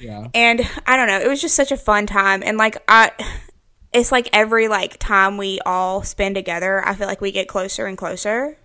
yeah. 0.00 0.28
and 0.32 0.62
i 0.86 0.96
don't 0.96 1.06
know 1.06 1.20
it 1.20 1.28
was 1.28 1.42
just 1.42 1.54
such 1.54 1.70
a 1.70 1.76
fun 1.76 2.06
time 2.06 2.42
and 2.42 2.56
like 2.56 2.78
i 2.88 3.12
it's 3.96 4.12
like 4.12 4.28
every 4.32 4.68
like 4.68 4.96
time 4.98 5.36
we 5.36 5.58
all 5.66 6.02
spend 6.04 6.34
together 6.36 6.86
i 6.86 6.94
feel 6.94 7.06
like 7.08 7.20
we 7.20 7.32
get 7.32 7.48
closer 7.48 7.86
and 7.86 7.98
closer 7.98 8.56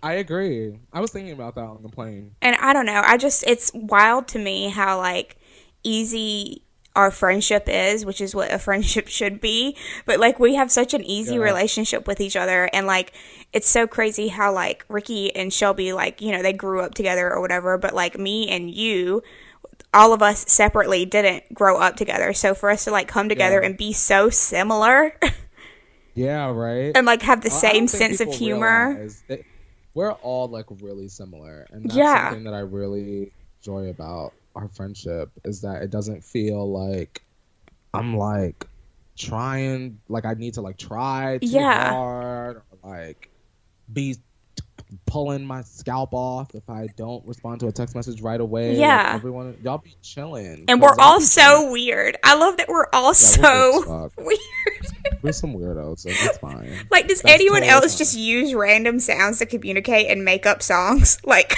I 0.00 0.12
agree. 0.12 0.78
I 0.92 1.00
was 1.00 1.10
thinking 1.10 1.32
about 1.32 1.56
that 1.56 1.64
on 1.64 1.82
the 1.82 1.88
plane. 1.88 2.36
and 2.40 2.54
I 2.60 2.72
don't 2.72 2.86
know. 2.86 3.02
I 3.04 3.16
just 3.16 3.42
it's 3.48 3.72
wild 3.74 4.28
to 4.28 4.38
me 4.38 4.68
how 4.68 4.96
like 4.98 5.36
easy 5.82 6.62
our 6.94 7.10
friendship 7.10 7.64
is, 7.68 8.06
which 8.06 8.20
is 8.20 8.32
what 8.32 8.52
a 8.52 8.58
friendship 8.68 9.08
should 9.08 9.40
be. 9.40 9.76
But 10.06 10.20
like 10.20 10.38
we 10.38 10.54
have 10.54 10.70
such 10.70 10.94
an 10.94 11.02
easy 11.02 11.34
Yeah. 11.34 11.40
relationship 11.40 12.06
with 12.06 12.20
each 12.20 12.36
other 12.36 12.70
and 12.72 12.86
like 12.86 13.12
it's 13.52 13.68
so 13.68 13.88
crazy 13.88 14.28
how 14.28 14.52
like 14.52 14.84
Ricky 14.88 15.34
and 15.34 15.52
Shelby 15.52 15.92
like, 15.92 16.20
you 16.20 16.30
know, 16.30 16.42
they 16.44 16.52
grew 16.52 16.80
up 16.80 16.94
together 16.94 17.28
or 17.32 17.40
whatever, 17.40 17.76
but 17.76 17.92
like 17.92 18.16
me 18.16 18.48
and 18.48 18.70
you 18.70 19.24
all 19.94 20.12
of 20.12 20.22
us 20.22 20.44
separately 20.50 21.04
didn't 21.04 21.52
grow 21.54 21.78
up 21.78 21.96
together. 21.96 22.32
So 22.32 22.54
for 22.54 22.70
us 22.70 22.84
to 22.84 22.90
like 22.90 23.08
come 23.08 23.28
together 23.28 23.60
Yeah. 23.60 23.66
and 23.68 23.76
be 23.76 23.92
so 23.92 24.30
similar 24.30 25.18
Yeah, 26.14 26.50
right. 26.50 26.92
and 26.94 27.06
like 27.06 27.22
have 27.22 27.42
the 27.42 27.50
same 27.50 27.86
sense 27.88 28.20
of 28.20 28.32
humor. 28.34 29.08
we're 29.94 30.12
all 30.12 30.48
like 30.48 30.66
really 30.80 31.08
similar, 31.08 31.66
and 31.70 31.84
that's 31.84 31.96
Yeah. 31.96 32.28
something 32.30 32.44
that 32.44 32.54
I 32.54 32.60
really 32.60 33.32
enjoy 33.60 33.88
about 33.88 34.32
our 34.56 34.68
friendship 34.68 35.30
is 35.44 35.60
that 35.62 35.82
it 35.82 35.90
doesn't 35.90 36.24
feel 36.24 36.70
like 36.70 37.22
I'm 37.94 38.16
like 38.16 38.66
trying, 39.16 40.00
like 40.08 40.24
I 40.24 40.34
need 40.34 40.54
to 40.54 40.60
like 40.60 40.76
try 40.76 41.38
too 41.38 41.46
Yeah. 41.46 41.90
hard, 41.90 42.62
or 42.82 42.90
like 42.90 43.30
be 43.92 44.16
pulling 45.06 45.44
my 45.46 45.62
scalp 45.62 46.10
off 46.12 46.54
if 46.54 46.68
I 46.70 46.86
don't 46.96 47.26
respond 47.26 47.60
to 47.60 47.66
a 47.66 47.72
text 47.72 47.94
message 47.94 48.20
right 48.22 48.40
away. 48.40 48.70
Like, 48.70 48.78
Yeah. 48.78 49.12
everyone, 49.14 49.56
y'all 49.62 49.78
be 49.78 49.94
chilling, 50.02 50.64
And 50.68 50.80
we're 50.80 50.94
y'all 50.98 51.20
so 51.20 51.40
chilling. 51.42 51.72
weird. 51.72 52.16
I 52.24 52.34
love 52.36 52.56
that 52.58 52.68
we're 52.68 52.86
all 52.92 53.02
Yeah, 53.02 53.08
we're 53.08 53.14
so 53.14 54.10
weird 54.18 54.38
as 54.82 54.92
We're 55.22 55.32
some 55.32 55.54
weirdos, 55.54 56.00
so 56.00 56.10
it's 56.10 56.38
fine. 56.38 56.86
Like, 56.90 57.08
does 57.08 57.22
That's 57.22 57.34
anyone 57.34 57.60
totally 57.62 57.70
else 57.70 57.92
fine. 57.94 57.98
just 57.98 58.16
use 58.16 58.54
random 58.54 59.00
sounds 59.00 59.38
to 59.40 59.46
communicate 59.46 60.10
and 60.10 60.24
make 60.24 60.46
up 60.46 60.62
songs? 60.62 61.18
Like, 61.24 61.54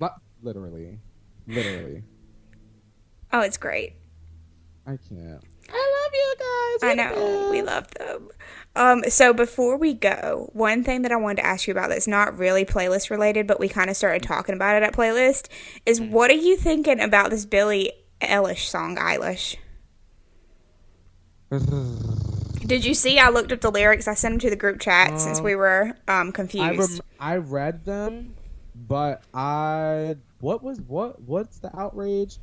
Not 0.00 0.14
literally, 0.42 0.98
literally. 1.46 2.02
oh, 3.32 3.40
it's 3.40 3.56
great. 3.56 3.94
I 4.86 4.98
can't. 5.08 5.42
I 5.70 6.02
love 6.02 6.12
you 6.12 6.34
guys. 6.38 6.90
I 6.90 6.94
know 6.94 7.48
we 7.50 7.62
love 7.62 7.88
them. 7.94 8.28
Um, 8.74 9.02
so 9.08 9.34
before 9.34 9.76
we 9.76 9.92
go, 9.92 10.48
one 10.54 10.82
thing 10.82 11.02
that 11.02 11.12
I 11.12 11.16
wanted 11.16 11.42
to 11.42 11.46
ask 11.46 11.66
you 11.66 11.72
about 11.72 11.90
that's 11.90 12.06
not 12.08 12.38
really 12.38 12.64
playlist 12.64 13.10
related, 13.10 13.46
but 13.46 13.60
we 13.60 13.68
kind 13.68 13.90
of 13.90 13.96
started 13.96 14.22
talking 14.22 14.54
about 14.54 14.76
it 14.76 14.82
at 14.82 14.94
playlist 14.94 15.48
is 15.84 16.00
Mm. 16.00 16.10
what 16.10 16.30
are 16.30 16.34
you 16.34 16.56
thinking 16.56 16.98
about 17.00 17.28
this 17.30 17.44
Billie 17.44 17.92
Eilish 18.22 18.66
song, 18.66 18.96
Eilish? 18.96 19.56
Did 22.66 22.84
you 22.84 22.94
see? 22.94 23.18
I 23.18 23.28
looked 23.28 23.52
up 23.52 23.60
the 23.60 23.70
lyrics. 23.70 24.08
I 24.08 24.14
sent 24.14 24.32
them 24.34 24.38
to 24.40 24.50
the 24.50 24.56
group 24.56 24.80
chat 24.80 25.20
since 25.20 25.38
Um, 25.38 25.44
we 25.44 25.54
were 25.54 25.96
um 26.08 26.28
I 26.28 26.30
confused. 26.30 26.78
rem- 26.92 27.00
I 27.20 27.36
read 27.36 27.84
them, 27.84 28.34
but 28.74 29.22
I 29.34 30.16
what 30.40 30.62
was 30.62 30.80
what 30.80 31.20
what's 31.22 31.58
the 31.58 31.76
outrage? 31.78 32.38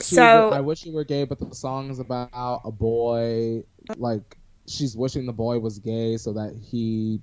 She- 0.00 0.14
So- 0.14 0.50
I 0.50 0.60
wish 0.60 0.84
you 0.86 0.92
were 0.92 1.04
gay, 1.04 1.24
but 1.24 1.38
the 1.40 1.52
song 1.54 1.90
is 1.90 1.98
about 1.98 2.60
a 2.64 2.70
boy. 2.70 3.64
Like 3.96 4.36
she's 4.72 4.96
wishing 4.96 5.26
the 5.26 5.32
boy 5.32 5.58
was 5.58 5.78
gay 5.78 6.16
so 6.16 6.32
that 6.32 6.54
he. 6.54 7.20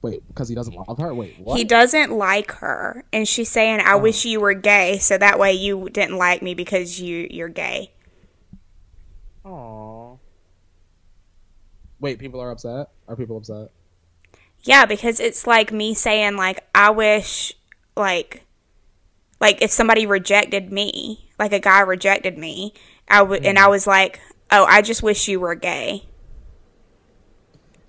Wait, 0.00 0.26
because 0.28 0.48
he 0.48 0.54
doesn't 0.54 0.74
love 0.74 0.96
her. 0.98 1.12
Wait, 1.12 1.34
what? 1.40 1.58
He 1.58 1.64
doesn't 1.64 2.12
like 2.12 2.52
her, 2.52 3.04
and 3.12 3.26
she's 3.26 3.48
saying, 3.48 3.80
"I 3.80 3.94
oh. 3.94 3.98
wish 3.98 4.24
you 4.24 4.40
were 4.40 4.54
gay, 4.54 4.98
so 4.98 5.18
that 5.18 5.38
way 5.38 5.52
you 5.52 5.88
didn't 5.90 6.16
like 6.16 6.40
me 6.40 6.54
because 6.54 7.00
you 7.00 7.26
you're 7.30 7.48
gay." 7.48 7.90
Aww. 9.44 10.18
Wait, 12.00 12.18
people 12.18 12.40
are 12.40 12.50
upset. 12.50 12.90
Are 13.08 13.16
people 13.16 13.36
upset? 13.36 13.70
Yeah, 14.62 14.86
because 14.86 15.18
it's 15.20 15.46
like 15.46 15.72
me 15.72 15.94
saying, 15.94 16.36
like, 16.36 16.64
"I 16.74 16.90
wish, 16.90 17.54
like, 17.96 18.44
Like 19.40 19.62
if 19.62 19.70
somebody 19.70 20.06
rejected 20.06 20.72
me, 20.72 21.30
like 21.38 21.52
a 21.52 21.60
guy 21.60 21.80
rejected 21.80 22.36
me, 22.38 22.74
I 23.08 23.22
would, 23.22 23.44
and 23.44 23.58
I 23.58 23.62
mm-hmm. 23.62 23.70
was 23.70 23.86
like, 23.86 24.20
"Oh, 24.50 24.64
I 24.64 24.82
just 24.82 25.02
wish 25.02 25.28
you 25.28 25.40
were 25.40 25.54
gay." 25.54 26.07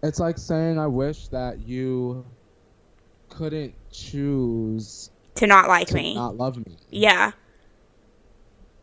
It's 0.01 0.19
like 0.19 0.37
saying 0.37 0.79
I 0.79 0.87
wish 0.87 1.27
that 1.29 1.59
you 1.59 2.25
couldn't 3.29 3.73
choose 3.91 5.11
To 5.35 5.47
not 5.47 5.67
like 5.67 5.87
to 5.87 5.95
me. 5.95 6.15
not 6.15 6.37
love 6.37 6.57
me. 6.57 6.77
yeah. 6.89 7.31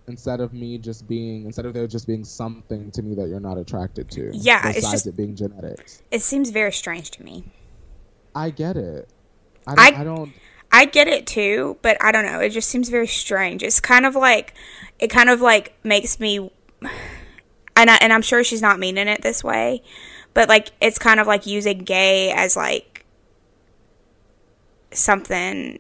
Instead 0.09 0.41
of 0.41 0.53
me 0.53 0.79
just 0.79 1.09
being 1.09 1.47
instead 1.47 1.67
of 1.67 1.75
there 1.75 1.87
just 1.89 2.07
being 2.07 2.23
something 2.25 2.93
to 2.93 3.03
me 3.03 3.15
that 3.17 3.29
you're 3.29 3.41
not 3.41 3.59
attracted 3.59 4.09
to. 4.13 4.31
Yeah, 4.33 4.69
it's 4.69 4.77
Besides 4.77 4.93
just- 4.93 5.07
it 5.09 5.17
being 5.17 5.35
genetics. 5.35 6.01
It 6.13 6.23
seems 6.23 6.51
very 6.51 6.71
strange 6.73 7.11
to 7.13 7.25
me. 7.25 7.45
I 8.35 8.51
get 8.51 8.77
it. 8.77 9.09
I 9.67 9.73
I- 9.73 9.91
don't, 9.91 10.01
I 10.01 10.05
don't 10.05 10.33
I 10.73 10.85
get 10.85 11.09
it 11.09 11.27
too, 11.27 11.79
but 11.83 11.97
I 12.03 12.13
don't 12.13 12.27
know. 12.27 12.39
It 12.41 12.51
just 12.51 12.69
seems 12.69 12.89
very 12.89 13.07
strange. 13.07 13.63
It's 13.63 13.81
kind 13.81 14.05
of 14.07 14.15
like 14.15 14.55
it 14.99 15.09
kind 15.09 15.29
of 15.31 15.41
like 15.41 15.75
makes 15.83 16.21
me 16.21 16.51
and 17.77 17.91
I, 17.91 17.97
and 17.97 18.13
I'm 18.13 18.23
sure 18.23 18.43
she's 18.43 18.63
not 18.63 18.79
meaning 18.79 19.09
it 19.09 19.23
this 19.23 19.45
way, 19.45 19.83
but 20.35 20.49
like 20.49 20.73
it's 20.81 20.99
kind 20.99 21.21
of 21.21 21.27
like 21.27 21.47
using 21.47 21.79
gay 21.79 22.33
as 22.33 22.57
like 22.57 23.05
something 24.91 25.79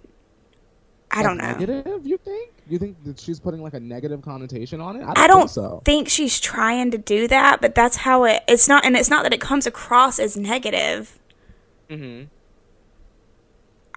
I 1.10 1.22
don't 1.22 1.38
know. 1.38 1.52
Negative, 1.52 2.06
you 2.06 2.18
think? 2.18 2.52
You 2.68 2.78
think 2.78 3.02
that 3.04 3.18
she's 3.18 3.38
putting 3.38 3.62
like 3.62 3.74
a 3.74 3.80
negative 3.80 4.22
connotation 4.22 4.80
on 4.80 4.96
it? 4.96 5.02
I 5.02 5.06
don't, 5.06 5.18
I 5.18 5.26
don't 5.26 5.40
think 5.42 5.50
so. 5.50 5.82
think 5.84 6.08
she's 6.08 6.40
trying 6.40 6.90
to 6.90 6.98
do 6.98 7.28
that, 7.28 7.60
but 7.60 7.74
that's 7.74 7.96
how 7.96 8.24
it 8.24 8.42
it's 8.48 8.68
not 8.68 8.84
and 8.84 8.96
it's 8.96 9.08
not 9.08 9.22
that 9.22 9.32
it 9.32 9.40
comes 9.40 9.66
across 9.66 10.18
as 10.18 10.36
negative. 10.36 11.18
mm-hmm. 11.88 12.24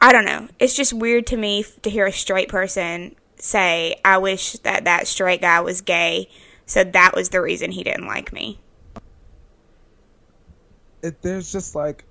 I 0.02 0.14
don't 0.14 0.24
know. 0.24 0.48
It's 0.60 0.76
just 0.76 0.94
weird 0.94 1.28
to 1.28 1.36
me 1.36 1.62
f- 1.62 1.82
to 1.82 1.90
hear 1.90 2.06
a 2.06 2.12
straight 2.12 2.48
person 2.48 3.16
say, 3.36 4.00
"I 4.06 4.18
wish 4.18 4.54
that 4.60 4.86
that 4.86 5.08
straight 5.08 5.42
guy 5.42 5.60
was 5.60 5.82
gay." 5.82 6.30
So 6.70 6.84
that 6.84 7.16
was 7.16 7.30
the 7.30 7.42
reason 7.42 7.72
he 7.72 7.84
didn't 7.84 8.06
like 8.08 8.32
me. 8.32 8.60
it, 11.02 11.22
there's 11.22 11.52
just 11.52 11.76
like 11.76 12.04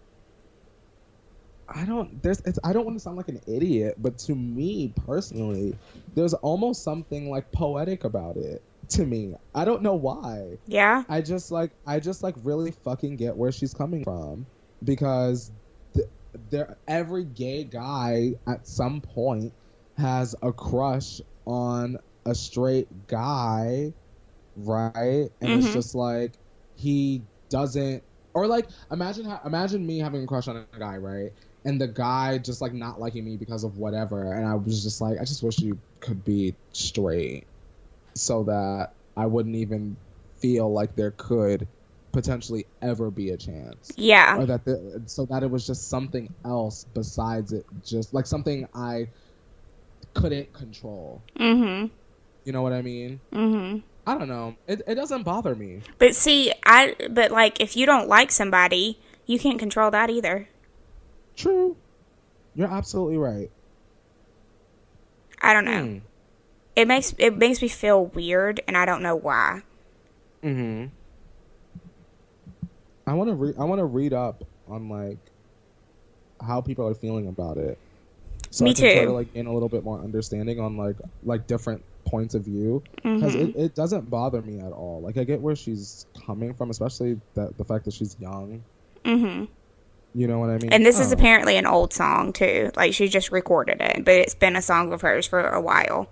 I 1.68 1.84
don't 1.84 2.22
there's 2.22 2.40
it's 2.40 2.58
I 2.64 2.72
don't 2.72 2.84
want 2.84 2.96
to 2.96 3.00
sound 3.00 3.16
like 3.16 3.28
an 3.28 3.40
idiot, 3.46 3.96
but 3.98 4.18
to 4.20 4.34
me 4.34 4.92
personally, 5.06 5.76
there's 6.14 6.34
almost 6.34 6.82
something 6.82 7.30
like 7.30 7.52
poetic 7.52 8.04
about 8.04 8.36
it 8.36 8.62
to 8.90 9.04
me. 9.04 9.34
I 9.54 9.64
don't 9.64 9.82
know 9.82 9.94
why. 9.94 10.58
Yeah? 10.66 11.04
I 11.08 11.20
just 11.20 11.50
like 11.50 11.72
I 11.86 12.00
just 12.00 12.22
like 12.22 12.34
really 12.42 12.70
fucking 12.70 13.16
get 13.16 13.36
where 13.36 13.52
she's 13.52 13.74
coming 13.74 14.04
from 14.04 14.46
because 14.82 15.50
th- 15.94 16.08
there 16.50 16.76
every 16.86 17.24
gay 17.24 17.64
guy 17.64 18.34
at 18.46 18.66
some 18.66 19.02
point 19.02 19.52
has 19.98 20.34
a 20.42 20.52
crush 20.52 21.20
on 21.44 21.98
a 22.24 22.34
straight 22.34 23.08
guy, 23.08 23.92
right? 24.58 25.30
And 25.40 25.54
it's 25.56 25.68
Mhm. 25.68 25.72
just 25.72 25.94
like 25.94 26.38
he 26.74 27.24
doesn't 27.50 28.02
or 28.34 28.46
like 28.46 28.68
imagine 28.92 29.24
ha- 29.26 29.42
imagine 29.46 29.86
me 29.86 29.98
having 29.98 30.22
a 30.24 30.26
crush 30.26 30.48
on 30.48 30.56
a 30.56 30.66
guy, 30.78 30.84
right? 30.84 31.16
And 31.64 31.80
the 31.80 31.88
guy 31.88 32.38
just 32.38 32.50
like 32.50 32.74
not 32.74 33.00
liking 33.00 33.24
me 33.24 33.36
because 33.36 33.64
of 33.64 33.76
whatever, 33.78 34.32
and 34.32 34.46
I 34.46 34.54
was 34.54 34.82
just 34.82 35.00
like, 35.00 35.18
I 35.20 35.24
just 35.24 35.42
wish 35.42 35.58
you 35.58 35.78
could 36.00 36.24
be 36.24 36.56
straight, 36.72 37.46
so 38.16 38.44
that 38.44 38.90
I 39.16 39.26
wouldn't 39.26 39.56
even 39.56 39.96
feel 40.40 40.72
like 40.72 40.94
there 40.96 41.12
could 41.12 41.68
potentially 42.12 42.66
ever 42.82 43.10
be 43.10 43.30
a 43.30 43.36
chance 43.36 43.90
Yeah. 43.96 44.36
or 44.38 44.46
that 44.46 44.64
the, 44.64 45.02
so 45.06 45.26
that 45.26 45.42
it 45.42 45.50
was 45.50 45.66
just 45.66 45.88
something 45.88 46.28
else 46.44 46.84
besides 46.84 47.52
it 47.52 47.64
just 47.82 48.14
like 48.14 48.26
something 48.26 48.66
i 48.74 49.06
couldn't 50.14 50.52
control 50.52 51.22
Mhm. 51.38 51.90
you 52.44 52.52
know 52.52 52.62
what 52.62 52.72
i 52.72 52.82
mean 52.82 53.20
Mhm. 53.32 53.82
I 54.08 54.16
don't 54.18 54.28
know 54.28 54.56
it, 54.66 54.82
it 54.86 54.94
doesn't 54.96 55.22
bother 55.22 55.54
me 55.54 55.82
But 55.98 56.14
see, 56.16 56.52
I 56.64 56.96
but 57.10 57.30
like 57.30 57.60
if 57.60 57.76
you 57.76 57.86
don't 57.86 58.08
like 58.08 58.30
somebody, 58.32 58.98
you 59.26 59.38
can't 59.38 59.58
control 59.58 59.90
that 59.90 60.10
either. 60.10 60.48
true 61.36 61.76
you're 62.54 62.68
absolutely 62.72 63.18
right 63.18 63.50
I 65.40 65.52
don't 65.52 65.64
know. 65.66 65.84
Hmm. 65.84 65.98
It 66.74 66.88
makes 66.88 67.14
it 67.18 67.36
makes 67.36 67.62
me 67.62 67.68
feel 67.68 68.06
weird 68.06 68.60
and 68.66 68.76
I 68.76 68.84
don't 68.84 69.02
know 69.02 69.14
why. 69.16 69.62
mm-hmm 70.42 70.86
i 73.06 73.14
want 73.14 73.28
to 73.30 73.34
read 73.34 73.54
i 73.58 73.64
want 73.64 73.78
to 73.78 73.84
read 73.84 74.12
up 74.12 74.44
on 74.68 74.88
like 74.88 75.18
how 76.40 76.60
people 76.60 76.86
are 76.86 76.94
feeling 76.94 77.26
about 77.26 77.56
it 77.56 77.78
so 78.50 78.64
Me 78.64 78.70
I 78.70 78.74
can 78.74 78.88
try 78.88 79.00
too. 79.00 79.06
to 79.06 79.12
like 79.12 79.32
gain 79.34 79.46
a 79.46 79.52
little 79.52 79.68
bit 79.68 79.84
more 79.84 79.98
understanding 80.00 80.60
on 80.60 80.76
like 80.76 80.96
like 81.24 81.46
different 81.46 81.82
points 82.10 82.34
of 82.34 82.44
view 82.44 82.82
because 82.96 83.34
Mhm. 83.36 83.54
it, 83.54 83.56
it 83.56 83.74
doesn't 83.74 84.08
bother 84.10 84.42
me 84.42 84.58
at 84.60 84.72
all. 84.72 85.00
Like 85.02 85.16
I 85.16 85.24
get 85.24 85.40
where 85.40 85.56
she's 85.56 86.06
coming 86.26 86.54
from, 86.54 86.70
especially 86.70 87.20
that 87.34 87.56
the 87.58 87.64
fact 87.64 87.84
that 87.84 87.94
she's 87.94 88.16
young. 88.18 88.62
Mhm. 89.04 89.48
You 90.14 90.26
know 90.26 90.38
what 90.38 90.50
I 90.50 90.58
mean? 90.58 90.72
And 90.72 90.84
this 90.86 90.98
is 90.98 91.10
Oh, 91.10 91.14
apparently 91.14 91.56
an 91.56 91.66
old 91.66 91.92
song 91.92 92.32
too. 92.32 92.70
Like 92.76 92.94
she 92.94 93.08
just 93.08 93.30
recorded 93.30 93.80
it, 93.80 94.04
but 94.04 94.14
it's 94.14 94.34
been 94.34 94.56
a 94.56 94.62
song 94.62 94.92
of 94.92 95.02
hers 95.02 95.26
for 95.26 95.40
a 95.40 95.60
while. 95.60 96.08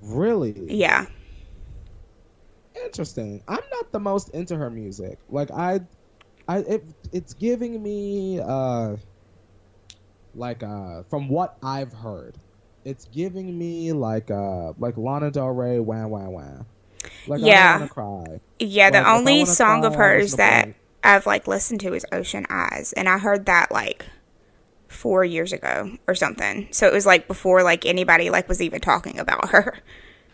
really 0.00 0.54
Yeah. 0.68 1.06
interesting. 2.84 3.42
I'm 3.48 3.62
not 3.72 3.92
the 3.92 4.00
most 4.00 4.28
into 4.30 4.56
her 4.56 4.70
music. 4.70 5.18
Like 5.28 5.50
I, 5.50 5.80
I 6.46 6.58
it, 6.58 6.84
it's 7.12 7.34
giving 7.34 7.82
me 7.82 8.40
uh, 8.40 8.96
like 10.34 10.62
uh, 10.62 11.02
from 11.10 11.28
what 11.28 11.56
I've 11.62 11.92
heard, 11.92 12.36
it's 12.84 13.06
giving 13.06 13.58
me 13.58 13.92
like 13.92 14.30
uh, 14.30 14.72
like 14.78 14.96
Lana 14.96 15.30
Del 15.30 15.48
Rey, 15.48 15.78
wah 15.80 16.06
wah 16.06 16.28
wah. 16.28 16.64
Like 17.26 17.40
Yeah. 17.42 17.74
I 17.74 17.78
want 17.78 17.90
to 17.90 17.94
cry. 17.94 18.40
Yeah, 18.58 18.90
the 18.90 18.98
Like, 18.98 19.06
if 19.06 19.12
only 19.12 19.44
song 19.44 19.84
of 19.84 19.94
cry, 19.94 20.04
I 20.04 20.08
hers 20.08 20.32
that 20.34 20.64
Blink. 20.64 20.76
I've 21.04 21.26
like 21.26 21.46
listened 21.46 21.80
to 21.80 21.94
is 21.94 22.04
Ocean 22.12 22.46
Eyes, 22.50 22.92
and 22.94 23.08
I 23.08 23.18
heard 23.18 23.46
that 23.46 23.70
like 23.70 24.06
four 24.88 25.24
years 25.24 25.52
ago 25.52 25.96
or 26.06 26.14
something. 26.14 26.68
So 26.70 26.86
it 26.86 26.92
was 26.92 27.06
like 27.06 27.28
before 27.28 27.62
like 27.62 27.86
anybody 27.86 28.30
like 28.30 28.48
was 28.48 28.60
even 28.60 28.80
talking 28.80 29.18
about 29.18 29.50
her. 29.50 29.78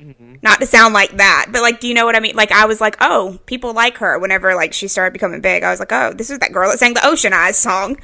Mm-hmm. 0.00 0.36
Not 0.42 0.60
to 0.60 0.66
sound 0.66 0.92
like 0.92 1.16
that, 1.18 1.46
but 1.52 1.62
like, 1.62 1.80
do 1.80 1.86
you 1.86 1.94
know 1.94 2.04
what 2.04 2.16
I 2.16 2.20
mean? 2.20 2.34
Like, 2.34 2.50
I 2.50 2.66
was 2.66 2.80
like, 2.80 2.96
oh, 3.00 3.38
people 3.46 3.72
like 3.74 3.98
her. 3.98 4.18
Whenever 4.18 4.54
like 4.54 4.72
she 4.72 4.88
started 4.88 5.12
becoming 5.12 5.40
big, 5.40 5.62
I 5.62 5.70
was 5.70 5.78
like, 5.78 5.92
oh, 5.92 6.12
this 6.12 6.30
is 6.30 6.40
that 6.40 6.52
girl 6.52 6.70
that 6.70 6.78
sang 6.78 6.94
the 6.94 7.06
Ocean 7.06 7.32
Eyes 7.32 7.56
song. 7.56 7.96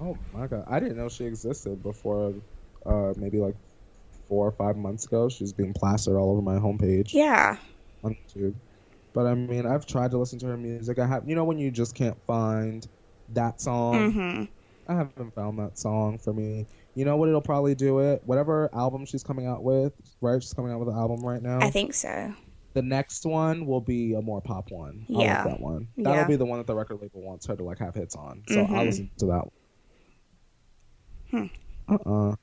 Oh 0.00 0.16
my 0.32 0.46
god, 0.46 0.64
I 0.66 0.80
didn't 0.80 0.96
know 0.96 1.10
she 1.10 1.26
existed 1.26 1.82
before. 1.82 2.32
Uh, 2.86 3.12
maybe 3.16 3.38
like 3.38 3.54
four 4.28 4.46
or 4.46 4.52
five 4.52 4.76
months 4.76 5.06
ago, 5.06 5.28
she 5.28 5.44
was 5.44 5.52
being 5.52 5.72
plastered 5.74 6.16
all 6.16 6.30
over 6.32 6.42
my 6.42 6.56
homepage 6.56 7.12
Yeah, 7.12 7.56
on 8.02 8.14
YouTube. 8.14 8.54
But 9.12 9.26
I 9.26 9.34
mean, 9.34 9.66
I've 9.66 9.86
tried 9.86 10.12
to 10.12 10.18
listen 10.18 10.38
to 10.40 10.46
her 10.46 10.56
music. 10.56 10.98
I 10.98 11.06
have, 11.06 11.28
you 11.28 11.34
know, 11.34 11.44
when 11.44 11.58
you 11.58 11.70
just 11.70 11.94
can't 11.94 12.16
find 12.26 12.86
that 13.30 13.60
song. 13.60 14.12
hmm 14.12 14.44
I 14.86 14.94
haven't 14.94 15.34
found 15.34 15.58
that 15.60 15.78
song 15.78 16.18
for 16.18 16.32
me. 16.32 16.66
You 16.94 17.04
know 17.04 17.16
what? 17.16 17.28
It'll 17.28 17.40
probably 17.40 17.74
do 17.76 18.00
it. 18.00 18.22
Whatever 18.24 18.68
album 18.74 19.04
she's 19.06 19.22
coming 19.22 19.46
out 19.46 19.62
with, 19.62 19.92
right? 20.20 20.42
She's 20.42 20.52
coming 20.52 20.72
out 20.72 20.80
with 20.80 20.88
an 20.88 20.96
album 20.96 21.20
right 21.24 21.42
now. 21.42 21.60
I 21.60 21.70
think 21.70 21.94
so. 21.94 22.34
the 22.74 22.82
next 22.82 23.26
one 23.26 23.66
will 23.66 23.80
be 23.80 24.14
a 24.14 24.22
more 24.22 24.40
pop 24.40 24.70
one. 24.70 25.04
I 25.14 25.22
Yeah. 25.22 25.42
like 25.44 25.52
that 25.54 25.60
one. 25.60 25.88
That'll 25.98 26.20
Yeah. 26.22 26.28
be 26.28 26.36
the 26.36 26.44
one 26.46 26.58
that 26.58 26.66
the 26.68 26.74
record 26.74 27.00
label 27.00 27.20
wants 27.22 27.46
her 27.46 27.56
to 27.56 27.62
like 27.64 27.78
have 27.78 27.94
hits 27.94 28.14
on. 28.16 28.42
So 28.48 28.62
I'll 28.62 28.84
Mhm. 28.84 28.86
listen 28.86 29.10
to 29.18 29.26
that. 29.26 29.44
Hmm. 31.30 31.46
Uh 31.88 31.98
uh 32.06 32.34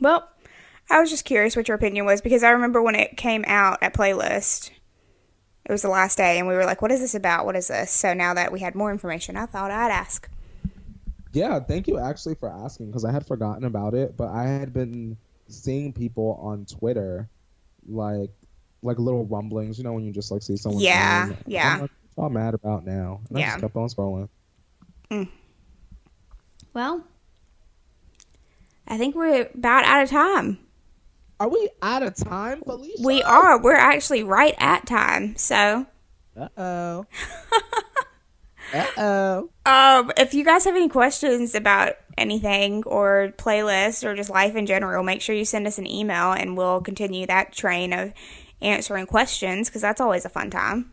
Well, 0.00 0.28
I 0.90 1.00
was 1.00 1.10
just 1.10 1.24
curious 1.24 1.56
what 1.56 1.68
your 1.68 1.76
opinion 1.76 2.06
was 2.06 2.20
because 2.20 2.42
I 2.42 2.50
remember 2.50 2.82
when 2.82 2.94
it 2.94 3.16
came 3.16 3.44
out 3.46 3.78
at 3.82 3.94
Playlist, 3.94 4.70
it 5.64 5.72
was 5.72 5.82
the 5.82 5.88
last 5.88 6.16
day, 6.16 6.38
and 6.38 6.46
we 6.46 6.54
were 6.54 6.64
like, 6.64 6.80
what 6.80 6.92
is 6.92 7.00
this 7.00 7.14
about? 7.14 7.44
What 7.44 7.56
is 7.56 7.68
this? 7.68 7.90
So 7.90 8.14
now 8.14 8.34
that 8.34 8.52
we 8.52 8.60
had 8.60 8.74
more 8.74 8.92
information, 8.92 9.36
I 9.36 9.46
thought 9.46 9.70
I'd 9.70 9.90
ask. 9.90 10.28
Yeah, 11.32 11.58
thank 11.60 11.88
you 11.88 11.98
actually 11.98 12.36
for 12.36 12.48
asking 12.48 12.86
because 12.86 13.04
I 13.04 13.12
had 13.12 13.26
forgotten 13.26 13.64
about 13.64 13.94
it, 13.94 14.16
but 14.16 14.28
I 14.28 14.44
had 14.44 14.72
been 14.72 15.16
seeing 15.48 15.92
people 15.92 16.38
on 16.42 16.64
Twitter 16.66 17.28
like 17.88 18.30
like 18.82 18.98
little 18.98 19.24
rumblings, 19.24 19.78
you 19.78 19.84
know, 19.84 19.92
when 19.92 20.04
you 20.04 20.12
just 20.12 20.30
like 20.30 20.42
see 20.42 20.56
someone. 20.56 20.82
Yeah, 20.82 21.26
saying, 21.26 21.38
yeah. 21.46 21.74
I'm 21.74 21.80
like, 21.82 21.90
y'all 22.16 22.30
mad 22.30 22.54
about 22.54 22.86
now. 22.86 23.20
And 23.28 23.38
I 23.38 23.40
Yeah. 23.40 23.46
just 23.48 23.60
kept 23.60 23.76
on 23.76 23.88
scrolling. 23.88 24.28
Mm. 25.10 25.28
Well, 26.72 27.04
I 28.86 28.98
think 28.98 29.14
we're 29.14 29.48
about 29.54 29.84
out 29.84 30.02
of 30.02 30.10
time. 30.10 30.58
Are 31.38 31.48
we 31.48 31.68
out 31.82 32.02
of 32.02 32.14
time, 32.14 32.62
Felicia? 32.62 33.02
We 33.02 33.22
are. 33.22 33.60
We're 33.60 33.74
actually 33.74 34.22
right 34.22 34.54
at 34.58 34.86
time. 34.86 35.36
So, 35.36 35.86
Uh 36.36 36.48
oh. 36.56 37.06
uh 38.72 38.86
oh. 38.96 39.50
um, 39.66 40.12
if 40.16 40.32
you 40.32 40.44
guys 40.44 40.64
have 40.64 40.76
any 40.76 40.88
questions 40.88 41.54
about 41.54 41.94
anything 42.16 42.84
or 42.84 43.34
playlist 43.36 44.04
or 44.04 44.14
just 44.14 44.30
life 44.30 44.56
in 44.56 44.66
general, 44.66 45.02
make 45.02 45.20
sure 45.20 45.34
you 45.34 45.44
send 45.44 45.66
us 45.66 45.78
an 45.78 45.86
email 45.86 46.32
and 46.32 46.56
we'll 46.56 46.80
continue 46.80 47.26
that 47.26 47.52
train 47.52 47.92
of 47.92 48.12
answering 48.62 49.06
questions 49.06 49.68
because 49.68 49.82
that's 49.82 50.00
always 50.00 50.24
a 50.24 50.30
fun 50.30 50.50
time. 50.50 50.92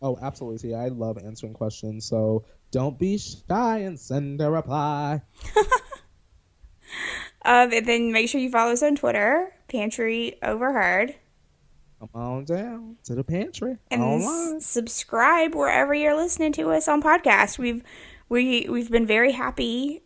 Oh, 0.00 0.18
absolutely. 0.20 0.58
See, 0.58 0.74
I 0.74 0.88
love 0.88 1.18
answering 1.18 1.54
questions, 1.54 2.06
so 2.06 2.44
don't 2.70 2.98
be 2.98 3.18
shy 3.18 3.78
and 3.78 3.98
send 3.98 4.40
a 4.40 4.50
reply. 4.50 5.22
Um, 7.46 7.72
and 7.72 7.86
then 7.86 8.10
make 8.12 8.28
sure 8.28 8.40
you 8.40 8.50
follow 8.50 8.72
us 8.72 8.82
on 8.82 8.96
Twitter 8.96 9.54
Pantry 9.68 10.36
Overheard. 10.42 11.14
Come 12.00 12.10
on 12.14 12.44
down 12.44 12.96
to 13.04 13.14
the 13.14 13.24
pantry 13.24 13.78
and 13.90 14.02
online. 14.02 14.60
subscribe 14.60 15.54
wherever 15.54 15.94
you're 15.94 16.16
listening 16.16 16.52
to 16.52 16.70
us 16.72 16.88
on 16.88 17.00
podcast. 17.02 17.56
We've 17.58 17.82
we 18.28 18.66
we've 18.68 18.90
been 18.90 19.06
very 19.06 19.32
happy 19.32 20.02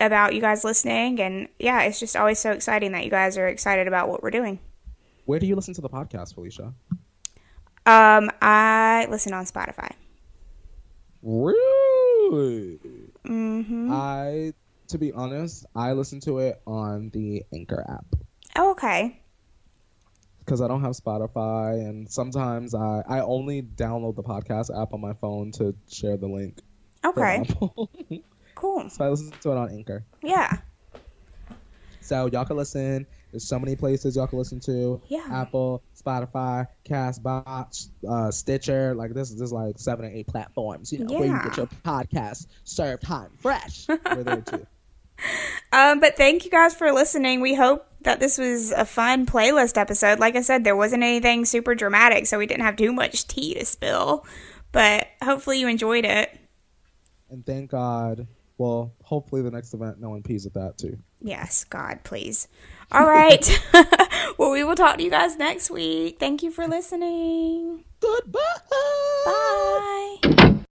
about 0.00 0.34
you 0.34 0.40
guys 0.40 0.64
listening 0.64 1.20
and 1.20 1.48
yeah, 1.58 1.82
it's 1.82 1.98
just 2.00 2.16
always 2.16 2.38
so 2.38 2.52
exciting 2.52 2.92
that 2.92 3.04
you 3.04 3.10
guys 3.10 3.36
are 3.36 3.48
excited 3.48 3.86
about 3.88 4.08
what 4.08 4.22
we're 4.22 4.30
doing. 4.30 4.58
Where 5.26 5.38
do 5.38 5.46
you 5.46 5.56
listen 5.56 5.74
to 5.74 5.80
the 5.82 5.88
podcast, 5.90 6.34
Felicia? 6.34 6.72
Um 7.84 8.30
I 8.40 9.06
listen 9.10 9.34
on 9.34 9.44
Spotify. 9.44 9.90
Really? 11.22 12.78
Mhm. 13.26 13.90
I, 13.90 14.52
to 14.88 14.98
be 14.98 15.12
honest, 15.12 15.66
I 15.74 15.92
listen 15.92 16.20
to 16.20 16.38
it 16.38 16.60
on 16.66 17.10
the 17.12 17.42
Anchor 17.52 17.84
app 17.88 18.06
Oh, 18.56 18.70
okay. 18.72 19.20
because 20.40 20.60
I 20.60 20.68
don't 20.68 20.82
have 20.82 20.92
Spotify, 20.92 21.74
and 21.86 22.10
sometimes 22.10 22.74
I 22.74 23.02
I 23.08 23.20
only 23.20 23.62
download 23.62 24.16
the 24.16 24.22
podcast 24.22 24.70
app 24.80 24.92
on 24.92 25.00
my 25.00 25.12
phone 25.14 25.52
to 25.52 25.74
share 25.88 26.16
the 26.16 26.28
link. 26.28 26.58
Okay. 27.04 27.44
Cool. 28.54 28.88
so 28.88 29.04
I 29.04 29.10
listen 29.10 29.30
to 29.42 29.50
it 29.52 29.58
on 29.58 29.70
Anchor. 29.70 30.02
Yeah. 30.22 30.50
So 32.00 32.24
y'all 32.32 32.46
can 32.46 32.56
listen. 32.56 33.06
There's 33.30 33.46
so 33.46 33.58
many 33.58 33.76
places 33.76 34.16
y'all 34.16 34.26
can 34.28 34.38
listen 34.38 34.60
to. 34.60 35.02
Yeah. 35.08 35.26
Apple, 35.30 35.82
Spotify, 35.94 36.66
Castbox, 36.88 37.90
uh, 38.08 38.30
Stitcher. 38.30 38.94
Like 38.94 39.12
this 39.12 39.30
is 39.30 39.52
like 39.52 39.78
seven 39.78 40.06
or 40.06 40.08
eight 40.08 40.26
platforms. 40.28 40.90
You 40.90 41.00
know 41.00 41.18
where 41.18 41.26
you 41.28 41.42
get 41.42 41.58
your 41.58 41.66
podcast 41.84 42.46
served 42.64 43.02
hot 43.02 43.28
and 43.28 43.40
fresh. 43.40 43.86
We're 43.88 44.22
there 44.24 44.40
too. 44.40 44.66
Um, 45.72 46.00
but 46.00 46.16
thank 46.16 46.44
you 46.44 46.50
guys 46.50 46.74
for 46.74 46.92
listening. 46.92 47.40
We 47.40 47.54
hope 47.54 47.86
that 48.02 48.20
this 48.20 48.38
was 48.38 48.70
a 48.70 48.84
fun 48.84 49.26
playlist 49.26 49.76
episode. 49.76 50.18
Like 50.18 50.36
I 50.36 50.40
said, 50.40 50.64
there 50.64 50.76
wasn't 50.76 51.02
anything 51.02 51.44
super 51.44 51.74
dramatic, 51.74 52.26
so 52.26 52.38
we 52.38 52.46
didn't 52.46 52.64
have 52.64 52.76
too 52.76 52.92
much 52.92 53.26
tea 53.26 53.54
to 53.54 53.64
spill. 53.64 54.24
But 54.72 55.08
hopefully 55.22 55.58
you 55.60 55.68
enjoyed 55.68 56.04
it. 56.04 56.38
And 57.30 57.44
thank 57.44 57.70
God. 57.70 58.26
Well, 58.58 58.92
hopefully 59.02 59.42
the 59.42 59.50
next 59.50 59.74
event, 59.74 60.00
no 60.00 60.10
one 60.10 60.22
pees 60.22 60.46
at 60.46 60.54
that 60.54 60.78
too. 60.78 60.98
Yes, 61.20 61.64
God, 61.64 62.00
please. 62.04 62.48
All 62.92 63.06
right. 63.06 63.60
well, 64.38 64.50
we 64.50 64.64
will 64.64 64.76
talk 64.76 64.96
to 64.98 65.02
you 65.02 65.10
guys 65.10 65.36
next 65.36 65.70
week. 65.70 66.18
Thank 66.18 66.42
you 66.42 66.50
for 66.50 66.66
listening. 66.66 67.84
Goodbye. 68.00 68.40
Bye. 69.24 70.52